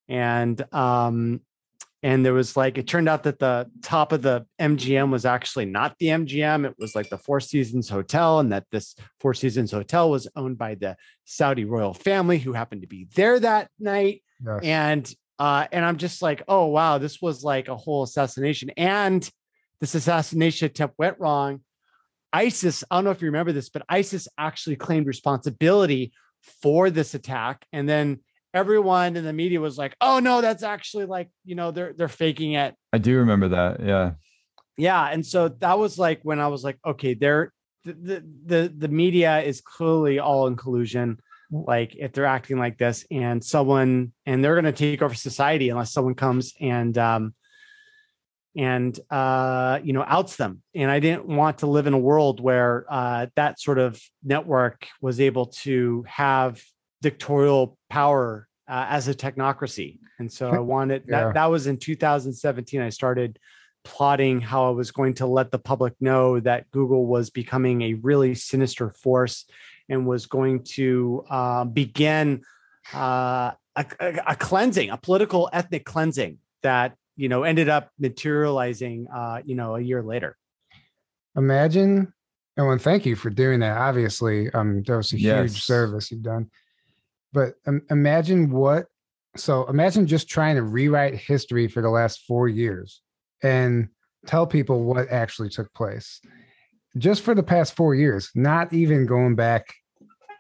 And 0.08 0.62
um, 0.72 1.40
and 2.02 2.26
there 2.26 2.34
was 2.34 2.56
like 2.56 2.78
it 2.78 2.88
turned 2.88 3.08
out 3.08 3.22
that 3.22 3.38
the 3.38 3.70
top 3.82 4.12
of 4.12 4.22
the 4.22 4.44
MGM 4.60 5.10
was 5.10 5.24
actually 5.24 5.66
not 5.66 5.96
the 5.98 6.06
MGM. 6.06 6.66
It 6.66 6.74
was 6.78 6.96
like 6.96 7.08
the 7.08 7.18
Four 7.18 7.38
Seasons 7.38 7.88
Hotel, 7.88 8.40
and 8.40 8.52
that 8.52 8.64
this 8.72 8.96
Four 9.20 9.34
Seasons 9.34 9.70
Hotel 9.70 10.10
was 10.10 10.28
owned 10.34 10.58
by 10.58 10.74
the 10.74 10.96
Saudi 11.24 11.64
royal 11.64 11.94
family 11.94 12.38
who 12.38 12.52
happened 12.52 12.82
to 12.82 12.88
be 12.88 13.06
there 13.14 13.38
that 13.38 13.70
night. 13.78 14.22
Yes. 14.44 14.60
And 14.64 15.14
uh, 15.38 15.66
and 15.70 15.84
I'm 15.84 15.96
just 15.96 16.22
like, 16.22 16.42
oh 16.48 16.66
wow, 16.66 16.98
this 16.98 17.22
was 17.22 17.44
like 17.44 17.68
a 17.68 17.76
whole 17.76 18.02
assassination. 18.02 18.70
And 18.76 19.28
this 19.82 19.96
assassination 19.96 20.66
attempt 20.66 20.94
went 20.96 21.18
wrong. 21.18 21.60
ISIS, 22.32 22.84
I 22.88 22.94
don't 22.94 23.04
know 23.04 23.10
if 23.10 23.20
you 23.20 23.26
remember 23.26 23.50
this, 23.50 23.68
but 23.68 23.82
ISIS 23.88 24.28
actually 24.38 24.76
claimed 24.76 25.08
responsibility 25.08 26.12
for 26.62 26.88
this 26.88 27.14
attack. 27.14 27.66
And 27.72 27.88
then 27.88 28.20
everyone 28.54 29.16
in 29.16 29.24
the 29.24 29.32
media 29.32 29.60
was 29.60 29.76
like, 29.76 29.96
"Oh 30.00 30.20
no, 30.20 30.40
that's 30.40 30.62
actually 30.62 31.06
like, 31.06 31.30
you 31.44 31.56
know, 31.56 31.72
they're 31.72 31.92
they're 31.94 32.06
faking 32.06 32.52
it." 32.52 32.76
I 32.92 32.98
do 32.98 33.18
remember 33.18 33.48
that. 33.48 33.80
Yeah. 33.84 34.12
Yeah, 34.78 35.04
and 35.04 35.26
so 35.26 35.48
that 35.48 35.80
was 35.80 35.98
like 35.98 36.20
when 36.22 36.38
I 36.38 36.46
was 36.46 36.62
like, 36.62 36.78
okay, 36.86 37.14
they're 37.14 37.52
the 37.84 38.24
the 38.46 38.72
the 38.74 38.88
media 38.88 39.40
is 39.40 39.60
clearly 39.60 40.20
all 40.20 40.46
in 40.46 40.54
collusion 40.54 41.18
like 41.50 41.96
if 41.96 42.12
they're 42.12 42.24
acting 42.24 42.56
like 42.56 42.78
this 42.78 43.04
and 43.10 43.44
someone 43.44 44.12
and 44.24 44.42
they're 44.42 44.54
going 44.54 44.64
to 44.64 44.72
take 44.72 45.02
over 45.02 45.14
society 45.14 45.68
unless 45.68 45.92
someone 45.92 46.14
comes 46.14 46.54
and 46.60 46.96
um 46.96 47.34
and 48.56 48.98
uh, 49.10 49.80
you 49.82 49.92
know 49.92 50.04
outs 50.06 50.36
them. 50.36 50.62
And 50.74 50.90
I 50.90 51.00
didn't 51.00 51.26
want 51.26 51.58
to 51.58 51.66
live 51.66 51.86
in 51.86 51.94
a 51.94 51.98
world 51.98 52.40
where 52.40 52.84
uh, 52.88 53.26
that 53.36 53.60
sort 53.60 53.78
of 53.78 54.00
network 54.22 54.86
was 55.00 55.20
able 55.20 55.46
to 55.46 56.04
have 56.06 56.62
dictatorial 57.00 57.76
power 57.90 58.48
uh, 58.68 58.86
as 58.88 59.08
a 59.08 59.14
technocracy. 59.14 59.98
And 60.18 60.30
so 60.30 60.50
I 60.50 60.58
wanted 60.60 61.04
yeah. 61.08 61.26
that. 61.26 61.34
That 61.34 61.50
was 61.50 61.66
in 61.66 61.78
2017. 61.78 62.80
I 62.80 62.90
started 62.90 63.38
plotting 63.84 64.40
how 64.40 64.68
I 64.68 64.70
was 64.70 64.90
going 64.90 65.14
to 65.14 65.26
let 65.26 65.50
the 65.50 65.58
public 65.58 65.94
know 66.00 66.38
that 66.40 66.70
Google 66.70 67.06
was 67.06 67.30
becoming 67.30 67.82
a 67.82 67.94
really 67.94 68.34
sinister 68.34 68.90
force 68.90 69.44
and 69.88 70.06
was 70.06 70.26
going 70.26 70.62
to 70.62 71.24
uh, 71.28 71.64
begin 71.64 72.42
uh, 72.94 73.52
a, 73.76 73.86
a, 74.00 74.18
a, 74.28 74.36
cleansing, 74.36 74.90
a 74.90 74.96
political 74.96 75.50
ethnic 75.52 75.84
cleansing 75.84 76.38
that 76.62 76.94
you 77.16 77.28
know 77.28 77.42
ended 77.42 77.68
up 77.68 77.90
materializing 77.98 79.06
uh 79.14 79.40
you 79.44 79.54
know 79.54 79.76
a 79.76 79.80
year 79.80 80.02
later. 80.02 80.36
Imagine 81.36 82.12
and 82.56 82.82
thank 82.82 83.06
you 83.06 83.16
for 83.16 83.30
doing 83.30 83.60
that 83.60 83.76
obviously 83.78 84.50
um 84.50 84.82
that 84.82 84.96
was 84.96 85.12
a 85.12 85.18
yes. 85.18 85.52
huge 85.52 85.62
service 85.62 86.10
you've 86.10 86.22
done. 86.22 86.50
But 87.32 87.54
um, 87.66 87.82
imagine 87.90 88.50
what 88.50 88.86
so 89.36 89.66
imagine 89.66 90.06
just 90.06 90.28
trying 90.28 90.56
to 90.56 90.62
rewrite 90.62 91.14
history 91.14 91.68
for 91.68 91.80
the 91.80 91.88
last 91.88 92.24
four 92.26 92.48
years 92.48 93.00
and 93.42 93.88
tell 94.26 94.46
people 94.46 94.84
what 94.84 95.08
actually 95.08 95.48
took 95.48 95.72
place. 95.72 96.20
Just 96.98 97.22
for 97.22 97.34
the 97.34 97.42
past 97.42 97.74
four 97.74 97.94
years 97.94 98.30
not 98.34 98.72
even 98.72 99.06
going 99.06 99.34
back 99.34 99.74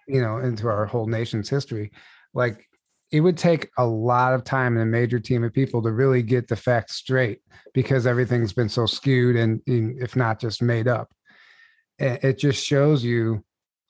you 0.08 0.20
know 0.20 0.38
into 0.38 0.68
our 0.68 0.86
whole 0.86 1.06
nation's 1.06 1.48
history 1.48 1.90
like 2.34 2.66
it 3.12 3.20
would 3.20 3.36
take 3.36 3.68
a 3.76 3.86
lot 3.86 4.32
of 4.32 4.42
time 4.42 4.74
and 4.76 4.82
a 4.82 4.86
major 4.86 5.20
team 5.20 5.44
of 5.44 5.52
people 5.52 5.82
to 5.82 5.92
really 5.92 6.22
get 6.22 6.48
the 6.48 6.56
facts 6.56 6.96
straight 6.96 7.40
because 7.74 8.06
everything's 8.06 8.54
been 8.54 8.70
so 8.70 8.86
skewed 8.86 9.36
and, 9.36 9.60
if 9.66 10.16
not 10.16 10.40
just 10.40 10.62
made 10.62 10.88
up. 10.88 11.12
It 11.98 12.38
just 12.38 12.64
shows 12.64 13.04
you, 13.04 13.44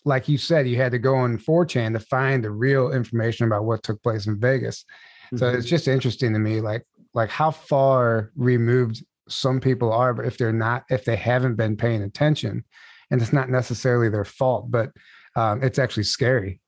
like 0.04 0.28
you 0.28 0.37
said, 0.37 0.68
you 0.68 0.76
had 0.76 0.92
to 0.92 0.98
go 0.98 1.14
on 1.14 1.38
4chan 1.38 1.92
to 1.92 2.00
find 2.00 2.44
the 2.44 2.50
real 2.50 2.92
information 2.92 3.46
about 3.46 3.64
what 3.64 3.85
took 3.85 4.02
place 4.02 4.26
in 4.26 4.40
Vegas. 4.40 4.85
Mm-hmm. 5.26 5.37
So 5.38 5.48
it's 5.50 5.68
just 5.68 5.87
interesting 5.87 6.32
to 6.32 6.40
me, 6.40 6.61
like 6.61 6.85
like 7.14 7.30
how 7.30 7.50
far 7.50 8.32
removed 8.37 9.04
some 9.28 9.61
people 9.61 9.92
are, 9.92 10.12
but 10.14 10.26
if 10.26 10.37
they're 10.37 10.52
not, 10.52 10.85
if 10.90 11.04
they 11.04 11.16
haven't 11.16 11.54
been 11.54 11.76
paying 11.76 12.02
attention, 12.02 12.64
and 13.11 13.22
it's 13.22 13.32
not 13.32 13.50
necessarily 13.50 14.08
their 14.08 14.24
fault, 14.24 14.70
but 14.70 14.90
um, 15.37 15.62
it's 15.62 15.78
actually 15.78 16.04
scary 16.04 16.61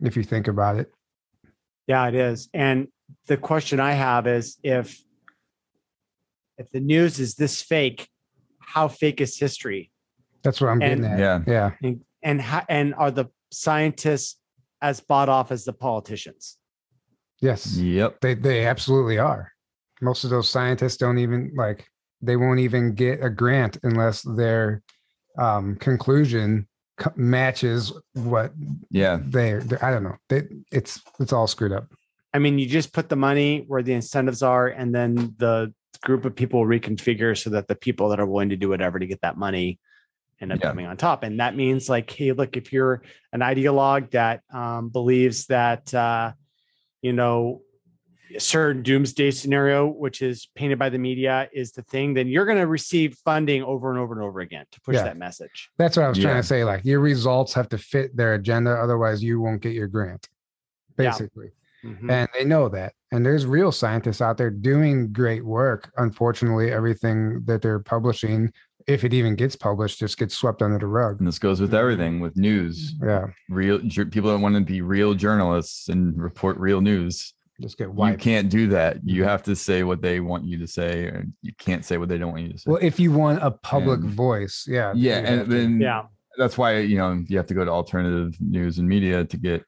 if 0.00 0.16
you 0.16 0.22
think 0.22 0.48
about 0.48 0.76
it. 0.76 0.90
Yeah, 1.88 2.06
it 2.06 2.14
is. 2.14 2.48
And 2.52 2.88
the 3.26 3.38
question 3.38 3.80
I 3.80 3.92
have 3.92 4.26
is 4.26 4.58
if 4.62 5.02
if 6.58 6.70
the 6.70 6.80
news 6.80 7.18
is 7.18 7.34
this 7.34 7.62
fake, 7.62 8.08
how 8.60 8.88
fake 8.88 9.20
is 9.20 9.38
history? 9.38 9.90
That's 10.42 10.60
what 10.60 10.68
I'm 10.68 10.80
getting 10.80 11.04
and, 11.04 11.14
at. 11.14 11.18
Yeah, 11.18 11.40
yeah. 11.46 11.70
And 11.82 12.04
and, 12.22 12.64
and 12.68 12.94
are 12.94 13.10
the 13.10 13.26
scientists 13.50 14.38
as 14.82 15.00
bought 15.00 15.28
off 15.28 15.50
as 15.50 15.64
the 15.64 15.72
politicians? 15.72 16.58
Yes. 17.40 17.76
Yep. 17.76 18.20
They 18.20 18.34
they 18.34 18.66
absolutely 18.66 19.18
are. 19.18 19.52
Most 20.02 20.24
of 20.24 20.30
those 20.30 20.50
scientists 20.50 20.98
don't 20.98 21.18
even 21.18 21.52
like 21.56 21.86
they 22.20 22.36
won't 22.36 22.60
even 22.60 22.94
get 22.94 23.22
a 23.22 23.30
grant 23.30 23.78
unless 23.82 24.22
their 24.22 24.82
um, 25.38 25.76
conclusion 25.76 26.68
matches 27.16 27.92
what 28.14 28.52
yeah. 28.90 29.18
they 29.22 29.54
i 29.82 29.90
don't 29.90 30.04
know. 30.04 30.16
They, 30.28 30.42
it's 30.72 31.00
it's 31.20 31.32
all 31.32 31.46
screwed 31.46 31.72
up. 31.72 31.88
I 32.34 32.38
mean 32.38 32.58
you 32.58 32.66
just 32.66 32.92
put 32.92 33.08
the 33.08 33.16
money 33.16 33.64
where 33.66 33.82
the 33.82 33.92
incentives 33.92 34.42
are 34.42 34.68
and 34.68 34.94
then 34.94 35.34
the 35.38 35.72
group 36.02 36.24
of 36.24 36.34
people 36.34 36.64
reconfigure 36.64 37.36
so 37.36 37.50
that 37.50 37.68
the 37.68 37.74
people 37.74 38.08
that 38.10 38.20
are 38.20 38.26
willing 38.26 38.50
to 38.50 38.56
do 38.56 38.68
whatever 38.68 38.98
to 38.98 39.06
get 39.06 39.20
that 39.22 39.36
money 39.36 39.80
end 40.40 40.52
up 40.52 40.60
yeah. 40.60 40.68
coming 40.68 40.86
on 40.86 40.96
top. 40.96 41.24
And 41.24 41.40
that 41.40 41.56
means 41.56 41.88
like 41.88 42.10
hey 42.10 42.32
look 42.32 42.56
if 42.56 42.72
you're 42.72 43.02
an 43.32 43.40
ideologue 43.40 44.10
that 44.12 44.42
um, 44.52 44.88
believes 44.88 45.46
that 45.46 45.92
uh, 45.94 46.32
you 47.02 47.12
know 47.12 47.62
certain 48.38 48.82
doomsday 48.82 49.30
scenario, 49.30 49.86
which 49.86 50.22
is 50.22 50.48
painted 50.54 50.78
by 50.78 50.88
the 50.90 50.98
media, 50.98 51.48
is 51.52 51.72
the 51.72 51.82
thing, 51.82 52.14
then 52.14 52.28
you're 52.28 52.44
going 52.44 52.58
to 52.58 52.66
receive 52.66 53.16
funding 53.24 53.62
over 53.62 53.90
and 53.90 53.98
over 53.98 54.14
and 54.14 54.22
over 54.22 54.40
again 54.40 54.66
to 54.72 54.80
push 54.80 54.96
yeah. 54.96 55.04
that 55.04 55.16
message. 55.16 55.70
That's 55.78 55.96
what 55.96 56.06
I 56.06 56.08
was 56.08 56.18
yeah. 56.18 56.24
trying 56.24 56.42
to 56.42 56.46
say. 56.46 56.64
Like 56.64 56.84
your 56.84 57.00
results 57.00 57.54
have 57.54 57.68
to 57.70 57.78
fit 57.78 58.16
their 58.16 58.34
agenda, 58.34 58.70
otherwise 58.70 59.22
you 59.22 59.40
won't 59.40 59.62
get 59.62 59.72
your 59.72 59.88
grant. 59.88 60.28
Basically. 60.96 61.46
Yeah. 61.82 61.90
Mm-hmm. 61.90 62.10
And 62.10 62.28
they 62.36 62.44
know 62.44 62.68
that. 62.68 62.92
And 63.12 63.24
there's 63.24 63.46
real 63.46 63.70
scientists 63.70 64.20
out 64.20 64.36
there 64.36 64.50
doing 64.50 65.12
great 65.12 65.44
work. 65.44 65.90
Unfortunately, 65.96 66.72
everything 66.72 67.42
that 67.44 67.62
they're 67.62 67.78
publishing, 67.78 68.52
if 68.88 69.04
it 69.04 69.14
even 69.14 69.36
gets 69.36 69.54
published, 69.54 70.00
just 70.00 70.18
gets 70.18 70.36
swept 70.36 70.60
under 70.60 70.78
the 70.78 70.86
rug. 70.86 71.18
And 71.20 71.28
this 71.28 71.38
goes 71.38 71.60
with 71.60 71.74
everything 71.74 72.20
with 72.20 72.36
news. 72.36 72.94
Yeah. 73.00 73.26
Real 73.48 73.78
people 73.78 74.32
that 74.32 74.40
want 74.40 74.56
to 74.56 74.60
be 74.60 74.80
real 74.80 75.14
journalists 75.14 75.88
and 75.88 76.20
report 76.20 76.58
real 76.58 76.80
news 76.80 77.32
just 77.60 77.78
get 77.78 77.90
wiped. 77.90 78.24
You 78.24 78.32
can't 78.32 78.48
do 78.48 78.68
that. 78.68 78.98
You 79.04 79.24
have 79.24 79.42
to 79.44 79.56
say 79.56 79.82
what 79.82 80.02
they 80.02 80.20
want 80.20 80.44
you 80.44 80.58
to 80.58 80.66
say, 80.66 81.08
and 81.08 81.32
you 81.42 81.52
can't 81.58 81.84
say 81.84 81.96
what 81.98 82.08
they 82.08 82.18
don't 82.18 82.32
want 82.32 82.42
you 82.44 82.52
to 82.52 82.58
say. 82.58 82.70
Well, 82.70 82.80
if 82.82 83.00
you 83.00 83.12
want 83.12 83.42
a 83.42 83.50
public 83.50 84.00
and, 84.00 84.10
voice, 84.10 84.64
yeah, 84.68 84.92
yeah, 84.94 85.18
and 85.18 85.50
then 85.50 85.80
yeah, 85.80 86.04
that's 86.36 86.56
why 86.56 86.78
you 86.78 86.98
know 86.98 87.22
you 87.26 87.36
have 87.36 87.46
to 87.46 87.54
go 87.54 87.64
to 87.64 87.70
alternative 87.70 88.36
news 88.40 88.78
and 88.78 88.88
media 88.88 89.24
to 89.24 89.36
get 89.36 89.64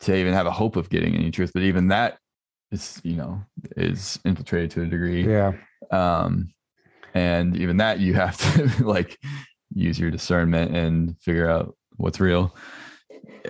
to 0.00 0.14
even 0.14 0.32
have 0.32 0.46
a 0.46 0.52
hope 0.52 0.76
of 0.76 0.88
getting 0.88 1.14
any 1.14 1.30
truth. 1.30 1.50
But 1.52 1.62
even 1.62 1.88
that 1.88 2.18
is 2.70 3.00
you 3.02 3.16
know 3.16 3.42
is 3.76 4.18
infiltrated 4.24 4.70
to 4.72 4.82
a 4.82 4.86
degree. 4.86 5.26
Yeah. 5.26 5.52
Um, 5.90 6.52
and 7.14 7.56
even 7.56 7.78
that 7.78 7.98
you 7.98 8.14
have 8.14 8.36
to 8.54 8.84
like 8.84 9.18
use 9.74 9.98
your 9.98 10.10
discernment 10.10 10.76
and 10.76 11.18
figure 11.20 11.48
out 11.48 11.76
what's 11.96 12.20
real. 12.20 12.54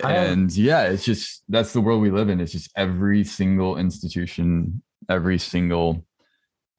And 0.03 0.55
yeah, 0.55 0.83
it's 0.83 1.05
just 1.05 1.43
that's 1.49 1.73
the 1.73 1.81
world 1.81 2.01
we 2.01 2.11
live 2.11 2.29
in. 2.29 2.39
It's 2.39 2.51
just 2.51 2.71
every 2.75 3.23
single 3.23 3.77
institution, 3.77 4.81
every 5.09 5.37
single 5.37 6.05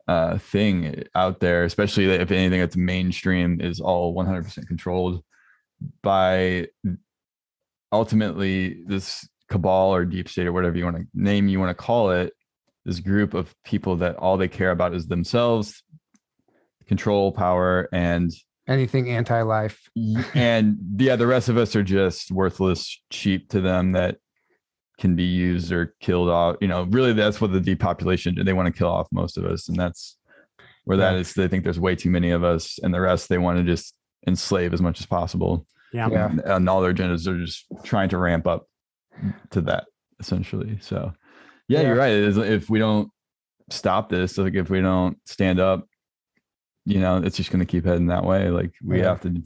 uh, 0.06 0.38
thing 0.38 1.04
out 1.14 1.40
there, 1.40 1.64
especially 1.64 2.06
if 2.06 2.30
anything 2.30 2.60
that's 2.60 2.76
mainstream, 2.76 3.60
is 3.60 3.80
all 3.80 4.14
100% 4.14 4.66
controlled 4.66 5.22
by 6.02 6.68
ultimately 7.92 8.82
this 8.86 9.28
cabal 9.48 9.94
or 9.94 10.04
deep 10.04 10.28
state 10.28 10.46
or 10.46 10.52
whatever 10.52 10.76
you 10.76 10.84
want 10.84 10.96
to 10.96 11.04
name 11.14 11.48
you 11.48 11.58
want 11.58 11.70
to 11.70 11.82
call 11.82 12.10
it 12.10 12.34
this 12.84 13.00
group 13.00 13.32
of 13.32 13.54
people 13.64 13.96
that 13.96 14.16
all 14.16 14.36
they 14.36 14.48
care 14.48 14.72
about 14.72 14.94
is 14.94 15.06
themselves 15.06 15.82
control 16.86 17.32
power 17.32 17.88
and 17.92 18.32
anything 18.68 19.10
anti-life 19.10 19.88
and 20.34 20.76
yeah 20.98 21.16
the 21.16 21.26
rest 21.26 21.48
of 21.48 21.56
us 21.56 21.74
are 21.74 21.82
just 21.82 22.30
worthless 22.30 23.00
cheap 23.10 23.48
to 23.48 23.60
them 23.60 23.92
that 23.92 24.18
can 24.98 25.16
be 25.16 25.24
used 25.24 25.72
or 25.72 25.94
killed 26.00 26.28
off 26.28 26.56
you 26.60 26.68
know 26.68 26.82
really 26.90 27.12
that's 27.12 27.40
what 27.40 27.50
the 27.50 27.60
depopulation 27.60 28.36
they 28.44 28.52
want 28.52 28.66
to 28.66 28.78
kill 28.78 28.88
off 28.88 29.08
most 29.10 29.38
of 29.38 29.44
us 29.44 29.68
and 29.68 29.78
that's 29.78 30.18
where 30.84 30.98
yeah. 30.98 31.12
that 31.12 31.18
is 31.18 31.32
they 31.32 31.48
think 31.48 31.64
there's 31.64 31.80
way 31.80 31.96
too 31.96 32.10
many 32.10 32.30
of 32.30 32.44
us 32.44 32.78
and 32.82 32.92
the 32.92 33.00
rest 33.00 33.28
they 33.28 33.38
want 33.38 33.58
to 33.58 33.64
just 33.64 33.94
enslave 34.26 34.74
as 34.74 34.82
much 34.82 35.00
as 35.00 35.06
possible 35.06 35.66
yeah, 35.92 36.08
yeah. 36.10 36.26
And, 36.26 36.40
and 36.40 36.68
all 36.68 36.82
their 36.82 36.92
agendas 36.92 37.26
are 37.26 37.42
just 37.42 37.64
trying 37.82 38.10
to 38.10 38.18
ramp 38.18 38.46
up 38.46 38.66
to 39.50 39.62
that 39.62 39.86
essentially 40.20 40.78
so 40.82 41.12
yeah, 41.68 41.80
yeah. 41.80 41.86
you're 41.86 41.96
right 41.96 42.12
if 42.12 42.68
we 42.68 42.78
don't 42.78 43.08
stop 43.70 44.10
this 44.10 44.36
like 44.36 44.54
if 44.54 44.68
we 44.68 44.82
don't 44.82 45.16
stand 45.26 45.58
up 45.58 45.87
you 46.88 47.00
know 47.00 47.18
it's 47.18 47.36
just 47.36 47.50
going 47.50 47.60
to 47.60 47.66
keep 47.66 47.84
heading 47.84 48.06
that 48.06 48.24
way 48.24 48.48
like 48.48 48.72
we 48.84 48.98
yeah. 48.98 49.08
have 49.08 49.20
to 49.20 49.42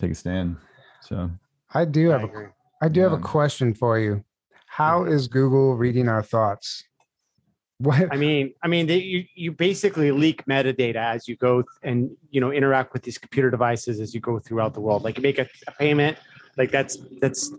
take 0.00 0.10
a 0.10 0.14
stand 0.14 0.56
so 1.00 1.30
i 1.72 1.84
do 1.84 2.10
have 2.10 2.24
I 2.24 2.26
a 2.26 2.46
i 2.82 2.88
do 2.88 3.00
yeah. 3.00 3.08
have 3.08 3.18
a 3.18 3.22
question 3.22 3.72
for 3.74 3.98
you 3.98 4.24
how 4.66 5.04
is 5.04 5.28
google 5.28 5.76
reading 5.76 6.08
our 6.08 6.22
thoughts 6.22 6.84
what? 7.80 8.12
I 8.12 8.16
mean, 8.18 8.52
I 8.62 8.68
mean, 8.68 8.86
they, 8.86 8.98
you 8.98 9.24
you 9.34 9.52
basically 9.52 10.10
leak 10.10 10.44
metadata 10.44 10.96
as 10.96 11.26
you 11.26 11.36
go 11.36 11.64
and 11.82 12.10
you 12.30 12.38
know 12.38 12.52
interact 12.52 12.92
with 12.92 13.02
these 13.04 13.16
computer 13.16 13.50
devices 13.50 14.00
as 14.00 14.12
you 14.12 14.20
go 14.20 14.38
throughout 14.38 14.74
the 14.74 14.82
world. 14.82 15.02
Like 15.02 15.16
you 15.16 15.22
make 15.22 15.38
a, 15.38 15.48
a 15.66 15.72
payment, 15.72 16.18
like 16.58 16.70
that's 16.70 16.98
that's 17.22 17.50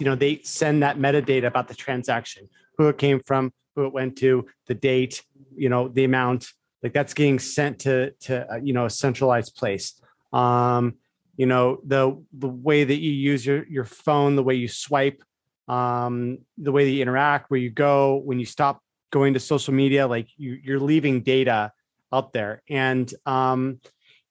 you 0.00 0.04
know 0.04 0.16
they 0.16 0.40
send 0.42 0.82
that 0.82 0.98
metadata 0.98 1.46
about 1.46 1.68
the 1.68 1.76
transaction, 1.76 2.48
who 2.76 2.88
it 2.88 2.98
came 2.98 3.20
from, 3.20 3.52
who 3.76 3.86
it 3.86 3.92
went 3.92 4.18
to, 4.18 4.46
the 4.66 4.74
date, 4.74 5.22
you 5.54 5.68
know, 5.68 5.86
the 5.86 6.02
amount. 6.02 6.48
Like 6.82 6.92
that's 6.92 7.14
getting 7.14 7.38
sent 7.38 7.80
to 7.80 8.12
to 8.22 8.52
uh, 8.52 8.56
you 8.56 8.72
know 8.72 8.86
a 8.86 8.90
centralized 8.90 9.56
place. 9.56 10.00
Um, 10.32 10.94
you 11.36 11.46
know 11.46 11.80
the 11.84 12.22
the 12.32 12.48
way 12.48 12.84
that 12.84 12.98
you 12.98 13.12
use 13.12 13.44
your 13.44 13.66
your 13.66 13.84
phone, 13.84 14.36
the 14.36 14.42
way 14.42 14.54
you 14.54 14.68
swipe, 14.68 15.22
um, 15.68 16.38
the 16.58 16.72
way 16.72 16.84
that 16.84 16.90
you 16.90 17.02
interact, 17.02 17.50
where 17.50 17.60
you 17.60 17.70
go, 17.70 18.16
when 18.16 18.38
you 18.38 18.46
stop 18.46 18.82
going 19.10 19.34
to 19.34 19.40
social 19.40 19.74
media 19.74 20.06
like 20.06 20.28
you, 20.36 20.58
you're 20.62 20.80
leaving 20.80 21.22
data 21.22 21.72
out 22.12 22.32
there 22.32 22.62
and 22.68 23.12
um 23.26 23.80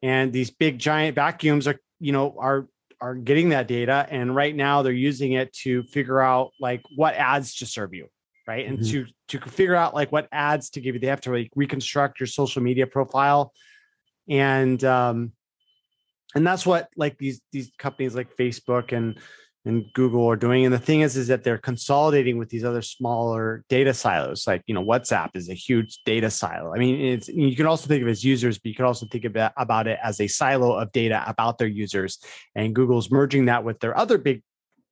and 0.01 0.33
these 0.33 0.49
big 0.49 0.79
giant 0.79 1.15
vacuums 1.15 1.67
are 1.67 1.79
you 1.99 2.11
know 2.11 2.35
are 2.39 2.67
are 3.01 3.15
getting 3.15 3.49
that 3.49 3.67
data 3.67 4.05
and 4.09 4.35
right 4.35 4.55
now 4.55 4.81
they're 4.81 4.91
using 4.91 5.33
it 5.33 5.51
to 5.53 5.83
figure 5.83 6.19
out 6.19 6.51
like 6.59 6.81
what 6.95 7.13
ads 7.15 7.55
to 7.55 7.65
serve 7.65 7.93
you 7.93 8.07
right 8.47 8.65
and 8.65 8.79
mm-hmm. 8.79 9.05
to 9.05 9.05
to 9.29 9.39
figure 9.39 9.75
out 9.75 9.93
like 9.93 10.11
what 10.11 10.27
ads 10.31 10.69
to 10.71 10.81
give 10.81 10.95
you 10.95 11.01
they 11.01 11.07
have 11.07 11.21
to 11.21 11.31
like 11.31 11.51
reconstruct 11.55 12.19
your 12.19 12.27
social 12.27 12.61
media 12.61 12.85
profile 12.85 13.53
and 14.29 14.83
um 14.83 15.31
and 16.35 16.45
that's 16.45 16.65
what 16.65 16.89
like 16.95 17.17
these 17.17 17.41
these 17.51 17.71
companies 17.77 18.15
like 18.15 18.35
facebook 18.35 18.91
and 18.91 19.19
and 19.65 19.85
Google 19.93 20.25
are 20.27 20.35
doing. 20.35 20.65
And 20.65 20.73
the 20.73 20.79
thing 20.79 21.01
is, 21.01 21.17
is 21.17 21.27
that 21.27 21.43
they're 21.43 21.57
consolidating 21.57 22.37
with 22.37 22.49
these 22.49 22.63
other 22.63 22.81
smaller 22.81 23.63
data 23.69 23.93
silos. 23.93 24.47
Like 24.47 24.63
you 24.67 24.73
know, 24.73 24.83
WhatsApp 24.83 25.35
is 25.35 25.49
a 25.49 25.53
huge 25.53 25.99
data 26.05 26.29
silo. 26.29 26.73
I 26.73 26.79
mean, 26.79 26.99
it's 26.99 27.27
you 27.27 27.55
can 27.55 27.65
also 27.65 27.87
think 27.87 28.01
of 28.01 28.07
it 28.07 28.11
as 28.11 28.23
users, 28.23 28.57
but 28.57 28.69
you 28.69 28.75
can 28.75 28.85
also 28.85 29.05
think 29.05 29.25
about 29.25 29.53
about 29.57 29.87
it 29.87 29.99
as 30.01 30.19
a 30.21 30.27
silo 30.27 30.77
of 30.77 30.91
data 30.91 31.23
about 31.27 31.57
their 31.57 31.67
users. 31.67 32.19
And 32.55 32.73
Google's 32.73 33.11
merging 33.11 33.45
that 33.45 33.63
with 33.63 33.79
their 33.79 33.97
other 33.97 34.17
big, 34.17 34.43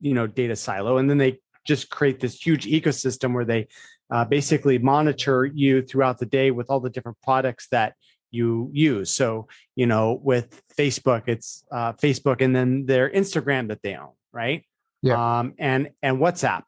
you 0.01 0.13
know, 0.13 0.27
data 0.27 0.55
silo, 0.55 0.97
and 0.97 1.09
then 1.09 1.17
they 1.17 1.39
just 1.65 1.89
create 1.89 2.19
this 2.19 2.45
huge 2.45 2.65
ecosystem 2.65 3.33
where 3.33 3.45
they 3.45 3.67
uh, 4.11 4.25
basically 4.25 4.77
monitor 4.77 5.45
you 5.45 5.81
throughout 5.81 6.19
the 6.19 6.25
day 6.25 6.51
with 6.51 6.69
all 6.69 6.79
the 6.79 6.89
different 6.89 7.17
products 7.21 7.67
that 7.71 7.93
you 8.31 8.69
use. 8.73 9.11
So, 9.11 9.47
you 9.75 9.85
know, 9.85 10.19
with 10.21 10.61
Facebook, 10.77 11.23
it's 11.27 11.63
uh, 11.71 11.93
Facebook 11.93 12.41
and 12.41 12.55
then 12.55 12.85
their 12.85 13.09
Instagram 13.09 13.69
that 13.69 13.81
they 13.81 13.95
own 13.95 14.11
right? 14.37 14.63
Yeah. 15.01 15.39
Um, 15.39 15.53
and 15.57 15.89
and 16.01 16.17
WhatsApp. 16.17 16.63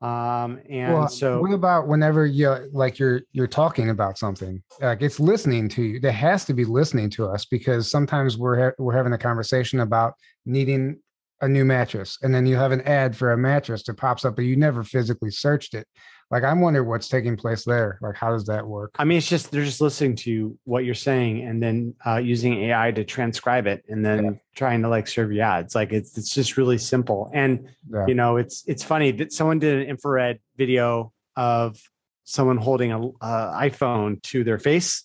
Um, 0.00 0.60
and 0.68 0.94
well, 0.94 1.08
so 1.08 1.40
what 1.40 1.52
about 1.52 1.86
whenever 1.86 2.26
you 2.26 2.68
like 2.72 2.98
you're 2.98 3.20
you're 3.30 3.46
talking 3.46 3.90
about 3.90 4.18
something, 4.18 4.62
like 4.80 5.00
it's 5.00 5.20
listening 5.20 5.68
to 5.70 5.82
you. 5.82 6.00
There 6.00 6.10
has 6.10 6.44
to 6.46 6.54
be 6.54 6.64
listening 6.64 7.08
to 7.10 7.26
us 7.26 7.44
because 7.44 7.88
sometimes 7.88 8.36
we're 8.36 8.70
ha- 8.70 8.74
we're 8.78 8.96
having 8.96 9.12
a 9.12 9.18
conversation 9.18 9.80
about 9.80 10.14
needing 10.44 10.98
a 11.40 11.48
new 11.48 11.64
mattress, 11.64 12.18
and 12.22 12.34
then 12.34 12.46
you 12.46 12.56
have 12.56 12.72
an 12.72 12.80
ad 12.82 13.16
for 13.16 13.32
a 13.32 13.38
mattress 13.38 13.84
that 13.84 13.96
pops 13.96 14.24
up, 14.24 14.34
but 14.34 14.44
you 14.44 14.56
never 14.56 14.82
physically 14.82 15.30
searched 15.30 15.74
it 15.74 15.86
like 16.32 16.44
i'm 16.44 16.62
wondering 16.62 16.88
what's 16.88 17.08
taking 17.08 17.36
place 17.36 17.62
there. 17.64 17.98
Like 18.00 18.16
how 18.16 18.30
does 18.30 18.46
that 18.46 18.66
work? 18.66 18.96
I 18.98 19.04
mean 19.04 19.18
it's 19.18 19.28
just 19.28 19.52
they're 19.52 19.64
just 19.64 19.82
listening 19.82 20.16
to 20.16 20.58
what 20.64 20.84
you're 20.84 20.94
saying 20.94 21.42
and 21.42 21.62
then 21.62 21.94
uh, 22.04 22.16
using 22.16 22.54
ai 22.64 22.90
to 22.92 23.04
transcribe 23.04 23.66
it 23.66 23.84
and 23.88 24.04
then 24.04 24.24
yeah. 24.24 24.30
trying 24.56 24.82
to 24.82 24.88
like 24.88 25.06
serve 25.06 25.30
you 25.30 25.42
ads. 25.42 25.74
Like 25.74 25.92
it's 25.92 26.16
it's 26.16 26.34
just 26.34 26.56
really 26.56 26.78
simple. 26.78 27.30
And 27.34 27.68
yeah. 27.92 28.06
you 28.08 28.14
know 28.14 28.38
it's 28.38 28.64
it's 28.66 28.82
funny 28.82 29.12
that 29.12 29.32
someone 29.32 29.58
did 29.58 29.82
an 29.82 29.86
infrared 29.86 30.40
video 30.56 31.12
of 31.36 31.78
someone 32.24 32.56
holding 32.56 32.92
a, 32.92 33.00
a 33.00 33.68
iphone 33.68 34.20
to 34.22 34.42
their 34.42 34.58
face 34.58 35.04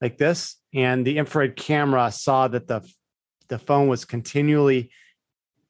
like 0.00 0.16
this 0.16 0.56
and 0.74 1.04
the 1.06 1.18
infrared 1.18 1.56
camera 1.56 2.12
saw 2.12 2.46
that 2.46 2.68
the 2.68 2.88
the 3.48 3.58
phone 3.58 3.88
was 3.88 4.04
continually 4.04 4.90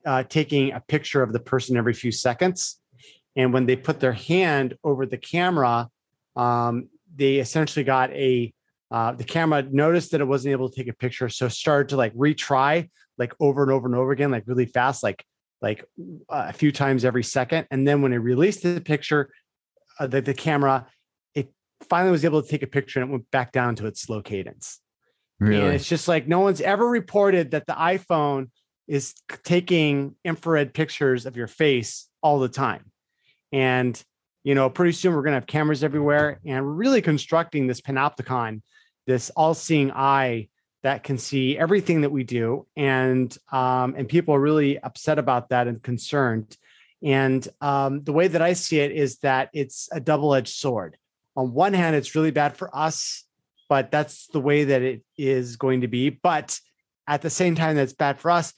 uh, 0.04 0.24
taking 0.24 0.72
a 0.72 0.80
picture 0.80 1.22
of 1.22 1.32
the 1.32 1.38
person 1.38 1.76
every 1.76 1.94
few 1.94 2.10
seconds 2.10 2.77
and 3.38 3.52
when 3.52 3.64
they 3.64 3.76
put 3.76 4.00
their 4.00 4.12
hand 4.12 4.76
over 4.84 5.06
the 5.06 5.16
camera, 5.16 5.88
um, 6.36 6.88
they 7.14 7.36
essentially 7.36 7.84
got 7.84 8.10
a 8.12 8.52
uh, 8.90 9.12
the 9.12 9.24
camera 9.24 9.62
noticed 9.62 10.12
that 10.12 10.20
it 10.20 10.24
wasn't 10.24 10.50
able 10.52 10.68
to 10.68 10.76
take 10.76 10.88
a 10.88 10.96
picture, 10.96 11.28
so 11.28 11.48
started 11.48 11.90
to 11.90 11.96
like 11.96 12.14
retry 12.14 12.88
like 13.18 13.34
over 13.40 13.62
and 13.62 13.70
over 13.70 13.86
and 13.86 13.94
over 13.94 14.12
again, 14.12 14.30
like 14.30 14.44
really 14.46 14.66
fast, 14.66 15.02
like 15.02 15.24
like 15.60 15.84
uh, 16.28 16.46
a 16.48 16.52
few 16.52 16.72
times 16.72 17.04
every 17.04 17.24
second. 17.24 17.66
And 17.70 17.86
then 17.86 18.00
when 18.00 18.12
it 18.12 18.18
released 18.18 18.62
the 18.62 18.80
picture, 18.80 19.30
uh, 19.98 20.06
the, 20.06 20.20
the 20.20 20.34
camera, 20.34 20.86
it 21.34 21.52
finally 21.88 22.12
was 22.12 22.24
able 22.24 22.42
to 22.42 22.48
take 22.48 22.62
a 22.62 22.68
picture 22.68 23.00
and 23.00 23.08
it 23.08 23.12
went 23.12 23.30
back 23.32 23.50
down 23.50 23.74
to 23.76 23.86
its 23.86 24.00
slow 24.02 24.22
cadence. 24.22 24.80
Really? 25.40 25.60
And 25.60 25.74
it's 25.74 25.88
just 25.88 26.06
like 26.06 26.28
no 26.28 26.40
one's 26.40 26.60
ever 26.60 26.88
reported 26.88 27.50
that 27.50 27.66
the 27.66 27.72
iPhone 27.72 28.50
is 28.86 29.14
taking 29.44 30.14
infrared 30.24 30.74
pictures 30.74 31.26
of 31.26 31.36
your 31.36 31.48
face 31.48 32.08
all 32.22 32.38
the 32.38 32.48
time. 32.48 32.90
And, 33.52 34.00
you 34.44 34.54
know, 34.54 34.70
pretty 34.70 34.92
soon 34.92 35.14
we're 35.14 35.22
going 35.22 35.32
to 35.32 35.40
have 35.40 35.46
cameras 35.46 35.84
everywhere 35.84 36.40
and 36.44 36.64
we're 36.64 36.72
really 36.72 37.02
constructing 37.02 37.66
this 37.66 37.80
panopticon, 37.80 38.62
this 39.06 39.30
all 39.30 39.54
seeing 39.54 39.90
eye 39.92 40.48
that 40.82 41.02
can 41.02 41.18
see 41.18 41.58
everything 41.58 42.02
that 42.02 42.10
we 42.10 42.24
do. 42.24 42.66
And, 42.76 43.36
um, 43.50 43.94
and 43.96 44.08
people 44.08 44.34
are 44.34 44.40
really 44.40 44.78
upset 44.78 45.18
about 45.18 45.48
that 45.48 45.66
and 45.66 45.82
concerned. 45.82 46.56
And 47.02 47.46
um, 47.60 48.02
the 48.04 48.12
way 48.12 48.28
that 48.28 48.42
I 48.42 48.52
see 48.52 48.80
it 48.80 48.92
is 48.92 49.18
that 49.18 49.50
it's 49.52 49.88
a 49.92 50.00
double 50.00 50.34
edged 50.34 50.54
sword. 50.54 50.96
On 51.36 51.52
one 51.52 51.72
hand, 51.72 51.94
it's 51.94 52.14
really 52.14 52.30
bad 52.30 52.56
for 52.56 52.74
us, 52.76 53.24
but 53.68 53.90
that's 53.90 54.26
the 54.28 54.40
way 54.40 54.64
that 54.64 54.82
it 54.82 55.02
is 55.16 55.56
going 55.56 55.82
to 55.82 55.88
be. 55.88 56.10
But 56.10 56.58
at 57.06 57.22
the 57.22 57.30
same 57.30 57.54
time, 57.54 57.76
that's 57.76 57.92
bad 57.92 58.18
for 58.18 58.30
us. 58.30 58.52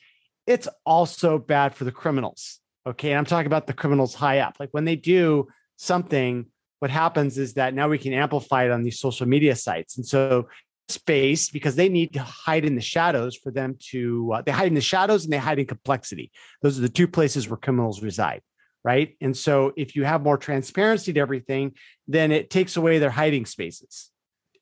It's 0.47 0.68
also 0.86 1.38
bad 1.38 1.74
for 1.74 1.84
the 1.84 1.93
criminals 1.93 2.60
Okay. 2.87 3.11
And 3.11 3.18
I'm 3.18 3.24
talking 3.24 3.47
about 3.47 3.66
the 3.66 3.72
criminals 3.72 4.14
high 4.14 4.39
up. 4.39 4.57
Like 4.59 4.70
when 4.72 4.85
they 4.85 4.97
do 4.97 5.49
something, 5.76 6.47
what 6.78 6.91
happens 6.91 7.37
is 7.39 7.55
that 7.55 7.74
now 7.74 7.89
we 7.89 7.99
can 7.99 8.12
amplify 8.12 8.64
it 8.64 8.70
on 8.70 8.83
these 8.83 8.99
social 8.99 9.26
media 9.26 9.55
sites. 9.55 9.97
And 9.97 10.07
so 10.07 10.49
space 10.91 11.51
because 11.51 11.76
they 11.76 11.89
need 11.89 12.12
to 12.12 12.22
hide 12.22 12.64
in 12.64 12.74
the 12.74 12.81
shadows 12.81 13.37
for 13.37 13.51
them 13.51 13.76
to 13.78 14.33
uh, 14.35 14.43
they 14.43 14.53
hide 14.53 14.68
in 14.68 14.74
the 14.74 14.81
shadows 14.81 15.24
and 15.24 15.33
they 15.33 15.39
hide 15.39 15.59
in 15.59 15.66
complexity 15.66 16.31
those 16.62 16.78
are 16.78 16.83
the 16.83 16.89
two 16.89 17.09
places 17.09 17.49
where 17.49 17.57
criminals 17.57 18.03
reside 18.03 18.43
right 18.83 19.16
and 19.20 19.37
so 19.37 19.72
if 19.76 19.95
you 19.95 20.05
have 20.05 20.22
more 20.22 20.37
transparency 20.37 21.12
to 21.12 21.20
everything 21.20 21.72
then 22.09 22.33
it 22.33 22.51
takes 22.51 22.76
away 22.76 22.99
their 22.99 23.11
hiding 23.11 23.47
spaces 23.47 24.11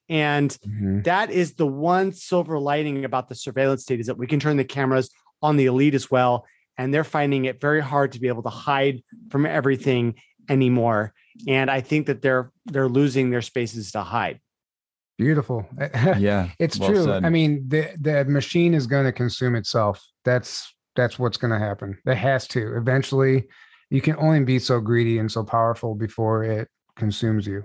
and 0.09 0.59
mm-hmm. 0.66 1.03
that 1.03 1.31
is 1.31 1.55
the 1.55 1.66
one 1.66 2.12
silver 2.12 2.59
lining 2.59 3.05
about 3.05 3.29
the 3.29 3.35
surveillance 3.35 3.83
state 3.83 4.01
is 4.01 4.07
that 4.07 4.19
we 4.19 4.27
can 4.27 4.41
turn 4.41 4.57
the 4.57 4.64
cameras 4.64 5.11
on 5.43 5.57
the 5.57 5.66
elite 5.66 5.95
as 5.95 6.11
well 6.11 6.45
and 6.79 6.95
they're 6.95 7.05
finding 7.05 7.45
it 7.45 7.61
very 7.61 7.81
hard 7.81 8.12
to 8.12 8.20
be 8.20 8.29
able 8.29 8.43
to 8.43 8.49
hide 8.49 9.03
from 9.31 9.45
everything 9.45 10.14
anymore 10.49 11.12
and 11.47 11.70
i 11.70 11.81
think 11.81 12.07
that 12.07 12.22
they're 12.22 12.51
they're 12.66 12.89
losing 12.89 13.31
their 13.31 13.43
spaces 13.43 13.93
to 13.93 14.01
hide 14.01 14.41
beautiful 15.18 15.68
yeah 16.18 16.49
it's 16.59 16.79
well 16.79 16.91
true 16.91 17.05
said. 17.05 17.24
i 17.24 17.29
mean 17.29 17.68
the 17.68 17.91
the 18.01 18.24
machine 18.24 18.72
is 18.72 18.87
going 18.87 19.05
to 19.05 19.12
consume 19.12 19.55
itself 19.55 20.03
that's 20.24 20.72
that's 20.99 21.18
what's 21.18 21.37
going 21.37 21.53
to 21.53 21.59
happen. 21.59 21.97
It 22.05 22.16
has 22.16 22.47
to. 22.49 22.76
Eventually, 22.76 23.47
you 23.89 24.03
can 24.03 24.16
only 24.16 24.43
be 24.45 24.59
so 24.59 24.81
greedy 24.81 25.18
and 25.18 25.31
so 25.31 25.45
powerful 25.45 25.95
before 25.95 26.43
it 26.43 26.68
consumes 26.97 27.47
you. 27.47 27.64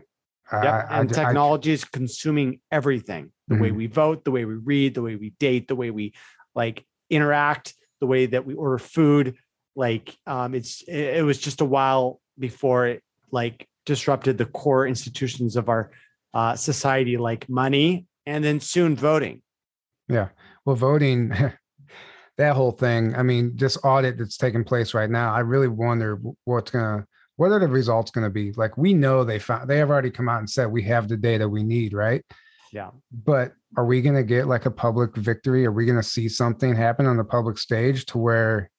Yep. 0.52 0.88
and 0.92 1.10
I, 1.10 1.14
technology 1.14 1.72
I, 1.72 1.74
is 1.74 1.84
consuming 1.84 2.60
everything 2.72 3.32
the 3.48 3.56
mm-hmm. 3.56 3.64
way 3.64 3.72
we 3.72 3.88
vote, 3.88 4.24
the 4.24 4.30
way 4.30 4.46
we 4.46 4.54
read, 4.54 4.94
the 4.94 5.02
way 5.02 5.16
we 5.16 5.32
date, 5.40 5.68
the 5.68 5.76
way 5.76 5.90
we 5.90 6.14
like 6.54 6.86
interact, 7.10 7.74
the 8.04 8.08
way 8.08 8.26
that 8.26 8.46
we 8.46 8.54
order 8.54 8.78
food. 8.78 9.38
Like 9.78 10.14
um, 10.28 10.54
it's 10.54 10.84
it, 10.90 11.24
was 11.24 11.40
just 11.40 11.62
a 11.62 11.66
while 11.66 12.20
before 12.38 12.86
it 12.88 13.02
like 13.32 13.66
disrupted 13.86 14.38
the 14.38 14.46
core 14.46 14.86
institutions 14.86 15.56
of 15.56 15.70
our 15.70 15.92
uh, 16.34 16.58
society, 16.58 17.16
like 17.16 17.48
money, 17.48 18.06
and 18.26 18.44
then 18.44 18.60
soon 18.60 18.98
voting. 18.98 19.42
Yeah, 20.10 20.28
well, 20.66 20.76
voting, 20.76 21.30
that 22.38 22.56
whole 22.58 22.72
thing. 22.72 23.16
I 23.16 23.24
mean, 23.24 23.56
this 23.56 23.78
audit 23.86 24.18
that's 24.18 24.36
taking 24.36 24.66
place 24.66 24.94
right 24.94 25.10
now. 25.10 25.34
I 25.34 25.40
really 25.40 25.70
wonder 25.70 26.20
what's 26.44 26.72
gonna 26.72 27.08
what 27.38 27.52
are 27.54 27.60
the 27.60 27.70
results 27.70 28.12
going 28.12 28.26
to 28.26 28.30
be? 28.30 28.52
Like 28.52 28.78
we 28.78 28.94
know 28.94 29.24
they 29.24 29.40
found 29.40 29.70
they 29.70 29.78
have 29.78 29.90
already 29.90 30.12
come 30.12 30.28
out 30.28 30.40
and 30.40 30.50
said 30.50 30.68
we 30.68 30.84
have 30.84 31.08
the 31.08 31.18
data 31.18 31.48
we 31.48 31.64
need, 31.64 31.94
right? 31.94 32.22
Yeah. 32.74 32.90
But 33.12 33.54
are 33.78 33.86
we 33.86 34.02
going 34.02 34.16
to 34.16 34.24
get 34.24 34.48
like 34.48 34.66
a 34.66 34.72
public 34.72 35.16
victory? 35.16 35.66
Are 35.66 35.72
we 35.72 35.86
going 35.86 35.98
to 35.98 36.04
see 36.04 36.28
something 36.28 36.76
happen 36.76 37.06
on 37.06 37.18
the 37.18 37.24
public 37.24 37.60
stage 37.60 38.06
to 38.08 38.18
where 38.18 38.72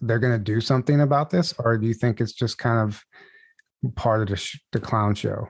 they're 0.00 0.18
going 0.18 0.32
to 0.32 0.38
do 0.38 0.60
something 0.60 1.00
about 1.00 1.30
this, 1.30 1.54
or 1.58 1.78
do 1.78 1.86
you 1.86 1.94
think 1.94 2.20
it's 2.20 2.32
just 2.32 2.58
kind 2.58 2.88
of 2.88 3.02
part 3.94 4.22
of 4.22 4.28
the, 4.28 4.36
sh- 4.36 4.60
the 4.72 4.80
clown 4.80 5.14
show? 5.14 5.48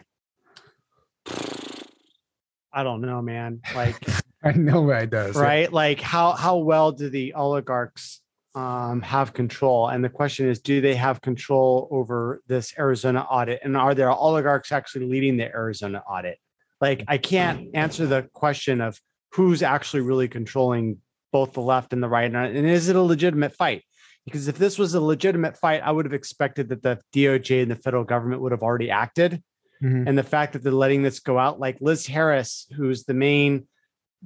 I 2.73 2.83
don't 2.83 3.01
know, 3.01 3.23
man. 3.23 3.61
Like 3.75 3.97
I 4.45 4.53
know 4.53 4.89
it 4.91 5.11
does. 5.11 5.35
Right? 5.35 5.73
Like 5.73 6.01
how 6.01 6.33
how 6.33 6.59
well 6.59 6.93
do 6.93 7.09
the 7.09 7.33
oligarchs 7.35 8.21
um, 8.55 9.03
have 9.03 9.33
control. 9.33 9.89
And 9.89 10.05
the 10.05 10.09
question 10.09 10.49
is, 10.49 10.61
do 10.61 10.81
they 10.81 10.95
have 10.95 11.21
control 11.21 11.89
over 11.91 12.43
this 12.47 12.75
Arizona 12.79 13.21
audit? 13.21 13.61
And 13.63 13.77
are 13.77 13.95
there 13.95 14.11
oligarchs 14.11 14.73
actually 14.73 15.07
leading 15.07 15.37
the 15.37 15.45
Arizona 15.45 16.03
audit? 16.09 16.39
Like, 16.81 17.05
I 17.09 17.19
can't 17.19 17.69
answer 17.75 18.07
the 18.07 18.29
question 18.33 18.81
of 18.81 19.01
who's 19.33 19.63
actually 19.63 20.03
really 20.03 20.29
controlling 20.29 20.99
both 21.33 21.53
the 21.53 21.61
left 21.61 21.93
and 21.93 22.03
the 22.03 22.09
right. 22.09 22.33
And 22.33 22.67
is 22.67 22.89
it 22.89 22.97
a 22.97 23.03
legitimate 23.03 23.55
fight? 23.55 23.83
Because 24.25 24.49
if 24.49 24.59
this 24.59 24.79
was 24.79 24.95
a 24.95 25.01
legitimate 25.01 25.57
fight, 25.57 25.83
I 25.83 25.91
would 25.91 26.05
have 26.05 26.15
expected 26.15 26.69
that 26.69 26.83
the 26.83 27.01
DOJ 27.15 27.63
and 27.63 27.71
the 27.71 27.77
federal 27.77 28.05
government 28.05 28.43
would 28.43 28.53
have 28.53 28.63
already 28.63 28.91
acted. 28.91 29.43
Mm-hmm. 29.83 30.09
And 30.09 30.19
the 30.19 30.23
fact 30.23 30.53
that 30.53 30.63
they're 30.63 30.73
letting 30.73 31.03
this 31.03 31.21
go 31.21 31.39
out, 31.39 31.61
like 31.61 31.79
Liz 31.81 32.07
Harris, 32.07 32.67
who's 32.77 33.05
the 33.05 33.15
main 33.15 33.69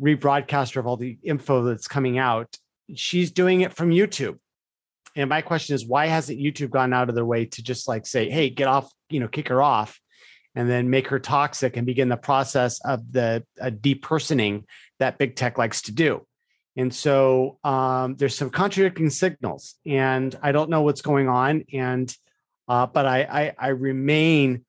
rebroadcaster 0.01 0.79
of 0.79 0.87
all 0.87 0.97
the 0.97 1.19
info 1.23 1.65
that's 1.65 1.87
coming 1.87 2.19
out, 2.19 2.57
she's 2.95 3.31
doing 3.31 3.61
it 3.61 3.73
from 3.73 3.91
YouTube. 3.91 4.39
And 5.15 5.29
my 5.29 5.43
question 5.43 5.75
is, 5.75 5.87
why 5.87 6.07
hasn't 6.07 6.39
YouTube 6.39 6.71
gone 6.71 6.93
out 6.93 7.09
of 7.09 7.15
their 7.15 7.25
way 7.25 7.45
to 7.45 7.63
just 7.63 7.87
like 7.87 8.07
say, 8.07 8.31
hey, 8.31 8.49
get 8.49 8.67
off, 8.67 8.91
you 9.11 9.21
know, 9.21 9.29
kick 9.29 9.49
her 9.49 9.61
off 9.61 10.01
and 10.55 10.69
then 10.69 10.91
make 10.91 11.09
her 11.09 11.19
toxic 11.19 11.77
and 11.77 11.87
begin 11.87 12.09
the 12.09 12.17
process 12.17 12.81
of 12.85 13.13
the 13.13 13.45
uh, 13.61 13.71
depersoning 13.71 14.65
that 14.99 15.19
big 15.19 15.37
tech 15.37 15.59
likes 15.59 15.83
to 15.83 15.93
do? 15.93 16.27
And 16.77 16.95
so 16.95 17.59
um, 17.65 18.17
there's 18.17 18.35
some 18.35 18.51
contradicting 18.51 19.11
signals, 19.11 19.75
and 19.87 20.35
I 20.43 20.53
don't 20.53 20.71
know 20.71 20.83
what's 20.83 21.03
going 21.03 21.29
on. 21.29 21.65
And 21.73 22.15
uh, 22.69 22.87
but 22.87 23.05
I, 23.05 23.23
I 23.23 23.55
I 23.59 23.69
remain, 23.69 24.65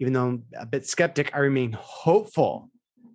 even 0.00 0.12
though 0.12 0.26
I'm 0.26 0.44
a 0.58 0.66
bit 0.66 0.86
skeptic, 0.86 1.30
I 1.34 1.38
remain 1.38 1.76
hopeful 1.78 2.70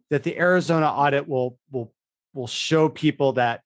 that 0.09 0.23
the 0.23 0.37
Arizona 0.37 0.87
audit 0.87 1.27
will 1.27 1.57
will 1.71 1.91
will 2.33 2.47
show 2.47 2.87
people 2.87 3.33
that 3.33 3.61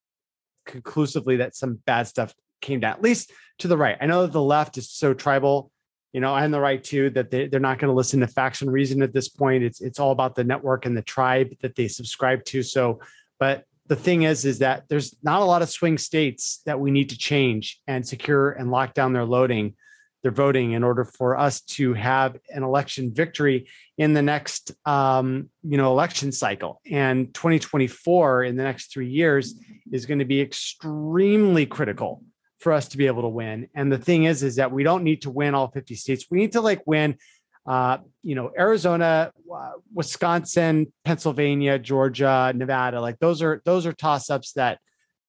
conclusively 0.66 1.38
that 1.38 1.56
some 1.56 1.76
bad 1.86 2.08
stuff 2.08 2.34
came 2.62 2.80
down, 2.80 2.94
at 2.94 3.02
least 3.02 3.32
to 3.60 3.68
the 3.68 3.78
right. 3.78 3.98
I 4.02 4.06
know 4.08 4.24
that 4.24 4.32
the 4.32 4.42
left 4.42 4.78
is 4.78 4.90
so 4.90 5.14
tribal, 5.14 5.72
you 6.14 6.22
know, 6.22 6.36
and 6.36 6.54
the 6.54 6.60
right 6.60 6.84
too, 6.84 7.10
that 7.12 7.32
they, 7.32 7.48
they're 7.48 7.60
not 7.60 7.80
going 7.80 7.90
to 7.90 7.96
listen 7.96 8.20
to 8.22 8.28
facts 8.28 8.62
and 8.62 8.72
reason 8.72 9.02
at 9.02 9.14
this 9.14 9.28
point. 9.28 9.64
It's 9.64 9.82
it's 9.82 10.00
all 10.00 10.12
about 10.12 10.36
the 10.36 10.44
network 10.44 10.86
and 10.86 10.96
the 10.96 11.02
tribe 11.02 11.50
that 11.62 11.76
they 11.76 11.88
subscribe 11.88 12.46
to. 12.46 12.64
So, 12.64 13.02
but 13.40 13.66
the 13.88 13.96
thing 13.96 14.24
is, 14.24 14.46
is 14.46 14.60
that 14.60 14.84
there's 14.88 15.16
not 15.24 15.42
a 15.42 15.46
lot 15.46 15.62
of 15.62 15.70
swing 15.70 15.98
states 15.98 16.62
that 16.66 16.80
we 16.80 16.92
need 16.92 17.10
to 17.10 17.18
change 17.18 17.82
and 17.88 18.08
secure 18.08 18.52
and 18.52 18.72
lock 18.72 18.94
down 18.94 19.12
their 19.12 19.26
loading 19.26 19.76
their 20.24 20.32
voting 20.32 20.72
in 20.72 20.84
order 20.84 21.04
for 21.04 21.38
us 21.38 21.62
to 21.62 21.94
have 21.94 22.38
an 22.50 22.64
election 22.64 23.14
victory 23.14 23.68
in 23.98 24.14
the 24.14 24.22
next 24.22 24.72
um, 24.86 25.50
you 25.64 25.78
know 25.78 25.92
election 25.92 26.32
cycle 26.32 26.82
and 26.90 27.34
2024 27.34 28.46
in 28.46 28.56
the 28.56 28.64
next 28.64 28.92
three 28.92 29.10
years 29.10 29.56
is 29.92 30.06
going 30.06 30.20
to 30.20 30.26
be 30.26 30.42
extremely 30.42 31.66
critical 31.66 32.24
for 32.64 32.74
us 32.74 32.88
to 32.88 32.98
be 32.98 33.08
able 33.08 33.22
to 33.22 33.28
win 33.28 33.68
and 33.76 33.92
the 33.92 33.98
thing 33.98 34.24
is 34.24 34.42
is 34.42 34.56
that 34.56 34.72
we 34.72 34.84
don't 34.84 35.04
need 35.04 35.22
to 35.22 35.30
win 35.30 35.54
all 35.54 35.68
50 35.68 35.96
states 35.96 36.26
we 36.32 36.40
need 36.40 36.54
to 36.54 36.62
like 36.62 36.82
win 36.86 37.18
uh, 37.66 37.98
you 38.24 38.36
know 38.36 38.52
arizona 38.58 39.32
uh, 39.54 39.72
wisconsin 39.94 40.92
pennsylvania 41.06 41.78
georgia 41.78 42.52
nevada 42.56 43.00
like 43.00 43.20
those 43.20 43.42
are 43.42 43.62
those 43.66 43.86
are 43.86 43.94
toss 43.94 44.30
ups 44.30 44.54
that 44.54 44.80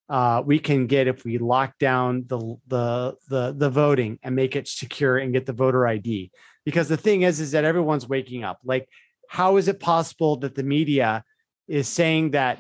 uh, 0.09 0.43
we 0.45 0.59
can 0.59 0.87
get 0.87 1.07
if 1.07 1.25
we 1.25 1.39
lock 1.39 1.79
down 1.79 2.25
the, 2.27 2.39
the 2.67 3.17
the 3.29 3.55
the 3.57 3.71
voting 3.71 4.19
and 4.23 4.37
make 4.37 4.55
it 4.55 4.69
secure 4.69 5.17
and 5.17 5.33
get 5.33 5.47
the 5.47 5.53
voter 5.53 5.87
ID. 5.87 6.31
Because 6.65 6.89
the 6.89 6.97
thing 6.97 7.23
is, 7.23 7.41
is 7.41 7.53
that 7.53 7.65
everyone's 7.65 8.09
waking 8.09 8.45
up. 8.45 8.59
Like, 8.65 8.89
how 9.29 9.57
is 9.57 9.69
it 9.69 9.81
possible 9.81 10.37
that 10.39 10.55
the 10.55 10.63
media 10.63 11.25
is 11.69 11.89
saying 11.89 12.33
that 12.33 12.59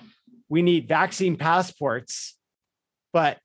we 0.49 0.63
need 0.63 0.89
vaccine 0.89 1.37
passports, 1.37 2.37
but 3.13 3.39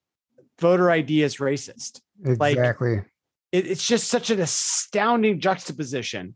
voter 0.59 0.91
ID 0.91 1.23
is 1.23 1.37
racist? 1.37 2.01
Exactly. 2.25 2.97
Like, 2.97 3.05
it, 3.51 3.67
it's 3.67 3.87
just 3.87 4.07
such 4.07 4.29
an 4.29 4.39
astounding 4.39 5.39
juxtaposition 5.39 6.35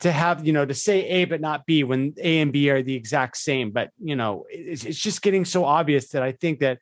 to 0.00 0.10
have 0.10 0.46
you 0.46 0.52
know 0.52 0.64
to 0.64 0.74
say 0.74 1.06
a 1.06 1.24
but 1.26 1.42
not 1.42 1.66
b 1.66 1.84
when 1.84 2.14
a 2.18 2.40
and 2.40 2.52
b 2.52 2.70
are 2.70 2.82
the 2.82 2.94
exact 2.94 3.36
same 3.36 3.70
but 3.70 3.90
you 4.02 4.16
know 4.16 4.46
it's, 4.48 4.82
it's 4.84 4.98
just 4.98 5.20
getting 5.20 5.44
so 5.44 5.62
obvious 5.62 6.08
that 6.08 6.22
i 6.22 6.32
think 6.32 6.60
that 6.60 6.78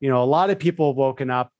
you 0.00 0.08
know, 0.08 0.22
a 0.22 0.26
lot 0.26 0.50
of 0.50 0.58
people 0.58 0.90
have 0.90 0.96
woken 0.96 1.30
up. 1.30 1.52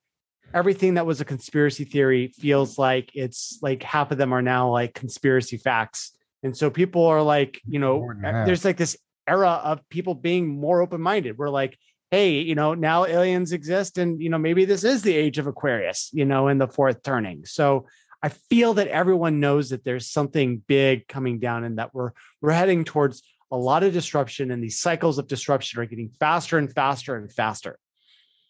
Everything 0.55 0.95
that 0.95 1.05
was 1.05 1.20
a 1.20 1.24
conspiracy 1.24 1.85
theory 1.85 2.29
feels 2.39 2.79
like 2.79 3.11
it's 3.14 3.59
like 3.61 3.83
half 3.83 4.11
of 4.11 4.18
them 4.18 4.33
are 4.33 4.41
now 4.41 4.70
like 4.70 4.95
conspiracy 4.95 5.59
facts. 5.59 6.12
And 6.43 6.57
so 6.57 6.70
people 6.70 7.05
are 7.05 7.22
like, 7.22 7.61
you 7.66 7.79
know, 7.79 8.11
uh, 8.24 8.45
there's 8.47 8.64
like 8.64 8.79
this 8.79 8.97
era 9.26 9.61
of 9.62 9.87
people 9.91 10.14
being 10.14 10.49
more 10.49 10.81
open 10.81 11.03
minded. 11.03 11.37
We're 11.37 11.51
like, 11.51 11.79
hey, 12.11 12.41
you 12.41 12.55
know, 12.55 12.75
now 12.75 13.05
aliens 13.05 13.53
exist 13.53 13.99
and, 13.99 14.21
you 14.21 14.31
know, 14.31 14.39
maybe 14.39 14.65
this 14.65 14.85
is 14.85 15.03
the 15.03 15.15
age 15.15 15.39
of 15.39 15.47
Aquarius, 15.47 16.11
you 16.13 16.25
know, 16.25 16.49
in 16.49 16.59
the 16.59 16.69
fourth 16.69 17.03
turning. 17.03 17.45
So 17.45 17.87
I 18.23 18.31
feel 18.31 18.75
that 18.75 18.89
everyone 18.89 19.41
knows 19.41 19.71
that 19.71 19.85
there's 19.85 20.11
something 20.11 20.63
big 20.67 21.07
coming 21.07 21.39
down 21.39 21.65
and 21.65 21.79
that 21.79 21.95
we're 21.95 22.13
we're 22.41 22.53
heading 22.53 22.85
towards 22.85 23.23
a 23.51 23.57
lot 23.57 23.83
of 23.83 23.93
disruption 23.93 24.51
and 24.51 24.63
these 24.63 24.79
cycles 24.79 25.19
of 25.19 25.29
disruption 25.29 25.81
are 25.81 25.87
getting 25.87 26.11
faster 26.19 26.59
and 26.59 26.73
faster 26.73 27.17
and 27.17 27.33
faster. 27.33 27.79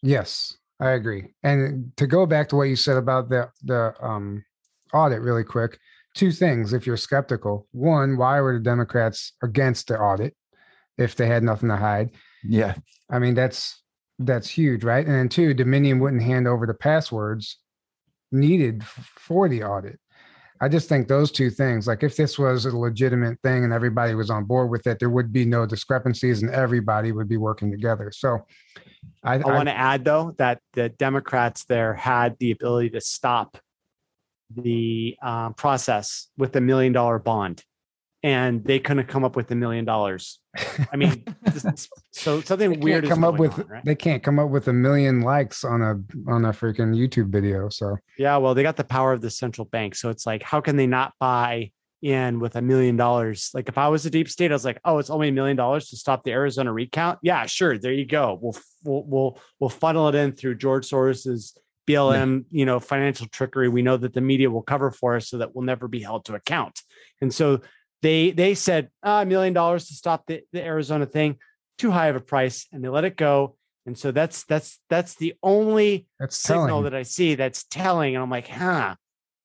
Yes, 0.03 0.57
I 0.81 0.91
agree. 0.91 1.35
And 1.43 1.93
to 1.97 2.07
go 2.07 2.27
back 2.27 2.49
to 2.51 2.57
what 2.57 2.65
you 2.65 2.77
said 2.77 2.97
about 2.97 3.29
the 3.29 3.51
the 3.63 3.95
um, 4.01 4.45
audit, 4.93 5.21
really 5.21 5.45
quick, 5.45 5.79
two 6.15 6.33
things. 6.33 6.73
If 6.73 6.87
you're 6.87 6.97
skeptical, 6.97 7.67
one, 7.73 8.17
why 8.17 8.41
were 8.41 8.55
the 8.55 8.61
Democrats 8.65 9.33
against 9.43 9.89
the 9.89 9.99
audit 9.99 10.35
if 10.97 11.15
they 11.15 11.27
had 11.27 11.43
nothing 11.43 11.69
to 11.69 11.77
hide? 11.77 12.11
Yeah, 12.45 12.74
I 13.11 13.18
mean 13.18 13.34
that's 13.34 13.82
that's 14.18 14.49
huge, 14.49 14.84
right? 14.84 15.07
And 15.07 15.14
then 15.14 15.28
two, 15.28 15.55
Dominion 15.55 16.01
wouldn't 16.01 16.22
hand 16.22 16.49
over 16.49 16.66
the 16.66 16.74
passwords 16.74 17.59
needed 18.32 18.84
for 18.84 19.49
the 19.49 19.62
audit. 19.62 19.99
I 20.61 20.68
just 20.68 20.89
think 20.89 21.07
those 21.07 21.30
two 21.30 21.51
things, 21.51 21.86
like 21.86 22.03
if 22.03 22.16
this 22.16 22.39
was 22.39 22.66
a 22.66 22.76
legitimate 22.76 23.39
thing 23.43 23.62
and 23.62 23.72
everybody 23.72 24.14
was 24.14 24.28
on 24.28 24.45
board 24.45 24.70
with 24.70 24.86
it, 24.89 24.99
there 24.99 25.09
would 25.09 25.32
be 25.32 25.45
no 25.45 25.66
discrepancies 25.66 26.43
and 26.43 26.51
everybody 26.51 27.12
would 27.12 27.28
be 27.28 27.36
working 27.36 27.70
together. 27.70 28.11
So 28.12 28.45
I, 29.22 29.34
I, 29.34 29.36
I 29.36 29.55
want 29.55 29.68
to 29.68 29.76
add 29.76 30.05
though 30.05 30.34
that 30.39 30.61
the 30.72 30.89
Democrats 30.89 31.64
there 31.64 31.95
had 31.95 32.36
the 32.41 32.51
ability 32.51 32.91
to 32.91 33.01
stop 33.01 33.59
the 34.55 35.16
uh, 35.22 35.51
process 35.51 36.28
with 36.36 36.57
a 36.57 36.61
million 36.61 36.93
dollar 36.93 37.20
bond 37.20 37.62
and 38.22 38.64
they 38.64 38.80
couldn't 38.80 39.07
come 39.07 39.24
up 39.24 39.36
with 39.36 39.51
a 39.53 39.55
million 39.55 39.84
dollars. 39.84 40.41
I 40.93 40.97
mean, 40.97 41.25
so 42.13 42.41
something 42.41 42.81
weird 42.81 43.09
come 43.09 43.25
up 43.25 43.39
with 43.39 43.59
on, 43.59 43.67
right? 43.69 43.85
they 43.85 43.95
can't 43.95 44.23
come 44.23 44.39
up 44.39 44.51
with 44.51 44.69
a 44.69 44.73
million 44.73 45.21
likes 45.21 45.65
on 45.65 45.83
a 45.83 46.31
on 46.31 46.45
a 46.45 46.51
freaking 46.51 46.95
YouTube 46.95 47.31
video. 47.31 47.69
So 47.69 47.97
yeah, 48.19 48.37
well, 48.37 48.55
they 48.55 48.63
got 48.63 48.77
the 48.77 48.85
power 48.85 49.13
of 49.13 49.21
the 49.21 49.31
central 49.31 49.65
bank. 49.67 49.95
So 49.95 50.11
it's 50.11 50.27
like, 50.27 50.43
how 50.43 50.61
can 50.61 50.77
they 50.77 50.87
not 50.87 51.13
buy 51.19 51.73
in 52.03 52.41
with 52.41 52.57
a 52.57 52.63
million 52.63 52.97
dollars? 52.97 53.51
Like 53.55 53.69
if 53.69 53.79
I 53.79 53.89
was 53.89 54.07
a 54.07 54.11
deep 54.11 54.29
state, 54.29 54.51
I 54.51 54.55
was 54.55 54.65
like, 54.65 54.81
oh, 54.85 54.99
it's 54.99 55.11
only 55.11 55.29
a 55.29 55.33
million 55.33 55.57
dollars 55.57 55.91
to 55.91 55.97
stop 55.97 56.25
the 56.25 56.33
Arizona 56.33 56.73
recount. 56.73 57.19
Yeah, 57.23 57.47
sure, 57.47 57.79
there 57.79 57.93
you 57.93 58.07
go. 58.07 58.39
We'll 58.41 58.57
we'll 58.85 59.05
we'll, 59.05 59.41
we'll 59.61 59.71
funnel 59.71 60.09
it 60.09 60.15
in 60.15 60.33
through 60.33 60.57
George 60.57 60.89
Soros's 60.89 61.59
BLM, 61.89 62.45
you 62.51 62.67
know, 62.67 62.81
financial 62.81 63.27
trickery. 63.29 63.69
We 63.69 63.83
know 63.83 63.97
that 63.97 64.13
the 64.13 64.21
media 64.21 64.51
will 64.51 64.63
cover 64.63 64.91
for 64.91 65.17
us 65.17 65.29
so 65.29 65.39
that 65.39 65.55
we'll 65.55 65.65
never 65.65 65.89
be 65.89 66.01
held 66.01 66.27
to 66.27 66.35
account. 66.35 66.83
And 67.23 67.33
so 67.33 67.63
they 68.03 68.30
they 68.30 68.55
said 68.55 68.90
ah, 69.03 69.22
a 69.22 69.26
million 69.26 69.53
dollars 69.55 69.88
to 69.88 69.94
stop 69.94 70.26
the, 70.26 70.42
the 70.53 70.62
Arizona 70.64 71.07
thing, 71.07 71.36
too 71.78 71.90
high 71.90 72.09
of 72.09 72.16
a 72.16 72.20
price, 72.20 72.66
and 72.72 72.82
they 72.84 72.88
let 72.88 73.05
it 73.05 73.16
go. 73.16 73.57
And 73.86 73.96
so 73.96 74.12
that's 74.12 74.44
that's 74.44 74.78
that's 74.90 75.14
the 75.14 75.34
only 75.42 76.07
That's 76.20 76.36
signal 76.36 76.66
telling. 76.66 76.84
that 76.84 76.94
I 76.94 77.03
see 77.03 77.34
that's 77.36 77.64
telling. 77.64 78.14
And 78.14 78.22
I'm 78.22 78.30
like, 78.30 78.49
huh, 78.49 78.96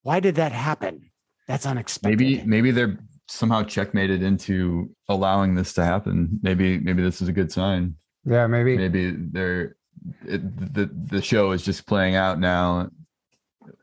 why 0.02 0.20
did 0.20 0.36
that 0.36 0.52
happen? 0.52 1.12
That's 1.48 1.66
unexpected. 1.66 2.20
maybe 2.20 2.44
maybe 2.46 2.72
they're 2.72 3.00
somehow 3.30 3.64
checkmated 3.64 4.22
into 4.22 4.94
allowing 5.08 5.56
this 5.56 5.74
to 5.74 5.86
happen. 5.86 6.40
Maybe 6.44 6.78
maybe 6.78 7.02
this 7.02 7.22
is 7.22 7.30
a 7.30 7.32
good 7.32 7.52
sign. 7.52 7.96
yeah, 8.26 8.48
maybe. 8.48 8.78
Maybe 8.78 9.12
they're 9.12 9.78
it, 10.26 10.74
the 10.74 10.90
the 10.94 11.22
show 11.22 11.52
is 11.52 11.64
just 11.64 11.88
playing 11.88 12.16
out 12.16 12.38
now, 12.40 12.90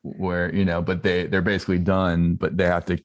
where 0.03 0.55
you 0.55 0.67
know, 0.67 0.83
but 0.83 1.03
they 1.03 1.27
they're 1.27 1.41
basically 1.41 1.79
done, 1.79 2.35
but 2.35 2.57
they 2.57 2.67
have 2.67 2.85
to 2.87 3.03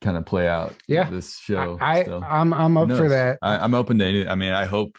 kind 0.00 0.16
of 0.16 0.24
play 0.26 0.48
out. 0.48 0.74
Yeah. 0.88 1.08
this 1.10 1.38
show. 1.38 1.78
I. 1.80 2.02
I 2.02 2.40
I'm 2.40 2.52
I'm 2.52 2.76
up 2.76 2.88
for 2.88 3.08
that. 3.08 3.38
I, 3.42 3.58
I'm 3.58 3.74
open 3.74 3.98
to 3.98 4.04
any. 4.04 4.26
I 4.28 4.34
mean, 4.34 4.52
I 4.52 4.64
hope. 4.64 4.96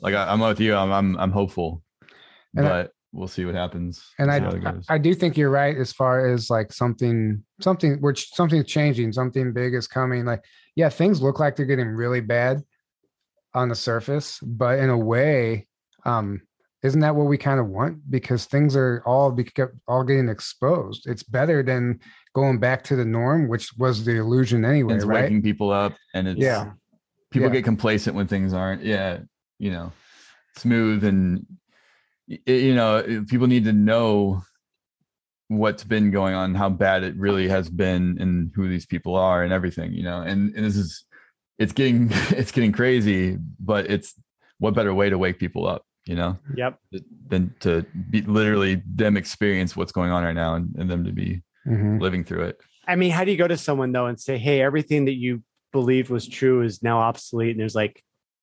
Like 0.00 0.14
I, 0.14 0.30
I'm 0.30 0.40
with 0.40 0.60
you. 0.60 0.74
I'm 0.74 0.92
I'm 0.92 1.16
I'm 1.18 1.30
hopeful, 1.32 1.82
And 2.54 2.66
I- 2.66 2.70
but 2.70 2.92
we'll 3.12 3.28
see 3.28 3.46
what 3.46 3.54
happens. 3.54 4.04
And 4.18 4.30
I, 4.30 4.38
see 4.38 4.44
how 4.44 4.50
it 4.50 4.84
I. 4.88 4.94
I 4.94 4.98
do 4.98 5.14
think 5.14 5.36
you're 5.38 5.50
right 5.50 5.76
as 5.76 5.92
far 5.92 6.28
as 6.28 6.50
like 6.50 6.70
something 6.72 7.42
something 7.60 8.00
which 8.02 8.28
something's 8.34 8.66
changing, 8.66 9.12
something 9.12 9.52
big 9.54 9.74
is 9.74 9.88
coming. 9.88 10.24
Like, 10.26 10.44
yeah, 10.74 10.90
things 10.90 11.22
look 11.22 11.40
like 11.40 11.56
they're 11.56 11.64
getting 11.66 11.88
really 11.88 12.20
bad 12.20 12.62
on 13.54 13.70
the 13.70 13.74
surface, 13.74 14.38
but 14.42 14.78
in 14.78 14.90
a 14.90 14.98
way, 14.98 15.66
um, 16.04 16.42
isn't 16.82 17.00
that 17.00 17.16
what 17.16 17.26
we 17.26 17.38
kind 17.38 17.58
of 17.58 17.68
want? 17.68 18.10
Because 18.10 18.44
things 18.46 18.76
are 18.76 19.02
all 19.06 19.36
all 19.88 20.04
getting 20.04 20.28
exposed. 20.28 21.06
It's 21.06 21.22
better 21.22 21.62
than 21.62 22.00
going 22.34 22.58
back 22.58 22.84
to 22.84 22.96
the 22.96 23.04
norm, 23.04 23.48
which 23.48 23.72
was 23.78 24.04
the 24.04 24.16
illusion 24.16 24.64
anyway, 24.64 24.94
it's 24.96 25.04
right? 25.04 25.22
waking 25.24 25.42
people 25.42 25.70
up, 25.70 25.94
and 26.14 26.28
it's 26.28 26.40
Yeah. 26.40 26.72
people 27.30 27.48
Yeah. 27.48 27.54
get 27.54 27.64
complacent 27.64 28.14
when 28.16 28.26
things 28.28 28.52
aren't 28.52 28.82
yeah 28.84 29.18
you 29.58 29.70
know 29.70 29.90
smooth 30.56 31.02
and 31.04 31.44
you 32.26 32.74
know 32.74 33.24
people 33.28 33.46
need 33.46 33.64
to 33.64 33.72
know 33.72 34.42
what's 35.48 35.82
been 35.84 36.10
going 36.10 36.34
on 36.34 36.54
how 36.54 36.68
bad 36.68 37.02
it 37.02 37.16
really 37.16 37.48
has 37.48 37.68
been 37.70 38.16
and 38.20 38.52
who 38.54 38.68
these 38.68 38.84
people 38.86 39.16
are 39.16 39.42
and 39.44 39.52
everything 39.52 39.92
you 39.92 40.02
know 40.02 40.20
and, 40.22 40.54
and 40.54 40.64
this 40.64 40.76
is 40.76 41.04
it's 41.58 41.72
getting 41.72 42.08
it's 42.30 42.50
getting 42.52 42.72
crazy 42.72 43.38
but 43.60 43.90
it's 43.90 44.14
what 44.58 44.74
better 44.74 44.92
way 44.94 45.08
to 45.10 45.18
wake 45.18 45.38
people 45.38 45.66
up 45.66 45.84
you 46.06 46.14
know 46.14 46.38
Yep. 46.56 46.78
than 47.28 47.52
to 47.60 47.84
be 48.10 48.22
literally 48.22 48.82
them 48.86 49.16
experience 49.16 49.76
what's 49.76 49.92
going 49.92 50.10
on 50.10 50.22
right 50.24 50.34
now 50.34 50.54
and, 50.54 50.74
and 50.78 50.90
them 50.90 51.04
to 51.04 51.12
be 51.12 51.42
Mhm. 51.66 52.00
living 52.00 52.24
through 52.24 52.44
it 52.44 52.60
I 52.88 52.94
mean, 52.94 53.10
how 53.10 53.24
do 53.24 53.32
you 53.32 53.36
go 53.36 53.48
to 53.48 53.56
someone 53.56 53.90
though 53.90 54.06
and 54.06 54.20
say, 54.20 54.38
hey, 54.38 54.60
everything 54.62 55.06
that 55.06 55.16
you 55.16 55.42
believed 55.72 56.08
was 56.08 56.28
true 56.28 56.62
is 56.62 56.84
now 56.84 56.98
obsolete 57.00 57.50
and 57.50 57.58
there's 57.58 57.74
like 57.74 58.00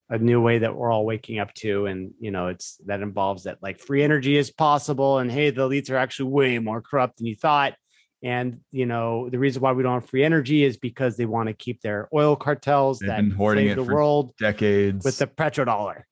a 0.10 0.18
new 0.18 0.42
way 0.42 0.58
that 0.58 0.76
we're 0.76 0.92
all 0.92 1.06
waking 1.06 1.40
up 1.40 1.54
to 1.54 1.86
and 1.86 2.12
you 2.20 2.30
know 2.30 2.48
it's 2.48 2.76
that 2.86 3.02
involves 3.02 3.44
that 3.46 3.58
like 3.64 3.80
free 3.80 4.04
energy 4.04 4.36
is 4.36 4.52
possible 4.52 5.20
and 5.20 5.32
hey 5.32 5.50
the 5.50 5.62
elites 5.68 5.90
are 5.90 5.96
actually 5.96 6.30
way 6.30 6.60
more 6.60 6.82
corrupt 6.82 7.18
than 7.18 7.26
you 7.26 7.36
thought 7.38 7.74
and 8.22 8.60
you 8.72 8.86
know 8.86 9.30
the 9.30 9.40
reason 9.40 9.62
why 9.62 9.72
we 9.72 9.82
don't 9.82 10.02
have 10.02 10.10
free 10.10 10.26
energy 10.26 10.64
is 10.66 10.76
because 10.76 11.16
they 11.16 11.26
want 11.26 11.48
to 11.48 11.54
keep 11.54 11.82
their 11.82 12.10
oil 12.14 12.36
cartels 12.36 13.00
They've 13.00 13.08
that 13.08 13.16
been 13.18 13.32
hoarding 13.32 13.68
it 13.68 13.76
the 13.76 13.86
for 13.86 13.94
world 13.96 14.34
decades 14.38 15.06
with 15.06 15.18
the 15.18 15.26
petrodollar 15.28 16.04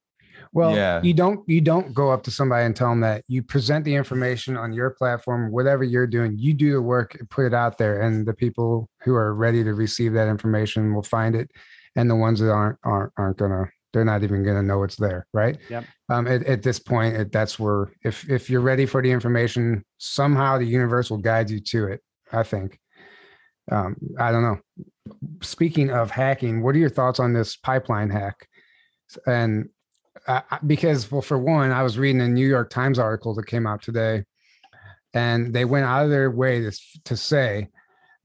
Well, 0.54 0.76
Yeah. 0.76 1.02
you 1.02 1.14
don't 1.14 1.48
you 1.48 1.62
don't 1.62 1.94
go 1.94 2.12
up 2.12 2.24
to 2.24 2.32
somebody 2.32 2.66
and 2.66 2.76
tell 2.76 2.90
them 2.90 3.00
that 3.02 3.24
you 3.28 3.42
present 3.42 3.86
the 3.86 3.96
information 3.96 4.58
on 4.58 4.74
your 4.74 4.90
platform, 4.90 5.52
whatever 5.52 5.84
you're 5.84 6.08
doing, 6.08 6.34
you 6.38 6.54
do 6.54 6.74
the 6.74 6.82
work, 6.82 7.18
put 7.30 7.46
it 7.46 7.54
out 7.54 7.78
there, 7.78 8.02
and 8.02 8.26
the 8.26 8.34
people 8.34 8.90
who 9.04 9.14
are 9.16 9.34
ready 9.34 9.64
to 9.64 9.74
receive 9.74 10.14
that 10.14 10.28
information 10.28 10.94
will 10.94 11.04
find 11.04 11.36
it, 11.36 11.50
and 11.96 12.10
the 12.10 12.16
ones 12.16 12.40
that 12.40 12.52
aren't 12.52 12.78
aren't 12.84 13.14
aren't 13.18 13.38
gonna 13.38 13.70
they're 13.94 14.06
not 14.06 14.24
even 14.24 14.44
gonna 14.44 14.64
know 14.64 14.84
it's 14.84 14.96
there, 14.96 15.26
right? 15.34 15.58
Yep. 15.70 15.86
Um, 16.10 16.28
at, 16.28 16.46
at 16.46 16.64
this 16.64 16.80
point, 16.80 17.16
it, 17.16 17.32
that's 17.32 17.58
where 17.60 17.92
if 18.04 18.30
if 18.30 18.50
you're 18.50 18.62
ready 18.62 18.86
for 18.86 19.02
the 19.02 19.12
information, 19.12 19.84
somehow 19.98 20.58
the 20.58 20.66
universe 20.66 21.10
will 21.10 21.18
guide 21.18 21.50
you 21.50 21.60
to 21.60 21.88
it. 21.88 22.02
I 22.32 22.44
think. 22.44 22.78
Um, 23.72 23.96
I 24.20 24.32
don't 24.32 24.44
know. 24.44 24.60
Speaking 25.42 25.92
of 25.92 26.12
hacking, 26.12 26.62
what 26.62 26.76
are 26.76 26.80
your 26.80 26.90
thoughts 26.90 27.20
on 27.20 27.32
this 27.34 27.56
pipeline 27.56 28.10
hack? 28.10 28.48
And 29.26 29.70
uh, 30.28 30.42
because 30.68 31.12
well 31.12 31.22
for 31.22 31.38
one 31.38 31.72
i 31.72 31.84
was 31.84 31.98
reading 31.98 32.22
a 32.22 32.28
new 32.28 32.48
york 32.48 32.70
times 32.70 33.00
article 33.00 33.34
that 33.34 33.48
came 33.48 33.66
out 33.66 33.82
today 33.82 34.24
and 35.14 35.54
they 35.54 35.66
went 35.66 35.86
out 35.86 36.06
of 36.06 36.10
their 36.10 36.32
way 36.32 36.62
to, 36.62 36.72
to 37.04 37.18
say 37.18 37.68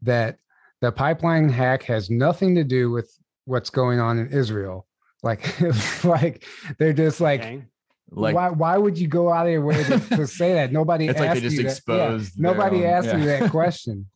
that 0.03 0.39
the 0.81 0.93
pipeline 0.93 1.49
hack 1.49 1.83
has 1.83 2.11
nothing 2.11 2.55
to 2.55 2.65
do 2.65 2.91
with 2.91 3.19
what's 3.45 3.71
going 3.71 3.99
on 3.99 4.19
in 4.19 4.29
israel 4.29 4.87
like 5.23 5.61
like 6.05 6.45
they're 6.79 6.93
just 6.93 7.21
like 7.21 7.41
okay? 7.41 7.65
like 8.11 8.35
why 8.35 8.51
why 8.51 8.77
would 8.77 8.99
you 8.99 9.09
go 9.09 9.33
out 9.33 9.47
of 9.47 9.53
your 9.53 9.65
way 9.65 9.83
to, 9.85 9.99
to 9.99 10.27
say 10.27 10.55
that 10.55 10.73
nobody 10.73 11.09
It's 11.09 11.19
asked 11.19 11.27
like 11.27 11.35
they 11.35 11.41
just 11.41 11.57
you 11.57 11.63
that. 11.63 11.69
Yeah, 11.69 11.73
exposed 11.73 12.41
nobody 12.41 12.85
own- 12.85 12.91
asked 12.91 13.17
you 13.17 13.25
that 13.25 13.51
question 13.59 14.07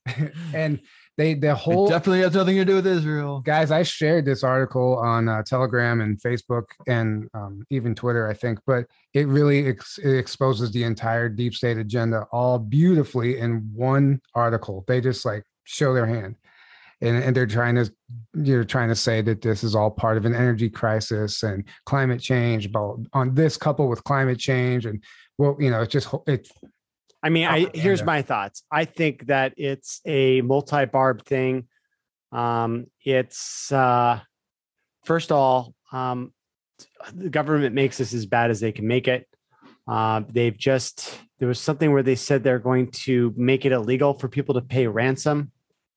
and 0.54 0.80
they 1.16 1.34
the 1.34 1.50
it 1.50 1.56
whole 1.56 1.88
definitely 1.88 2.20
has 2.20 2.34
nothing 2.34 2.56
to 2.56 2.64
do 2.64 2.76
with 2.76 2.86
Israel. 2.86 3.40
guys 3.40 3.70
i 3.70 3.82
shared 3.82 4.24
this 4.24 4.42
article 4.42 4.98
on 4.98 5.28
uh, 5.28 5.42
telegram 5.42 6.00
and 6.00 6.20
facebook 6.20 6.64
and 6.86 7.28
um, 7.34 7.64
even 7.70 7.94
twitter 7.94 8.28
i 8.28 8.34
think 8.34 8.58
but 8.66 8.86
it 9.14 9.26
really 9.28 9.66
ex- 9.66 9.98
it 9.98 10.16
exposes 10.16 10.70
the 10.72 10.84
entire 10.84 11.28
deep 11.28 11.54
state 11.54 11.76
agenda 11.76 12.26
all 12.32 12.58
beautifully 12.58 13.38
in 13.38 13.70
one 13.74 14.20
article 14.34 14.84
they 14.88 15.00
just 15.00 15.24
like 15.24 15.44
show 15.64 15.94
their 15.94 16.06
hand 16.06 16.36
and, 17.02 17.22
and 17.22 17.36
they're 17.36 17.46
trying 17.46 17.74
to 17.74 17.90
you're 18.34 18.64
trying 18.64 18.88
to 18.88 18.94
say 18.94 19.22
that 19.22 19.40
this 19.40 19.64
is 19.64 19.74
all 19.74 19.90
part 19.90 20.16
of 20.16 20.24
an 20.24 20.34
energy 20.34 20.68
crisis 20.68 21.42
and 21.42 21.64
climate 21.86 22.20
change 22.20 22.70
but 22.72 22.96
on 23.12 23.34
this 23.34 23.56
couple 23.56 23.88
with 23.88 24.04
climate 24.04 24.38
change 24.38 24.86
and 24.86 25.02
well 25.38 25.56
you 25.58 25.70
know 25.70 25.82
it's 25.82 25.92
just 25.92 26.08
it 26.26 26.48
I 27.22 27.28
mean, 27.28 27.46
I 27.46 27.66
here's 27.74 28.02
my 28.02 28.22
thoughts. 28.22 28.62
I 28.70 28.84
think 28.84 29.26
that 29.26 29.54
it's 29.56 30.00
a 30.06 30.40
multi-barb 30.40 31.24
thing. 31.24 31.68
Um, 32.32 32.86
it's 33.04 33.70
uh, 33.70 34.20
first 35.04 35.30
of 35.30 35.36
all, 35.36 35.74
um, 35.92 36.32
the 37.12 37.28
government 37.28 37.74
makes 37.74 37.98
this 37.98 38.14
as 38.14 38.26
bad 38.26 38.50
as 38.50 38.60
they 38.60 38.72
can 38.72 38.86
make 38.86 39.08
it. 39.08 39.26
Uh, 39.86 40.22
they've 40.28 40.56
just 40.56 41.18
there 41.38 41.48
was 41.48 41.58
something 41.58 41.92
where 41.92 42.02
they 42.02 42.14
said 42.14 42.42
they're 42.42 42.58
going 42.58 42.90
to 42.90 43.34
make 43.36 43.64
it 43.64 43.72
illegal 43.72 44.14
for 44.14 44.28
people 44.28 44.54
to 44.54 44.60
pay 44.62 44.86
ransom 44.86 45.50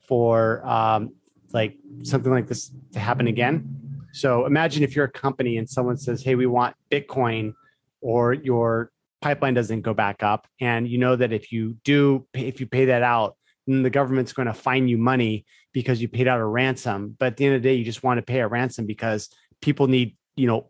for 0.07 0.65
um, 0.65 1.13
like 1.51 1.77
something 2.03 2.31
like 2.31 2.47
this 2.47 2.71
to 2.93 2.99
happen 2.99 3.27
again. 3.27 4.07
So 4.11 4.45
imagine 4.45 4.83
if 4.83 4.95
you're 4.95 5.05
a 5.05 5.11
company 5.11 5.57
and 5.57 5.69
someone 5.69 5.97
says, 5.97 6.23
"Hey, 6.23 6.35
we 6.35 6.47
want 6.47 6.75
Bitcoin," 6.91 7.53
or 8.01 8.33
your 8.33 8.91
pipeline 9.23 9.53
doesn't 9.53 9.81
go 9.81 9.93
back 9.93 10.21
up 10.21 10.47
and 10.59 10.85
you 10.85 10.97
know 10.97 11.15
that 11.15 11.31
if 11.31 11.49
you 11.49 11.77
do 11.85 12.27
if 12.33 12.59
you 12.59 12.67
pay 12.67 12.85
that 12.85 13.03
out 13.03 13.37
then 13.65 13.81
the 13.81 13.89
government's 13.89 14.33
going 14.33 14.47
to 14.47 14.53
fine 14.53 14.89
you 14.89 14.97
money 14.97 15.45
because 15.71 16.01
you 16.01 16.09
paid 16.09 16.27
out 16.27 16.41
a 16.41 16.45
ransom. 16.45 17.15
But 17.17 17.27
at 17.27 17.37
the 17.37 17.45
end 17.45 17.55
of 17.55 17.63
the 17.63 17.69
day 17.69 17.75
you 17.75 17.85
just 17.85 18.03
want 18.03 18.17
to 18.17 18.21
pay 18.21 18.41
a 18.41 18.47
ransom 18.47 18.85
because 18.85 19.29
people 19.61 19.87
need 19.87 20.17
you 20.35 20.45
know 20.45 20.69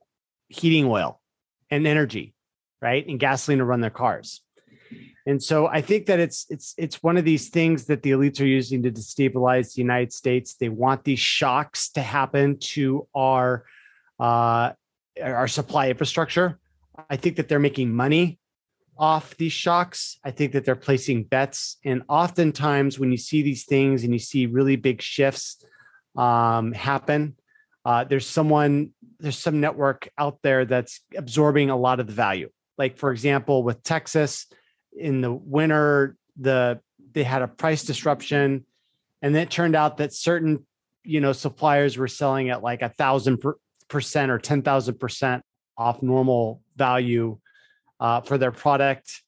heating 0.50 0.86
oil 0.86 1.20
and 1.72 1.88
energy 1.88 2.36
right 2.80 3.06
and 3.08 3.20
gasoline 3.20 3.58
to 3.58 3.66
run 3.66 3.82
their 3.82 3.90
cars. 3.90 4.42
And 5.26 5.42
so 5.42 5.66
i 5.66 5.82
think 5.82 6.06
that 6.06 6.20
it's 6.20 6.46
it's 6.50 6.76
it's 6.78 7.02
one 7.02 7.18
of 7.18 7.26
these 7.26 7.50
things 7.50 7.86
that 7.86 8.04
the 8.04 8.12
elites 8.12 8.40
are 8.40 8.46
using 8.46 8.84
to 8.84 8.92
destabilize 8.92 9.74
the 9.74 9.82
united 9.82 10.14
states. 10.14 10.54
They 10.54 10.70
want 10.70 11.06
these 11.06 11.20
shocks 11.20 11.90
to 11.94 12.02
happen 12.02 12.60
to 12.76 13.08
our 13.16 13.66
uh 14.20 14.74
our 15.20 15.48
supply 15.48 15.90
infrastructure. 15.90 16.60
I 17.10 17.16
think 17.16 17.38
that 17.38 17.48
they're 17.50 17.58
making 17.58 17.96
money 17.96 18.40
off 18.98 19.36
these 19.38 19.54
shocks. 19.54 20.20
I 20.24 20.32
think 20.32 20.54
that 20.54 20.66
they're 20.66 20.76
placing 20.76 21.24
bets. 21.24 21.78
And 21.84 22.04
oftentimes, 22.08 23.00
when 23.00 23.12
you 23.12 23.18
see 23.18 23.42
these 23.42 23.66
things 23.66 24.04
and 24.04 24.14
you 24.14 24.20
see 24.20 24.46
really 24.46 24.76
big 24.76 25.02
shifts 25.02 25.64
um, 26.16 26.72
happen, 26.74 27.36
uh, 27.86 28.04
there's 28.04 28.28
someone, 28.28 28.92
there's 29.20 29.38
some 29.38 29.60
network 29.60 30.10
out 30.18 30.40
there 30.42 30.66
that's 30.66 31.02
absorbing 31.18 31.70
a 31.70 31.78
lot 31.78 32.00
of 32.00 32.08
the 32.08 32.14
value. 32.14 32.50
Like, 32.78 32.98
for 32.98 33.12
example, 33.12 33.64
with 33.64 33.84
Texas 33.84 34.48
in 34.96 35.22
the 35.22 35.32
winter, 35.32 36.16
the 36.38 36.80
they 37.14 37.24
had 37.24 37.42
a 37.42 37.48
price 37.48 37.84
disruption, 37.84 38.66
and 39.22 39.36
then 39.36 39.44
it 39.44 39.52
turned 39.52 39.76
out 39.76 39.98
that 39.98 40.14
certain, 40.14 40.66
you 41.04 41.22
know, 41.22 41.32
suppliers 41.32 41.98
were 41.98 42.08
selling 42.08 42.50
at 42.50 42.64
like 42.64 42.82
a 42.82 42.90
thousand 42.90 43.44
percent 43.88 44.32
or 44.32 44.40
ten 44.40 44.62
thousand 44.62 45.00
percent 45.00 45.44
off 45.78 46.02
normal 46.02 46.62
value 46.76 47.38
uh, 48.00 48.22
for 48.22 48.38
their 48.38 48.52
product. 48.52 49.22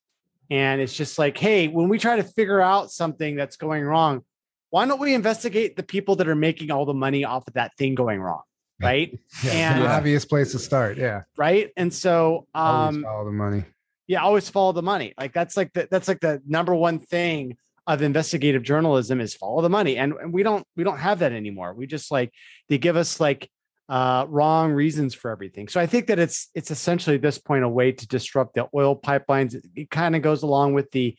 And 0.50 0.80
it's 0.80 0.94
just 0.94 1.18
like, 1.18 1.38
hey, 1.38 1.68
when 1.68 1.90
we 1.90 1.98
try 1.98 2.18
to 2.18 2.24
figure 2.24 2.62
out 2.62 2.92
something 2.92 3.36
that's 3.36 3.58
going 3.58 3.84
wrong, 3.84 4.24
why 4.70 4.86
don't 4.86 5.00
we 5.00 5.14
investigate 5.14 5.76
the 5.76 5.84
people 5.84 6.18
that 6.18 6.28
are 6.28 6.36
making 6.36 6.70
all 6.72 6.86
the 6.86 6.94
money 6.94 7.24
off 7.24 7.48
of 7.48 7.54
that 7.54 7.72
thing 7.78 7.96
going 7.96 8.22
wrong? 8.22 8.42
Right. 8.78 9.18
yeah, 9.42 9.76
And- 9.76 9.86
an 9.86 9.90
obvious 9.90 10.26
place 10.26 10.52
to 10.52 10.60
start 10.60 10.98
yeah 10.98 11.22
right. 11.38 11.72
And 11.78 11.94
so, 11.94 12.46
always 12.54 12.98
um, 12.98 13.04
follow 13.04 13.24
the 13.24 13.32
money 13.32 13.64
yeah, 14.08 14.22
always 14.22 14.50
follow 14.50 14.72
the 14.72 14.84
money. 14.84 15.14
Like 15.18 15.34
that's 15.34 15.58
like 15.58 15.74
the, 15.74 15.88
that's 15.90 16.08
like 16.08 16.20
the 16.20 16.42
number 16.46 16.76
one 16.76 17.00
thing 17.00 17.58
of 17.88 18.02
investigative 18.02 18.64
journalism 18.64 19.22
is 19.22 19.34
follow 19.34 19.62
the 19.62 19.70
money. 19.70 19.98
And, 19.98 20.14
and 20.14 20.34
we 20.34 20.44
don't, 20.44 20.66
we 20.76 20.84
don't 20.84 20.98
have 20.98 21.20
that 21.20 21.32
anymore. 21.32 21.74
We 21.74 21.88
just 21.88 22.12
like, 22.12 22.32
they 22.70 22.78
give 22.78 22.98
us 22.98 23.20
like 23.20 23.50
uh, 23.88 24.26
wrong 24.28 24.72
reasons 24.72 25.14
for 25.14 25.30
everything. 25.30 25.68
So 25.68 25.80
I 25.80 25.86
think 25.86 26.08
that 26.08 26.20
it's 26.20 26.50
it's 26.56 26.72
essentially 26.72 27.18
at 27.18 27.22
this 27.22 27.38
point 27.38 27.64
a 27.64 27.70
way 27.70 27.92
to 27.92 28.08
disrupt 28.08 28.56
the 28.56 28.68
oil 28.74 29.00
pipelines. 29.00 29.56
It, 29.76 29.90
kind 29.90 30.16
of 30.16 30.22
goes 30.22 30.44
along 30.44 30.74
with 30.74 30.92
the 30.92 31.16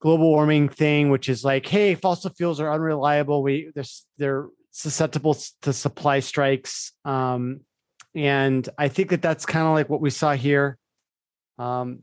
global 0.00 0.30
warming 0.30 0.68
thing, 0.68 1.10
which 1.10 1.28
is 1.28 1.44
like, 1.44 1.66
hey, 1.66 1.94
fossil 1.94 2.30
fuels 2.30 2.60
are 2.60 2.72
unreliable. 2.72 3.42
We 3.42 3.70
they're, 3.74 3.84
they're 4.18 4.48
susceptible 4.70 5.36
to 5.62 5.72
supply 5.72 6.20
strikes. 6.20 6.92
Um, 7.04 7.60
and 8.14 8.68
I 8.78 8.88
think 8.88 9.10
that 9.10 9.22
that's 9.22 9.46
kind 9.46 9.66
of 9.66 9.74
like 9.74 9.88
what 9.88 10.00
we 10.00 10.10
saw 10.10 10.34
here. 10.34 10.78
Um, 11.58 12.02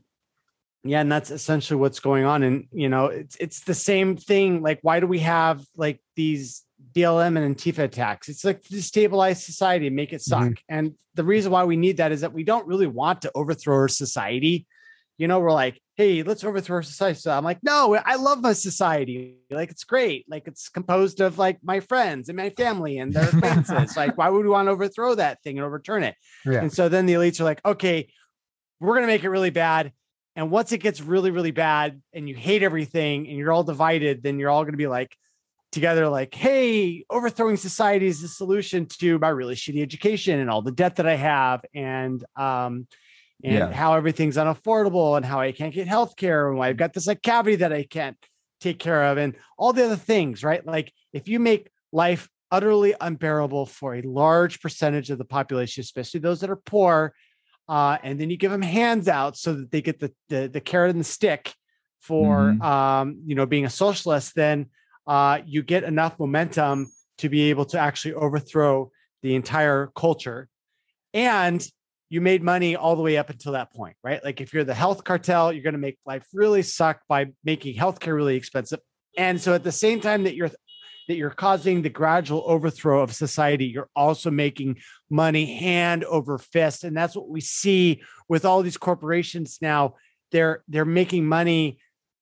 yeah, 0.84 1.00
and 1.00 1.10
that's 1.10 1.30
essentially 1.30 1.78
what's 1.78 2.00
going 2.00 2.24
on. 2.24 2.42
And 2.42 2.66
you 2.72 2.88
know, 2.88 3.06
it's 3.06 3.36
it's 3.36 3.60
the 3.60 3.74
same 3.74 4.16
thing. 4.16 4.62
Like, 4.62 4.80
why 4.82 5.00
do 5.00 5.06
we 5.06 5.20
have 5.20 5.64
like 5.76 6.00
these 6.16 6.65
BLM 6.94 7.36
and 7.38 7.56
Antifa 7.56 7.78
attacks? 7.78 8.28
It's 8.28 8.44
like 8.44 8.62
to 8.62 8.74
destabilize 8.74 9.36
society 9.36 9.86
and 9.86 9.96
make 9.96 10.12
it 10.12 10.22
suck. 10.22 10.42
Mm-hmm. 10.42 10.52
And 10.68 10.94
the 11.14 11.24
reason 11.24 11.52
why 11.52 11.64
we 11.64 11.76
need 11.76 11.98
that 11.98 12.12
is 12.12 12.20
that 12.20 12.32
we 12.32 12.44
don't 12.44 12.66
really 12.66 12.86
want 12.86 13.22
to 13.22 13.32
overthrow 13.34 13.76
our 13.76 13.88
society. 13.88 14.66
You 15.18 15.28
know, 15.28 15.40
we're 15.40 15.52
like, 15.52 15.80
hey, 15.96 16.22
let's 16.22 16.44
overthrow 16.44 16.76
our 16.76 16.82
society. 16.82 17.18
So 17.18 17.30
I'm 17.30 17.44
like, 17.44 17.58
no, 17.62 17.98
I 18.04 18.16
love 18.16 18.42
my 18.42 18.52
society. 18.52 19.38
Like, 19.50 19.70
it's 19.70 19.84
great. 19.84 20.26
Like, 20.28 20.46
it's 20.46 20.68
composed 20.68 21.20
of 21.20 21.38
like 21.38 21.58
my 21.62 21.80
friends 21.80 22.28
and 22.28 22.36
my 22.36 22.50
family 22.50 22.98
and 22.98 23.14
their 23.14 23.28
acquaintances. 23.32 23.96
like, 23.96 24.18
why 24.18 24.28
would 24.28 24.44
we 24.44 24.50
want 24.50 24.66
to 24.66 24.72
overthrow 24.72 25.14
that 25.14 25.42
thing 25.42 25.56
and 25.56 25.64
overturn 25.64 26.02
it? 26.02 26.14
Yeah. 26.44 26.60
And 26.60 26.72
so 26.72 26.90
then 26.90 27.06
the 27.06 27.14
elites 27.14 27.40
are 27.40 27.44
like, 27.44 27.64
okay, 27.64 28.08
we're 28.78 28.92
going 28.92 29.04
to 29.04 29.12
make 29.12 29.24
it 29.24 29.30
really 29.30 29.50
bad. 29.50 29.92
And 30.36 30.50
once 30.50 30.72
it 30.72 30.78
gets 30.78 31.00
really, 31.00 31.30
really 31.30 31.50
bad 31.50 32.02
and 32.12 32.28
you 32.28 32.34
hate 32.34 32.62
everything 32.62 33.26
and 33.26 33.38
you're 33.38 33.52
all 33.52 33.64
divided, 33.64 34.22
then 34.22 34.38
you're 34.38 34.50
all 34.50 34.64
going 34.64 34.74
to 34.74 34.78
be 34.78 34.86
like 34.86 35.16
together, 35.76 36.08
like, 36.08 36.34
hey, 36.34 37.04
overthrowing 37.10 37.56
society 37.56 38.06
is 38.06 38.22
the 38.22 38.28
solution 38.28 38.86
to 38.86 39.18
my 39.18 39.28
really 39.28 39.54
shitty 39.54 39.82
education 39.82 40.40
and 40.40 40.50
all 40.50 40.62
the 40.62 40.72
debt 40.72 40.96
that 40.96 41.06
I 41.06 41.16
have. 41.16 41.64
And, 41.74 42.24
um, 42.34 42.88
and 43.44 43.54
yeah. 43.54 43.72
how 43.72 43.94
everything's 43.94 44.36
unaffordable 44.36 45.16
and 45.18 45.24
how 45.24 45.40
I 45.40 45.52
can't 45.52 45.74
get 45.74 45.86
health 45.86 46.16
care 46.16 46.48
and 46.48 46.56
why 46.56 46.68
I've 46.68 46.78
got 46.78 46.94
this 46.94 47.06
like 47.06 47.22
cavity 47.22 47.56
that 47.56 47.72
I 47.72 47.84
can't 47.84 48.16
take 48.60 48.78
care 48.78 49.04
of 49.04 49.18
and 49.18 49.36
all 49.58 49.74
the 49.74 49.84
other 49.84 49.96
things, 49.96 50.42
right? 50.42 50.64
Like 50.66 50.90
if 51.12 51.28
you 51.28 51.38
make 51.38 51.70
life 51.92 52.28
utterly 52.50 52.94
unbearable 52.98 53.66
for 53.66 53.94
a 53.94 54.02
large 54.02 54.62
percentage 54.62 55.10
of 55.10 55.18
the 55.18 55.26
population, 55.26 55.82
especially 55.82 56.20
those 56.20 56.40
that 56.40 56.48
are 56.48 56.56
poor, 56.56 57.12
uh, 57.68 57.98
and 58.02 58.18
then 58.18 58.30
you 58.30 58.38
give 58.38 58.50
them 58.50 58.62
handouts 58.62 59.42
so 59.42 59.52
that 59.52 59.70
they 59.70 59.82
get 59.82 60.00
the 60.00 60.12
the, 60.30 60.48
the 60.48 60.60
carrot 60.60 60.92
and 60.92 61.00
the 61.00 61.04
stick 61.04 61.52
for 62.00 62.36
mm-hmm. 62.36 62.62
um, 62.62 63.20
you 63.26 63.34
know 63.34 63.44
being 63.44 63.66
a 63.66 63.70
socialist, 63.70 64.34
then 64.34 64.70
uh, 65.06 65.40
you 65.46 65.62
get 65.62 65.84
enough 65.84 66.18
momentum 66.18 66.90
to 67.18 67.28
be 67.28 67.50
able 67.50 67.64
to 67.66 67.78
actually 67.78 68.14
overthrow 68.14 68.90
the 69.22 69.34
entire 69.34 69.90
culture. 69.96 70.48
And 71.14 71.66
you 72.08 72.20
made 72.20 72.42
money 72.42 72.76
all 72.76 72.94
the 72.94 73.02
way 73.02 73.16
up 73.16 73.30
until 73.30 73.52
that 73.52 73.72
point, 73.72 73.96
right? 74.04 74.22
Like 74.22 74.40
if 74.40 74.52
you're 74.52 74.64
the 74.64 74.74
health 74.74 75.02
cartel, 75.02 75.52
you're 75.52 75.62
going 75.62 75.74
to 75.74 75.78
make 75.78 75.98
life 76.06 76.24
really 76.32 76.62
suck 76.62 77.00
by 77.08 77.26
making 77.44 77.76
healthcare 77.76 78.14
really 78.14 78.36
expensive. 78.36 78.80
And 79.16 79.40
so 79.40 79.54
at 79.54 79.64
the 79.64 79.72
same 79.72 80.00
time 80.00 80.24
that 80.24 80.36
you're 80.36 80.50
that 81.08 81.16
you're 81.16 81.30
causing 81.30 81.82
the 81.82 81.88
gradual 81.88 82.42
overthrow 82.46 83.00
of 83.00 83.14
society, 83.14 83.66
you're 83.66 83.88
also 83.94 84.28
making 84.30 84.76
money 85.08 85.56
hand 85.56 86.04
over 86.04 86.36
fist. 86.36 86.82
And 86.82 86.96
that's 86.96 87.14
what 87.14 87.28
we 87.28 87.40
see 87.40 88.02
with 88.28 88.44
all 88.44 88.62
these 88.62 88.76
corporations 88.76 89.58
now. 89.60 89.94
They're 90.32 90.64
they're 90.68 90.84
making 90.84 91.26
money 91.26 91.78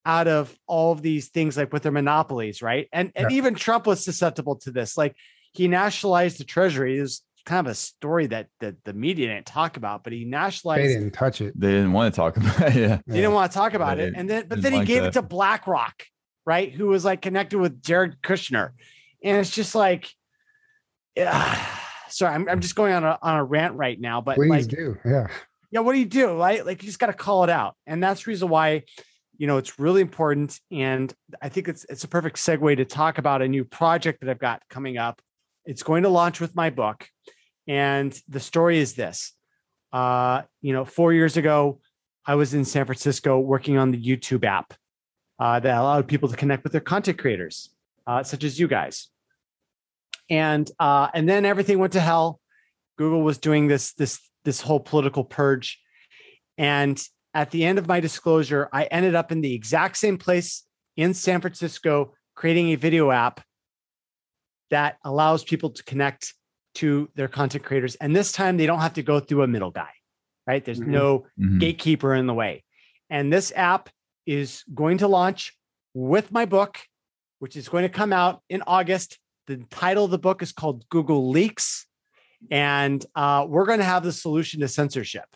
out 0.07 0.29
of 0.29 0.55
all 0.67 0.93
of 0.93 1.03
these 1.03 1.29
things 1.29 1.57
like 1.57 1.73
with 1.73 1.83
their 1.83 1.93
monopolies, 1.93 2.63
right? 2.63 2.89
And 2.93 3.13
and 3.15 3.31
yeah. 3.31 3.37
even 3.37 3.55
Trump 3.55 3.87
was 3.87 4.05
susceptible 4.05 4.57
to 4.57 4.71
this. 4.71 4.97
Like 4.97 5.17
he 5.53 5.69
nationalized 5.69 6.39
the 6.39 6.45
treasury. 6.45 6.99
It 6.99 7.03
was 7.03 7.23
kind 7.45 7.67
of 7.67 7.71
a 7.71 7.75
story 7.75 8.27
that, 8.27 8.49
that 8.61 8.77
the 8.85 8.93
media 8.93 9.29
didn't 9.29 9.47
talk 9.47 9.77
about, 9.77 10.03
but 10.03 10.13
he 10.13 10.25
nationalized. 10.25 10.85
They 10.85 10.95
didn't 10.95 11.13
touch 11.13 11.41
it. 11.41 11.59
They 11.59 11.71
didn't 11.71 11.93
want 11.93 12.13
to 12.13 12.17
talk 12.17 12.37
about 12.37 12.61
it. 12.61 12.75
Yeah. 12.75 13.01
They 13.07 13.17
didn't 13.17 13.33
want 13.33 13.53
to 13.53 13.57
talk 13.57 13.75
about 13.75 13.99
it. 13.99 14.15
And 14.17 14.29
then, 14.29 14.47
but 14.49 14.61
then 14.61 14.73
he 14.73 14.79
like 14.79 14.89
gave 14.89 15.03
that. 15.03 15.09
it 15.09 15.13
to 15.13 15.23
BlackRock, 15.23 16.05
right? 16.45 16.73
Who 16.73 16.87
was 16.89 17.05
like 17.05 17.23
connected 17.23 17.59
with 17.59 17.83
Jared 17.83 18.21
Kushner. 18.23 18.71
And 19.23 19.39
it's 19.39 19.51
just 19.51 19.75
like, 19.75 20.11
yeah. 21.15 21.67
Sorry, 22.09 22.33
I'm, 22.33 22.49
I'm 22.49 22.61
just 22.61 22.77
going 22.77 22.93
on 22.93 23.03
a, 23.03 23.19
on 23.23 23.37
a 23.37 23.45
rant 23.45 23.75
right 23.75 24.01
now, 24.01 24.21
but 24.21 24.37
Please 24.37 24.51
like, 24.51 24.67
do. 24.69 24.77
You 24.77 24.99
do 25.03 25.09
yeah. 25.09 25.27
Yeah. 25.71 25.81
What 25.81 25.95
do 25.95 25.99
you 25.99 26.07
do? 26.07 26.39
Right. 26.39 26.65
Like 26.65 26.83
you 26.83 26.87
just 26.87 27.01
got 27.01 27.07
to 27.07 27.13
call 27.13 27.45
it 27.45 27.51
out. 27.51 27.75
And 27.87 28.03
that's 28.03 28.25
the 28.25 28.31
reason 28.31 28.49
why, 28.49 28.85
you 29.37 29.47
know, 29.47 29.57
it's 29.57 29.79
really 29.79 30.01
important. 30.01 30.61
And 30.71 31.13
I 31.43 31.49
think 31.49 31.69
it's, 31.69 31.85
it's 31.89 32.05
a 32.05 32.09
perfect 32.09 32.37
segue 32.37 32.77
to 32.77 32.85
talk 32.85 33.19
about 33.19 33.43
a 33.43 33.49
new 33.49 33.65
project 33.65 34.21
that 34.21 34.31
I've 34.31 34.39
got 34.39 34.63
coming 34.69 34.99
up. 34.99 35.21
It's 35.65 35.83
going 35.83 36.03
to 36.03 36.09
launch 36.09 36.41
with 36.41 36.55
my 36.55 36.71
book 36.71 37.09
and 37.67 38.19
the 38.29 38.41
story 38.41 38.79
is 38.79 38.95
this 38.95 39.33
uh, 39.95 40.43
you 40.61 40.73
know, 40.73 40.85
four 40.85 41.13
years 41.13 41.37
ago, 41.37 41.79
I 42.27 42.35
was 42.35 42.53
in 42.53 42.65
San 42.65 42.85
Francisco 42.85 43.39
working 43.39 43.79
on 43.79 43.93
the 43.93 44.03
YouTube 44.03 44.45
app 44.45 44.75
uh, 45.39 45.61
that 45.61 45.79
allowed 45.79 46.09
people 46.09 46.29
to 46.29 46.37
connect 46.37 46.65
with 46.65 46.73
their 46.73 46.81
content 46.81 47.17
creators, 47.17 47.71
uh, 48.05 48.25
such 48.25 48.43
as 48.43 48.59
you 48.59 48.67
guys. 48.67 49.09
And 50.29 50.69
uh, 50.81 51.09
and 51.15 51.29
then 51.29 51.45
everything 51.45 51.79
went 51.79 51.93
to 51.93 52.01
hell. 52.01 52.41
Google 52.99 53.23
was 53.23 53.39
doing 53.39 53.69
this 53.69 53.93
this 53.93 54.19
this 54.45 54.61
whole 54.61 54.81
political 54.81 55.23
purge, 55.23 55.81
and 56.59 57.01
at 57.35 57.51
the 57.51 57.65
end 57.65 57.79
of 57.79 57.89
my 57.89 58.01
disclosure, 58.01 58.69
I 58.73 58.85
ended 58.85 59.15
up 59.15 59.33
in 59.33 59.41
the 59.41 59.53
exact 59.53 59.97
same 59.97 60.19
place 60.19 60.65
in 60.97 61.13
San 61.13 61.41
Francisco, 61.41 62.15
creating 62.37 62.69
a 62.69 62.77
video 62.77 63.11
app 63.11 63.41
that 64.71 64.99
allows 65.05 65.43
people 65.45 65.71
to 65.71 65.83
connect 65.85 66.35
to 66.77 67.09
their 67.15 67.29
content 67.29 67.65
creators. 67.65 67.97
And 67.97 68.15
this 68.15 68.33
time 68.33 68.57
they 68.57 68.67
don't 68.67 68.81
have 68.81 68.95
to 68.95 69.03
go 69.03 69.21
through 69.21 69.43
a 69.43 69.47
middle 69.47 69.71
guy, 69.71 69.91
right? 70.47 70.65
There's 70.65 70.81
mm-hmm. 70.81 70.93
no 70.93 71.19
mm-hmm. 71.39 71.59
gatekeeper 71.59 72.15
in 72.15 72.27
the 72.27 72.35
way. 72.35 72.65
And 73.11 73.33
this 73.33 73.53
app 73.55 73.91
is 74.27 74.65
going 74.73 74.99
to 74.99 75.09
launch 75.09 75.57
with 75.93 76.33
my 76.33 76.47
book, 76.47 76.81
which 77.39 77.57
is 77.57 77.69
going 77.69 77.83
to 77.83 77.89
come 77.89 78.13
out 78.13 78.43
in 78.49 78.63
August. 78.67 79.19
The 79.47 79.59
title 79.71 80.05
of 80.05 80.11
the 80.11 80.19
book 80.19 80.43
is 80.43 80.53
called 80.53 80.89
Google 80.89 81.31
Leaks. 81.31 81.87
And 82.51 83.05
uh, 83.15 83.47
we're 83.49 83.67
going 83.67 83.79
to 83.79 83.85
have 83.85 84.03
the 84.03 84.13
solution 84.13 84.61
to 84.61 84.69
censorship. 84.69 85.27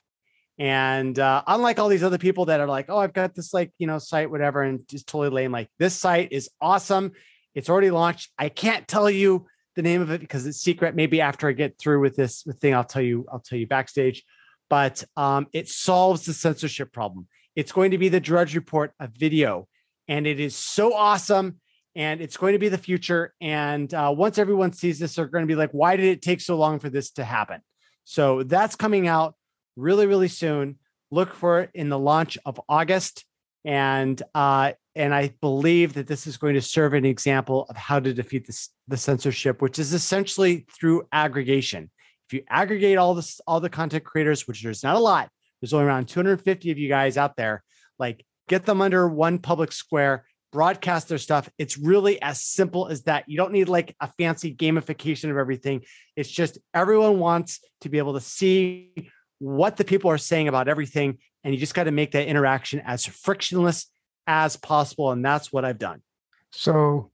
And 0.59 1.17
uh, 1.19 1.43
unlike 1.47 1.79
all 1.79 1.89
these 1.89 2.03
other 2.03 2.19
people 2.19 2.47
that 2.47 2.61
are 2.61 2.67
like, 2.67 2.87
oh, 2.89 2.99
I've 2.99 3.13
got 3.13 3.35
this 3.35 3.55
like, 3.55 3.73
you 3.79 3.87
know, 3.87 3.99
site, 3.99 4.31
whatever, 4.31 4.63
and 4.63 4.87
just 4.89 5.07
totally 5.07 5.31
lame, 5.31 5.53
like 5.53 5.69
this 5.79 5.95
site 5.95 6.33
is 6.33 6.51
awesome. 6.61 7.13
It's 7.55 7.71
already 7.71 7.91
launched. 7.91 8.31
I 8.39 8.49
can't 8.49 8.87
tell 8.89 9.09
you 9.09 9.47
the 9.77 9.83
name 9.83 10.03
of 10.03 10.11
it 10.11 10.21
because 10.21 10.47
it's 10.47 10.61
secret. 10.61 10.97
Maybe 10.97 11.21
after 11.21 11.49
I 11.49 11.53
get 11.53 11.79
through 11.79 12.01
with 12.01 12.17
this 12.17 12.43
thing, 12.61 12.75
I'll 12.75 12.85
tell 12.85 13.03
you. 13.03 13.27
I'll 13.33 13.39
tell 13.39 13.59
you 13.59 13.67
backstage. 13.67 14.25
But 14.69 15.05
um, 15.17 15.47
it 15.53 15.69
solves 15.69 16.27
the 16.27 16.35
censorship 16.35 16.93
problem. 16.93 17.29
It's 17.55 17.73
going 17.73 17.93
to 17.93 17.99
be 17.99 18.09
the 18.09 18.21
Drudge 18.21 18.55
Report, 18.55 18.93
of 19.01 19.11
video, 19.11 19.69
and 20.09 20.27
it 20.27 20.41
is 20.41 20.57
so 20.57 20.95
awesome. 20.95 21.61
And 21.95 22.21
it's 22.21 22.37
going 22.37 22.53
to 22.53 22.59
be 22.59 22.69
the 22.69 22.79
future. 22.79 23.33
And 23.41 23.93
uh, 23.95 24.13
once 24.15 24.39
everyone 24.39 24.73
sees 24.73 24.99
this, 24.99 25.15
they're 25.15 25.27
going 25.27 25.43
to 25.45 25.49
be 25.49 25.57
like, 25.57 25.71
"Why 25.71 25.97
did 25.97 26.07
it 26.07 26.23
take 26.23 26.41
so 26.41 26.57
long 26.57 26.81
for 26.81 26.91
this 26.91 27.13
to 27.13 27.25
happen?" 27.25 27.61
So 28.05 28.43
that's 28.43 28.75
coming 28.75 29.07
out 29.07 29.35
really, 29.79 30.07
really 30.07 30.29
soon. 30.29 30.79
Look 31.11 31.33
for 31.33 31.61
it 31.61 31.70
in 31.72 31.89
the 31.89 31.99
launch 31.99 32.37
of 32.45 32.61
August. 32.68 33.24
And 33.64 34.20
uh, 34.35 34.72
and 34.95 35.14
I 35.14 35.33
believe 35.41 35.95
that 35.95 36.09
this 36.09 36.26
is 36.26 36.37
going 36.37 36.55
to 36.55 36.61
serve 36.61 36.93
an 36.93 37.05
example 37.05 37.66
of 37.68 37.76
how 37.76 38.01
to 38.01 38.12
defeat 38.12 38.47
this, 38.47 38.70
the 38.89 38.97
censorship, 38.97 39.62
which 39.62 39.79
is 39.79 39.93
essentially 39.93 40.66
through 40.79 41.07
aggregation. 41.12 41.91
If 42.26 42.35
you 42.35 42.43
aggregate 42.51 42.99
all 42.99 43.14
this, 43.14 43.41
all 43.47 43.61
the 43.61 43.70
content 43.70 44.05
creators, 44.05 44.47
which 44.49 44.62
there's 44.62 44.83
not 44.83 44.97
a 44.97 45.01
lot, 45.01 45.31
there's 45.61 45.72
only 45.72 45.87
around 45.87 46.09
250 46.09 46.70
of 46.70 46.79
you 46.79 46.89
guys 46.89 47.16
out 47.16 47.37
there, 47.37 47.62
like 47.99 48.24
get 48.49 48.66
them 48.66 48.83
under 48.83 49.09
one 49.09 49.39
public 49.39 49.70
square, 49.72 50.24
broadcast 50.53 51.09
their 51.09 51.18
stuff. 51.18 51.49
It's 51.59 51.79
really 51.79 52.20
as 52.20 52.43
simple 52.43 52.89
as 52.89 53.03
that. 53.05 53.24
You 53.29 53.37
don't 53.37 53.53
need 53.53 53.68
like 53.68 53.95
a 54.01 54.11
fancy 54.18 54.55
gamification 54.55 55.31
of 55.31 55.37
everything. 55.37 55.83
It's 56.16 56.31
just 56.31 56.59
everyone 56.74 57.18
wants 57.18 57.61
to 57.83 57.89
be 57.89 57.99
able 57.99 58.14
to 58.14 58.20
see 58.20 59.11
what 59.39 59.76
the 59.76 59.84
people 59.84 60.11
are 60.11 60.18
saying 60.18 60.49
about 60.49 60.68
everything. 60.68 61.18
And 61.45 61.55
you 61.55 61.61
just 61.61 61.74
got 61.74 61.84
to 61.84 61.91
make 61.91 62.12
that 62.12 62.26
interaction 62.26 62.82
as 62.84 63.07
frictionless 63.07 63.91
as 64.26 64.57
possible. 64.57 65.12
And 65.12 65.24
that's 65.24 65.53
what 65.53 65.64
I've 65.64 65.78
done. 65.78 66.03
So 66.51 67.11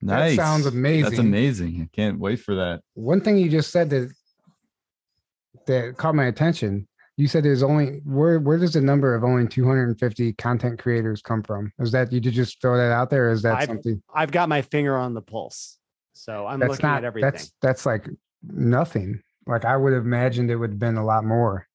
nice. 0.00 0.36
that 0.36 0.42
sounds 0.42 0.66
amazing. 0.66 1.04
That's 1.04 1.18
amazing. 1.18 1.80
I 1.82 1.96
can't 1.96 2.18
wait 2.18 2.40
for 2.40 2.56
that. 2.56 2.80
One 2.94 3.20
thing 3.20 3.38
you 3.38 3.48
just 3.48 3.70
said 3.70 3.90
that 3.90 4.12
that 5.66 5.96
caught 5.96 6.14
my 6.14 6.24
attention. 6.24 6.88
You 7.16 7.26
said 7.26 7.44
there's 7.44 7.62
only 7.62 8.00
where 8.04 8.38
where 8.38 8.58
does 8.58 8.74
the 8.74 8.80
number 8.80 9.14
of 9.14 9.24
only 9.24 9.46
250 9.46 10.32
content 10.34 10.78
creators 10.78 11.20
come 11.20 11.42
from? 11.42 11.72
Is 11.78 11.92
that 11.92 12.12
you 12.12 12.20
did 12.20 12.34
just 12.34 12.60
throw 12.60 12.76
that 12.76 12.92
out 12.92 13.10
there? 13.10 13.30
is 13.30 13.42
that 13.42 13.56
I've, 13.56 13.66
something 13.66 14.02
I've 14.14 14.30
got 14.30 14.48
my 14.48 14.62
finger 14.62 14.96
on 14.96 15.14
the 15.14 15.22
pulse. 15.22 15.78
So 16.12 16.46
I'm 16.46 16.60
that's 16.60 16.70
looking 16.70 16.88
not, 16.88 16.98
at 16.98 17.04
everything. 17.04 17.30
That's 17.30 17.52
that's 17.60 17.86
like 17.86 18.08
nothing. 18.42 19.22
Like 19.48 19.64
I 19.64 19.76
would 19.76 19.92
have 19.92 20.04
imagined 20.04 20.50
it 20.50 20.56
would 20.56 20.70
have 20.70 20.78
been 20.78 20.96
a 20.96 21.04
lot 21.04 21.24
more. 21.24 21.66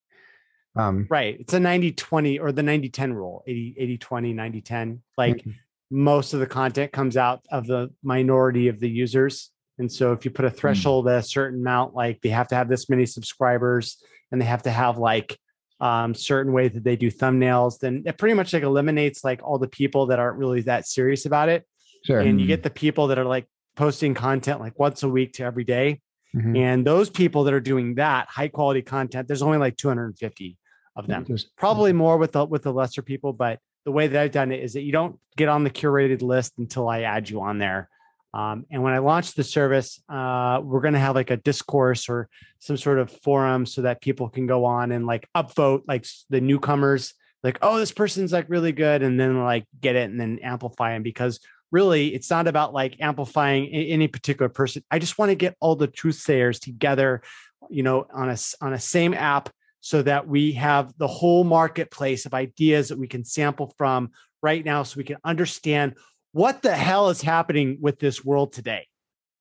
Um, 0.75 1.07
right. 1.09 1.37
It's 1.39 1.53
a 1.53 1.59
90 1.59 1.91
20 1.91 2.39
or 2.39 2.51
the 2.51 2.63
90 2.63 2.89
10 2.89 3.13
rule 3.13 3.43
80 3.45 3.75
80 3.77 3.97
20, 3.97 4.33
90 4.33 4.61
10. 4.61 5.01
Like 5.17 5.37
mm-hmm. 5.37 5.51
most 5.91 6.33
of 6.33 6.39
the 6.39 6.47
content 6.47 6.91
comes 6.91 7.17
out 7.17 7.45
of 7.51 7.67
the 7.67 7.91
minority 8.03 8.67
of 8.69 8.79
the 8.79 8.89
users. 8.89 9.51
And 9.79 9.91
so 9.91 10.13
if 10.13 10.23
you 10.23 10.31
put 10.31 10.45
a 10.45 10.51
threshold 10.51 11.07
at 11.07 11.19
a 11.19 11.23
certain 11.23 11.61
amount, 11.61 11.95
like 11.95 12.21
they 12.21 12.29
have 12.29 12.47
to 12.49 12.55
have 12.55 12.69
this 12.69 12.89
many 12.89 13.05
subscribers 13.05 13.97
and 14.31 14.39
they 14.39 14.45
have 14.45 14.63
to 14.63 14.71
have 14.71 14.97
like 14.97 15.37
um, 15.79 16.13
certain 16.13 16.53
way 16.53 16.67
that 16.67 16.83
they 16.83 16.95
do 16.95 17.11
thumbnails, 17.11 17.79
then 17.79 18.03
it 18.05 18.17
pretty 18.17 18.35
much 18.35 18.53
like 18.53 18.63
eliminates 18.63 19.23
like 19.23 19.41
all 19.43 19.57
the 19.57 19.67
people 19.67 20.07
that 20.07 20.19
aren't 20.19 20.37
really 20.37 20.61
that 20.61 20.87
serious 20.87 21.25
about 21.25 21.49
it. 21.49 21.65
Sure. 22.05 22.19
And 22.19 22.39
you 22.39 22.47
get 22.47 22.63
the 22.63 22.69
people 22.69 23.07
that 23.07 23.17
are 23.17 23.25
like 23.25 23.47
posting 23.75 24.13
content 24.13 24.59
like 24.59 24.77
once 24.77 25.03
a 25.03 25.09
week 25.09 25.33
to 25.33 25.43
every 25.43 25.63
day. 25.63 26.01
Mhm. 26.35 26.57
And 26.57 26.85
those 26.87 27.09
people 27.09 27.43
that 27.43 27.53
are 27.53 27.59
doing 27.59 27.95
that 27.95 28.27
high 28.29 28.47
quality 28.47 28.81
content, 28.81 29.27
there's 29.27 29.41
only 29.41 29.57
like 29.57 29.77
250 29.77 30.57
of 30.95 31.07
them. 31.07 31.25
Probably 31.57 31.93
more 31.93 32.17
with 32.17 32.31
the 32.33 32.45
with 32.45 32.63
the 32.63 32.73
lesser 32.73 33.01
people, 33.01 33.33
but 33.33 33.59
the 33.85 33.91
way 33.91 34.07
that 34.07 34.21
I've 34.21 34.31
done 34.31 34.51
it 34.51 34.63
is 34.63 34.73
that 34.73 34.81
you 34.81 34.91
don't 34.91 35.19
get 35.35 35.49
on 35.49 35.63
the 35.63 35.69
curated 35.69 36.21
list 36.21 36.53
until 36.57 36.87
I 36.87 37.01
add 37.01 37.29
you 37.29 37.41
on 37.41 37.57
there. 37.59 37.89
Um, 38.33 38.65
and 38.71 38.81
when 38.81 38.93
I 38.93 38.97
launch 38.97 39.33
the 39.35 39.43
service, 39.43 40.01
uh, 40.09 40.59
we're 40.63 40.81
going 40.81 40.95
to 40.95 40.99
have 40.99 41.13
like 41.13 41.29
a 41.29 41.37
discourse 41.37 42.09
or 42.09 42.29
some 42.59 42.77
sort 42.77 42.97
of 42.97 43.11
forum 43.11 43.65
so 43.65 43.83
that 43.83 44.01
people 44.01 44.29
can 44.29 44.47
go 44.47 44.65
on 44.65 44.91
and 44.91 45.05
like 45.05 45.27
upvote 45.35 45.83
like 45.87 46.05
the 46.29 46.41
newcomers, 46.41 47.13
like, 47.43 47.59
oh, 47.61 47.77
this 47.77 47.91
person's 47.91 48.31
like 48.31 48.49
really 48.49 48.71
good, 48.71 49.03
and 49.03 49.19
then 49.19 49.43
like 49.43 49.65
get 49.79 49.95
it 49.95 50.09
and 50.09 50.19
then 50.19 50.39
amplify 50.41 50.93
them 50.93 51.03
because 51.03 51.39
really 51.73 52.13
it's 52.13 52.29
not 52.29 52.47
about 52.47 52.73
like 52.73 52.95
amplifying 53.01 53.67
any 53.67 54.07
particular 54.07 54.47
person. 54.47 54.83
I 54.91 54.99
just 54.99 55.17
want 55.17 55.29
to 55.31 55.35
get 55.35 55.57
all 55.59 55.75
the 55.75 55.87
truth 55.87 56.15
sayers 56.15 56.59
together, 56.59 57.21
you 57.69 57.83
know, 57.83 58.05
on 58.13 58.29
a 58.29 58.37
on 58.61 58.71
a 58.73 58.79
same 58.79 59.13
app 59.13 59.49
so 59.81 60.01
that 60.03 60.25
we 60.27 60.53
have 60.53 60.93
the 60.97 61.07
whole 61.07 61.43
marketplace 61.43 62.25
of 62.25 62.33
ideas 62.33 62.87
that 62.87 62.97
we 62.97 63.07
can 63.07 63.25
sample 63.25 63.73
from 63.77 64.11
right 64.41 64.63
now 64.63 64.83
so 64.83 64.97
we 64.97 65.03
can 65.03 65.17
understand 65.25 65.95
what 66.31 66.61
the 66.61 66.73
hell 66.73 67.09
is 67.09 67.21
happening 67.21 67.77
with 67.81 67.99
this 67.99 68.23
world 68.23 68.53
today 68.53 68.87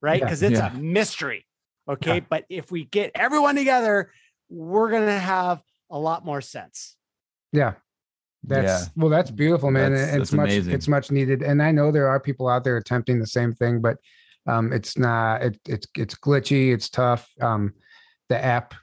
right 0.00 0.18
Yeah, 0.18 0.24
because 0.26 0.42
it's 0.42 0.58
yeah. 0.58 0.72
a 0.74 0.78
mystery 0.78 1.46
okay 1.88 2.14
Yeah. 2.16 2.26
but 2.28 2.44
if 2.48 2.72
we 2.72 2.84
get 2.84 3.12
everyone 3.14 3.54
together 3.56 4.12
we're 4.48 4.90
going 4.90 5.06
to 5.06 5.18
have 5.18 5.62
a 5.90 5.98
lot 5.98 6.24
more 6.24 6.40
sense 6.40 6.96
Yeah. 7.52 7.74
That's 8.44 8.82
Yeah. 8.84 8.88
well, 8.96 9.08
that's 9.10 9.30
beautiful, 9.30 9.70
man. 9.70 9.92
That's- 9.92 10.08
it's 10.08 10.18
that's 10.18 10.32
much 10.32 10.48
amazing. 10.50 10.74
it's 10.74 10.88
much 10.88 11.10
needed. 11.10 11.42
And 11.42 11.62
I 11.62 11.70
know 11.72 11.90
there 11.92 12.08
are 12.08 12.18
people 12.20 12.48
out 12.48 12.64
there 12.64 12.76
attempting 12.76 13.20
the 13.20 13.26
same 13.26 13.52
thing, 13.52 13.80
but 13.80 13.98
um 14.46 14.72
it's 14.72 14.98
not 14.98 15.42
it, 15.42 15.58
it's 15.68 15.86
it's 15.96 16.14
glitchy, 16.16 16.72
it's 16.72 16.88
tough. 16.90 17.30
Um 17.40 17.74
the 18.28 18.42
app 18.44 18.74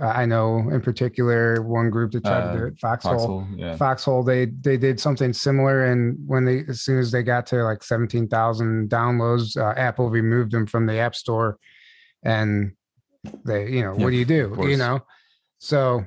uh, 0.00 0.06
I 0.06 0.24
know 0.24 0.58
in 0.70 0.80
particular 0.80 1.60
one 1.62 1.90
group 1.90 2.12
that 2.12 2.24
tried 2.24 2.52
to 2.52 2.58
do 2.58 2.64
Uh, 2.64 2.68
it, 2.68 2.78
Foxhole. 2.78 3.12
Foxhole, 3.18 3.46
yeah. 3.56 3.76
Foxhole, 3.76 4.22
they 4.22 4.46
they 4.46 4.76
did 4.78 4.98
something 4.98 5.32
similar, 5.34 5.84
and 5.84 6.16
when 6.26 6.44
they 6.46 6.64
as 6.68 6.80
soon 6.80 6.98
as 6.98 7.10
they 7.10 7.22
got 7.22 7.44
to 7.48 7.62
like 7.64 7.82
seventeen 7.82 8.26
thousand 8.28 8.88
downloads, 8.88 9.54
uh, 9.56 9.74
Apple 9.78 10.08
removed 10.08 10.52
them 10.52 10.66
from 10.66 10.86
the 10.86 10.96
App 10.96 11.14
Store, 11.14 11.58
and 12.22 12.72
they, 13.44 13.68
you 13.70 13.82
know, 13.82 13.94
Yeah, 13.94 14.02
what 14.04 14.10
do 14.10 14.16
you 14.16 14.24
do? 14.24 14.56
You 14.66 14.78
know, 14.78 15.00
so 15.58 16.04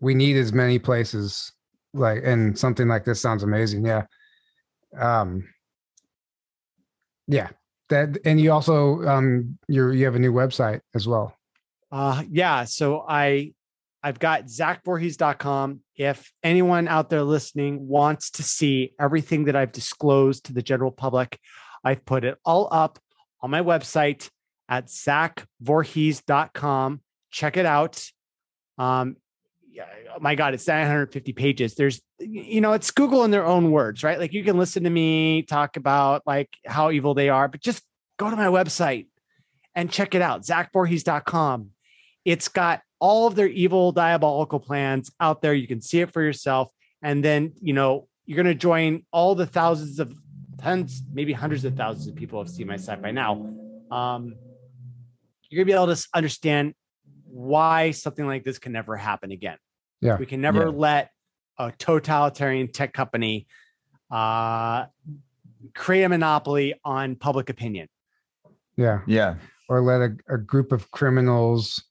we 0.00 0.14
need 0.14 0.36
as 0.36 0.52
many 0.52 0.80
places 0.80 1.52
like, 1.94 2.22
and 2.24 2.58
something 2.58 2.88
like 2.88 3.04
this 3.04 3.20
sounds 3.20 3.42
amazing. 3.42 3.86
Yeah, 3.86 4.04
um, 4.98 5.48
yeah, 7.26 7.50
that, 7.88 8.18
and 8.24 8.40
you 8.40 8.52
also 8.52 9.02
um, 9.06 9.58
you 9.68 9.90
you 9.90 10.04
have 10.04 10.16
a 10.16 10.18
new 10.18 10.32
website 10.32 10.80
as 10.94 11.08
well. 11.08 11.34
Uh, 11.94 12.22
yeah. 12.28 12.64
So 12.64 13.04
I, 13.08 13.54
I've 14.02 14.18
got 14.18 14.46
zachvorhies.com. 14.46 15.78
If 15.94 16.32
anyone 16.42 16.88
out 16.88 17.08
there 17.08 17.22
listening 17.22 17.86
wants 17.86 18.32
to 18.32 18.42
see 18.42 18.94
everything 18.98 19.44
that 19.44 19.54
I've 19.54 19.70
disclosed 19.70 20.46
to 20.46 20.52
the 20.52 20.62
general 20.62 20.90
public, 20.90 21.38
I've 21.84 22.04
put 22.04 22.24
it 22.24 22.36
all 22.44 22.66
up 22.72 22.98
on 23.40 23.50
my 23.50 23.60
website 23.60 24.28
at 24.68 24.88
zachvorhies.com. 24.88 27.00
Check 27.30 27.56
it 27.56 27.66
out. 27.66 28.04
Um, 28.76 29.18
oh 30.14 30.18
my 30.20 30.34
God, 30.34 30.54
it's 30.54 30.66
950 30.66 31.32
pages. 31.32 31.74
There's, 31.74 32.00
you 32.18 32.60
know, 32.60 32.72
it's 32.72 32.90
Google 32.90 33.24
in 33.24 33.30
their 33.30 33.44
own 33.44 33.70
words, 33.70 34.04
right? 34.04 34.18
Like 34.18 34.32
you 34.32 34.44
can 34.44 34.58
listen 34.58 34.84
to 34.84 34.90
me 34.90 35.42
talk 35.42 35.76
about 35.76 36.22
like 36.26 36.50
how 36.64 36.90
evil 36.90 37.14
they 37.14 37.28
are, 37.28 37.48
but 37.48 37.60
just 37.60 37.82
go 38.18 38.30
to 38.30 38.36
my 38.36 38.46
website 38.46 39.06
and 39.74 39.90
check 39.90 40.14
it 40.14 40.22
out, 40.22 40.42
zachvorhies.com. 40.42 41.70
It's 42.24 42.48
got 42.48 42.80
all 43.00 43.26
of 43.26 43.34
their 43.34 43.48
evil, 43.48 43.92
diabolical 43.92 44.60
plans 44.60 45.10
out 45.20 45.42
there. 45.42 45.52
You 45.52 45.66
can 45.66 45.80
see 45.80 46.00
it 46.00 46.12
for 46.12 46.22
yourself. 46.22 46.70
And 47.02 47.22
then, 47.24 47.52
you 47.60 47.72
know, 47.72 48.08
you're 48.24 48.36
going 48.36 48.46
to 48.46 48.54
join 48.54 49.04
all 49.12 49.34
the 49.34 49.46
thousands 49.46 49.98
of 49.98 50.14
tens, 50.58 51.02
maybe 51.12 51.32
hundreds 51.32 51.64
of 51.64 51.76
thousands 51.76 52.06
of 52.06 52.14
people 52.14 52.38
have 52.38 52.48
seen 52.48 52.66
my 52.66 52.76
site 52.76 53.02
by 53.02 53.10
now. 53.10 53.32
Um, 53.90 54.36
you're 55.50 55.64
going 55.64 55.66
to 55.66 55.72
be 55.72 55.72
able 55.72 55.94
to 55.94 56.08
understand 56.14 56.74
why 57.26 57.90
something 57.90 58.26
like 58.26 58.44
this 58.44 58.58
can 58.58 58.72
never 58.72 58.96
happen 58.96 59.32
again. 59.32 59.58
Yeah. 60.04 60.18
We 60.18 60.26
can 60.26 60.40
never 60.40 60.64
Yeah. 60.64 60.68
let 60.68 61.10
a 61.58 61.72
totalitarian 61.72 62.68
tech 62.68 62.92
company 62.92 63.46
uh, 64.10 64.84
create 65.74 66.02
a 66.04 66.08
monopoly 66.10 66.74
on 66.84 67.16
public 67.16 67.48
opinion. 67.48 67.88
Yeah, 68.76 69.00
Yeah. 69.06 69.36
or 69.68 69.80
let 69.80 70.02
a, 70.02 70.16
a 70.34 70.36
group 70.38 70.72
of 70.72 70.90
criminals 70.90 71.82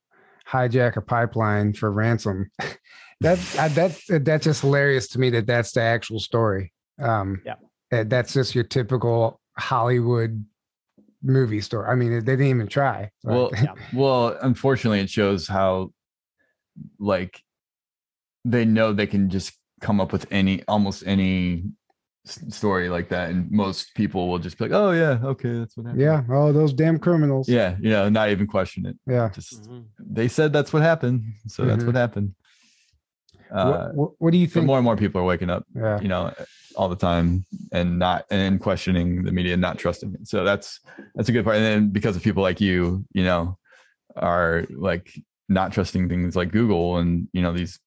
hijack 0.47 0.95
a 0.95 1.01
pipeline 1.01 1.73
for 1.73 1.91
ransom. 1.91 2.51
that 3.21 3.39
I, 3.57 3.67
that 3.69 3.99
that's 4.23 4.43
just 4.43 4.61
hilarious 4.61 5.07
to 5.09 5.19
me 5.19 5.31
that 5.31 5.47
that's 5.47 5.71
the 5.71 5.81
actual 5.81 6.19
story. 6.19 6.71
Um, 7.01 7.41
Yeah. 7.45 7.55
that- 7.89 8.09
that's 8.09 8.33
just 8.33 8.53
your 8.53 8.63
typical 8.63 9.39
Hollywood 9.57 10.45
movie 11.23 11.61
story. 11.61 11.89
I 11.89 11.95
mean, 11.95 12.11
they 12.11 12.19
didn't 12.19 12.45
even 12.47 12.67
try. 12.67 13.09
Like, 13.23 13.35
Well, 13.35 13.51
Yeah. 13.63 13.73
well, 13.93 14.37
unfortunately, 14.41 14.99
it 14.99 15.09
shows 15.09 15.47
how, 15.47 15.93
like, 16.99 17.41
they 18.45 18.65
know 18.65 18.93
they 18.93 19.07
can 19.07 19.29
just 19.29 19.53
come 19.81 19.99
up 20.01 20.11
with 20.11 20.25
any, 20.31 20.63
almost 20.67 21.03
any 21.05 21.63
story 22.25 22.87
like 22.89 23.09
that, 23.09 23.29
and 23.29 23.51
most 23.51 23.93
people 23.95 24.29
will 24.29 24.39
just 24.39 24.57
be 24.57 24.65
like, 24.65 24.71
"Oh 24.73 24.91
yeah, 24.91 25.19
okay, 25.23 25.59
that's 25.59 25.75
what 25.75 25.85
happened." 25.87 26.01
yeah. 26.01 26.23
Oh, 26.29 26.51
those 26.53 26.73
damn 26.73 26.97
criminals. 26.99 27.49
yeah, 27.49 27.75
you 27.81 27.89
know, 27.89 28.07
not 28.09 28.29
even 28.29 28.47
question 28.47 28.85
it. 28.85 28.97
Yeah. 29.05 29.29
Just 29.33 29.69
they 29.99 30.27
said 30.27 30.53
that's 30.53 30.71
what 30.73 30.81
happened, 30.81 31.23
so 31.47 31.65
that's 31.65 31.83
Mhm. 31.83 31.87
what 31.87 31.95
happened. 31.95 32.33
Uh, 33.51 33.65
what, 33.71 33.95
what, 33.95 34.11
what 34.19 34.31
do 34.31 34.37
you 34.37 34.47
think? 34.47 34.65
more 34.65 34.77
and 34.77 34.83
more 34.85 34.95
people 34.97 35.21
are 35.21 35.25
waking 35.25 35.49
up, 35.49 35.63
yeah. 35.75 35.99
you 36.01 36.07
know, 36.07 36.33
all 36.75 36.89
the 36.89 36.95
time, 36.95 37.45
and 37.71 37.99
not 37.99 38.25
and 38.31 38.59
questioning 38.59 39.23
the 39.23 39.31
media, 39.31 39.53
and 39.53 39.61
not 39.61 39.77
trusting 39.77 40.13
it. 40.15 40.27
So 40.27 40.43
that's 40.43 40.79
that's 41.15 41.29
a 41.29 41.31
good 41.31 41.43
part. 41.43 41.57
And 41.57 41.65
then 41.65 41.89
because 41.89 42.15
of 42.15 42.23
people 42.23 42.41
like 42.41 42.59
you, 42.61 43.05
you 43.13 43.23
know, 43.23 43.57
are 44.15 44.65
like 44.69 45.11
not 45.49 45.73
trusting 45.73 46.07
things 46.09 46.35
like 46.35 46.51
Google 46.51 46.97
and 46.97 47.27
you 47.33 47.41
know 47.41 47.51
these 47.53 47.79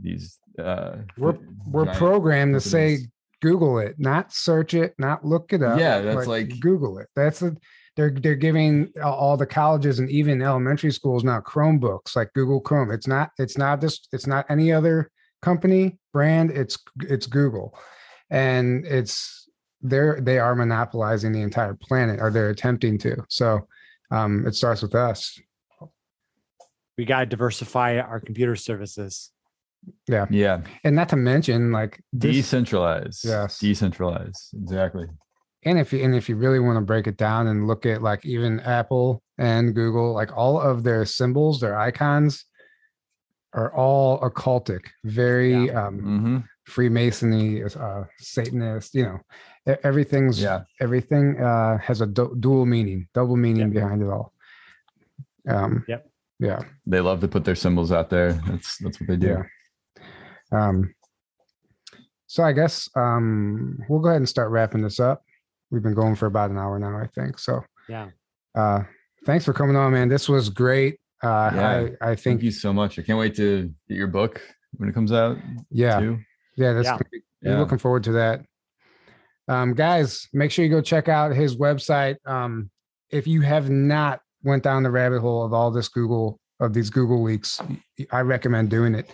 these 0.00 0.38
uh 0.58 0.96
We're 1.16 1.36
we're 1.66 1.84
giant 1.86 1.98
programmed 1.98 2.54
to 2.54 2.60
say. 2.60 2.98
Google 3.42 3.78
it, 3.78 3.96
not 3.98 4.32
search 4.32 4.72
it, 4.72 4.94
not 4.98 5.22
look 5.22 5.52
it 5.52 5.62
up. 5.62 5.78
Yeah, 5.78 6.00
that's 6.00 6.26
like- 6.26 6.58
Google 6.60 6.98
it. 6.98 7.08
That's 7.14 7.42
a 7.42 7.54
they're 7.94 8.10
they're 8.10 8.36
giving 8.36 8.90
all- 9.02 9.12
all 9.12 9.36
the 9.36 9.44
colleges 9.44 9.98
and 9.98 10.08
even 10.08 10.40
elementary 10.40 10.90
schools 10.92 11.24
now 11.24 11.40
Chromebooks 11.40 12.16
like 12.16 12.32
Google 12.32 12.58
Chrome. 12.60 12.90
It's 12.90 13.06
not 13.06 13.32
it's 13.38 13.58
not 13.58 13.82
this 13.82 14.00
it's 14.12 14.26
not 14.26 14.46
any 14.48 14.72
other 14.72 15.10
company 15.42 15.98
brand. 16.10 16.52
It's 16.52 16.78
it's 17.02 17.26
Google, 17.26 17.78
and 18.30 18.86
it's 18.86 19.46
they're 19.82 20.18
they 20.22 20.38
are 20.38 20.54
monopolizing 20.54 21.32
the 21.32 21.42
entire 21.42 21.74
planet, 21.74 22.20
or 22.22 22.30
they're 22.30 22.48
attempting 22.48 22.96
to. 22.98 23.22
So 23.28 23.68
um, 24.10 24.46
it 24.46 24.54
starts 24.54 24.80
with 24.80 24.94
us. 24.94 25.38
We 26.96 27.04
got 27.04 27.20
to 27.20 27.26
diversify 27.26 27.98
our 27.98 28.20
computer 28.20 28.56
services. 28.56 29.32
Yeah. 30.08 30.26
Yeah. 30.30 30.60
and 30.84 30.94
not 30.96 31.08
to 31.10 31.16
mention 31.16 31.72
like 31.72 32.00
this, 32.12 32.36
decentralize. 32.36 33.24
Yes. 33.24 33.58
decentralize. 33.58 34.52
Exactly. 34.54 35.06
And 35.64 35.78
if 35.78 35.92
you 35.92 36.02
and 36.04 36.14
if 36.14 36.28
you 36.28 36.36
really 36.36 36.58
want 36.60 36.76
to 36.76 36.82
break 36.82 37.06
it 37.06 37.16
down 37.16 37.46
and 37.46 37.66
look 37.66 37.86
at 37.86 38.02
like 38.02 38.24
even 38.26 38.60
apple 38.60 39.22
and 39.38 39.74
google 39.74 40.12
like 40.12 40.36
all 40.36 40.60
of 40.60 40.84
their 40.84 41.04
symbols 41.06 41.60
their 41.60 41.76
icons 41.78 42.44
are 43.54 43.74
all 43.74 44.20
occultic 44.20 44.80
very 45.04 45.70
um 45.70 45.98
hmm 45.98 46.38
freemasonry 46.66 47.62
uh 47.62 48.04
satanist 48.18 48.94
you 48.94 49.02
know 49.04 49.18
everything's 49.82 50.40
yeah. 50.40 50.62
everything 50.80 51.38
uh 51.40 51.76
has 51.78 52.00
a 52.00 52.06
du- 52.06 52.34
dual 52.40 52.64
meaning 52.66 53.06
double 53.14 53.36
meaning 53.36 53.66
Yep. 53.72 53.72
behind 53.72 54.02
it 54.02 54.08
all. 54.08 54.32
Um 55.48 55.84
Yep. 55.88 56.06
yeah. 56.40 56.60
They 56.86 57.00
love 57.00 57.20
to 57.20 57.28
put 57.28 57.44
their 57.44 57.54
symbols 57.54 57.92
out 57.92 58.08
there. 58.10 58.32
That's 58.48 58.78
that's 58.78 58.98
what 59.00 59.08
they 59.08 59.16
do. 59.16 59.26
Yeah. 59.28 59.42
Um, 60.54 60.94
so 62.26 62.42
I 62.42 62.52
guess 62.52 62.88
um, 62.96 63.78
we'll 63.88 64.00
go 64.00 64.08
ahead 64.08 64.20
and 64.20 64.28
start 64.28 64.50
wrapping 64.50 64.82
this 64.82 65.00
up. 65.00 65.22
We've 65.70 65.82
been 65.82 65.94
going 65.94 66.14
for 66.14 66.26
about 66.26 66.50
an 66.50 66.58
hour 66.58 66.78
now, 66.78 66.96
I 66.98 67.06
think. 67.06 67.38
So 67.38 67.62
Yeah. 67.88 68.10
uh, 68.54 68.84
thanks 69.26 69.44
for 69.44 69.52
coming 69.52 69.76
on, 69.76 69.92
man. 69.92 70.08
This 70.08 70.28
was 70.28 70.48
great. 70.48 70.98
Uh, 71.22 71.50
Yeah. 71.54 71.88
I, 72.02 72.10
I 72.10 72.14
thank 72.14 72.42
you 72.42 72.50
so 72.50 72.72
much 72.72 72.98
i 72.98 73.02
can't 73.02 73.18
wait 73.18 73.34
to 73.36 73.72
get 73.88 73.96
your 73.96 74.08
book 74.08 74.42
when 74.76 74.88
it 74.90 74.92
comes 74.92 75.10
out 75.10 75.38
yeah, 75.70 75.98
too 76.00 76.18
yeah, 76.56 76.72
that's 76.74 76.86
Yeah. 76.86 76.98
we're 77.42 77.52
Yeah. 77.52 77.58
looking 77.58 77.78
forward 77.78 78.04
to 78.04 78.12
that. 78.12 78.44
Um, 79.48 79.74
guys, 79.74 80.28
make 80.32 80.50
sure 80.50 80.64
you 80.64 80.70
go 80.70 80.80
check 80.80 81.08
out 81.08 81.34
his 81.34 81.56
website. 81.56 82.16
Um, 82.26 82.70
if 83.10 83.26
you 83.26 83.40
have 83.42 83.68
not 83.70 84.20
went 84.42 84.62
down 84.62 84.82
the 84.82 84.90
rabbit 84.90 85.20
hole 85.20 85.44
of 85.44 85.52
all 85.52 85.70
this 85.70 85.88
Google 85.88 86.40
of 86.60 86.72
these 86.72 86.90
Google 86.90 87.22
leaks, 87.22 87.60
I 88.10 88.20
recommend 88.20 88.70
doing 88.70 88.94
it. 88.94 89.10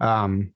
Um, 0.00 0.52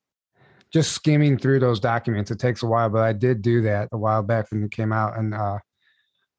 just 0.72 0.92
skimming 0.92 1.38
through 1.38 1.60
those 1.60 1.80
documents, 1.80 2.30
it 2.30 2.38
takes 2.38 2.62
a 2.62 2.66
while, 2.66 2.88
but 2.88 3.02
I 3.02 3.12
did 3.12 3.42
do 3.42 3.62
that 3.62 3.88
a 3.92 3.98
while 3.98 4.22
back 4.22 4.50
when 4.50 4.62
it 4.64 4.70
came 4.70 4.92
out, 4.92 5.18
and 5.18 5.34
uh, 5.34 5.58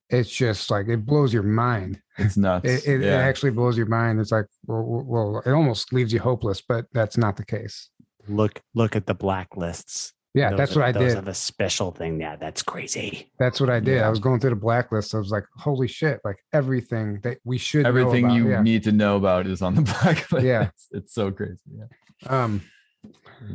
it's 0.09 0.29
just 0.29 0.69
like 0.71 0.87
it 0.87 1.05
blows 1.05 1.33
your 1.33 1.43
mind. 1.43 1.99
It's 2.17 2.37
nuts. 2.37 2.69
It, 2.69 2.87
it, 2.87 3.01
yeah. 3.01 3.19
it 3.19 3.21
actually 3.21 3.51
blows 3.51 3.77
your 3.77 3.87
mind. 3.87 4.19
It's 4.19 4.31
like, 4.31 4.45
well, 4.65 5.03
well, 5.05 5.43
it 5.45 5.51
almost 5.51 5.93
leaves 5.93 6.13
you 6.13 6.19
hopeless, 6.19 6.61
but 6.61 6.85
that's 6.93 7.17
not 7.17 7.37
the 7.37 7.45
case. 7.45 7.89
Look, 8.27 8.61
look 8.75 8.95
at 8.95 9.05
the 9.05 9.15
blacklists. 9.15 10.11
Yeah, 10.35 10.49
Those 10.49 10.57
that's 10.57 10.75
are- 10.75 10.79
what 10.79 10.85
I 10.87 10.91
those 10.93 11.13
did. 11.13 11.27
are 11.27 11.29
a 11.29 11.33
special 11.33 11.91
thing. 11.91 12.19
Yeah, 12.19 12.35
that's 12.35 12.63
crazy. 12.63 13.29
That's 13.37 13.59
what 13.61 13.69
I 13.69 13.79
did. 13.79 13.97
Yeah. 13.97 14.07
I 14.07 14.09
was 14.09 14.17
going 14.19 14.39
through 14.39 14.49
the 14.51 14.55
blacklist. 14.55 15.13
I 15.13 15.19
was 15.19 15.29
like, 15.29 15.43
holy 15.57 15.87
shit, 15.87 16.21
like 16.23 16.37
everything 16.53 17.19
that 17.21 17.37
we 17.43 17.59
should 17.59 17.83
know 17.83 17.89
Everything 17.89 18.25
about. 18.25 18.35
you 18.35 18.49
yeah. 18.49 18.61
need 18.63 18.81
to 18.85 18.91
know 18.91 19.17
about 19.17 19.45
is 19.45 19.61
on 19.61 19.75
the 19.75 19.81
blacklist. 20.01 20.43
Yeah. 20.43 20.63
it's, 20.69 20.87
it's 20.91 21.13
so 21.13 21.29
crazy. 21.31 21.59
Yeah. 21.77 21.85
Um, 22.29 22.61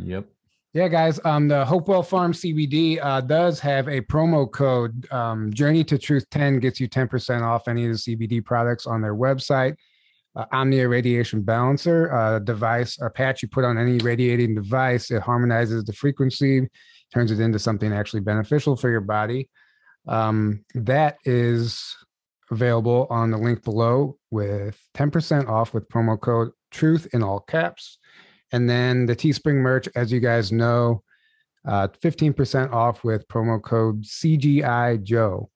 Yep. 0.05 0.27
Yeah, 0.79 0.87
guys. 0.87 1.19
Um, 1.25 1.49
the 1.49 1.65
Hopewell 1.65 2.05
Farm 2.05 2.33
CBD 2.33 3.01
uh, 3.03 3.21
does 3.21 3.59
have 3.59 3.89
a 3.89 4.01
promo 4.01 4.49
code. 4.49 5.11
Um, 5.11 5.53
Journey 5.53 5.83
to 5.83 5.99
Truth 5.99 6.31
10 6.31 6.61
gets 6.61 6.79
you 6.79 6.89
10% 6.89 7.43
off 7.43 7.67
any 7.67 7.85
of 7.87 7.91
the 7.91 7.99
CBD 7.99 8.45
products 8.45 8.87
on 8.87 9.01
their 9.01 9.17
website. 9.17 9.75
Uh, 10.37 10.45
Omnia 10.53 10.89
Radiation 10.89 11.43
Balancer, 11.43 12.15
uh, 12.15 12.39
device, 12.39 12.97
a 13.01 13.11
patch 13.11 13.43
you 13.43 13.49
put 13.49 13.65
on 13.65 13.77
any 13.77 13.99
radiating 13.99 14.55
device, 14.55 15.11
it 15.11 15.21
harmonizes 15.21 15.83
the 15.83 15.93
frequency, 15.93 16.69
turns 17.13 17.33
it 17.33 17.41
into 17.41 17.59
something 17.59 17.93
actually 17.93 18.21
beneficial 18.21 18.77
for 18.77 18.89
your 18.89 19.01
body. 19.01 19.51
Um, 20.07 20.65
that 20.77 21.17
is 21.25 21.93
available 22.53 23.09
on 23.11 23.33
the 23.33 23.37
link 23.37 23.65
below 23.65 24.17
with 24.31 24.81
10% 24.95 25.49
off 25.49 25.75
with 25.75 25.89
promo 25.89 26.21
code 26.21 26.53
truth 26.71 27.09
in 27.13 27.25
all 27.25 27.41
caps. 27.41 27.98
And 28.53 28.69
then 28.69 29.07
the 29.07 29.15
Teespring 29.17 29.57
merch, 29.57 29.89
as 29.95 30.11
you 30.13 30.21
guys 30.21 30.51
know, 30.53 31.03
uh, 31.67 31.89
15% 32.03 32.73
off 32.73 33.05
with 33.05 33.29
promo 33.29 33.63
code 33.63 34.05
CGI 34.05 35.03
Joe. 35.03 35.51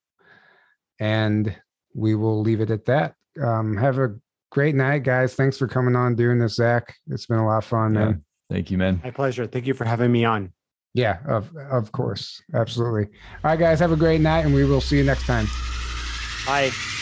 And 1.01 1.55
we 1.95 2.15
will 2.15 2.41
leave 2.41 2.61
it 2.61 2.71
at 2.71 2.85
that. 2.87 3.15
Um, 3.43 3.77
have 3.77 3.99
a 3.99 4.15
great 4.51 4.75
night, 4.75 5.05
guys. 5.05 5.35
Thanks 5.35 5.57
for 5.57 5.67
coming 5.67 5.97
on 5.97 6.15
doing 6.15 6.39
this, 6.39 6.57
Zach. 6.57 6.95
It's 7.09 7.27
been 7.27 7.39
a 7.39 7.47
lot 7.47 7.59
of 7.59 7.65
fun, 7.65 7.95
Yeah. 7.95 8.01
man. 8.05 8.25
Thank 8.51 8.71
you, 8.71 8.77
man. 8.79 9.01
My 9.03 9.11
pleasure. 9.11 9.47
Thank 9.47 9.67
you 9.67 9.73
for 9.75 9.85
having 9.87 10.13
me 10.13 10.25
on. 10.27 10.53
Yeah, 10.95 11.19
of 11.27 11.51
of 11.57 11.91
course. 11.93 12.43
Absolutely. 12.53 13.05
All 13.05 13.51
right, 13.51 13.59
guys, 13.59 13.81
have 13.81 13.93
a 13.93 13.97
great 13.97 14.21
night 14.21 14.45
and 14.45 14.55
we 14.55 14.65
will 14.65 14.83
see 14.83 14.99
you 14.99 15.05
next 15.05 15.25
time. 15.25 15.47
Bye. 16.45 17.02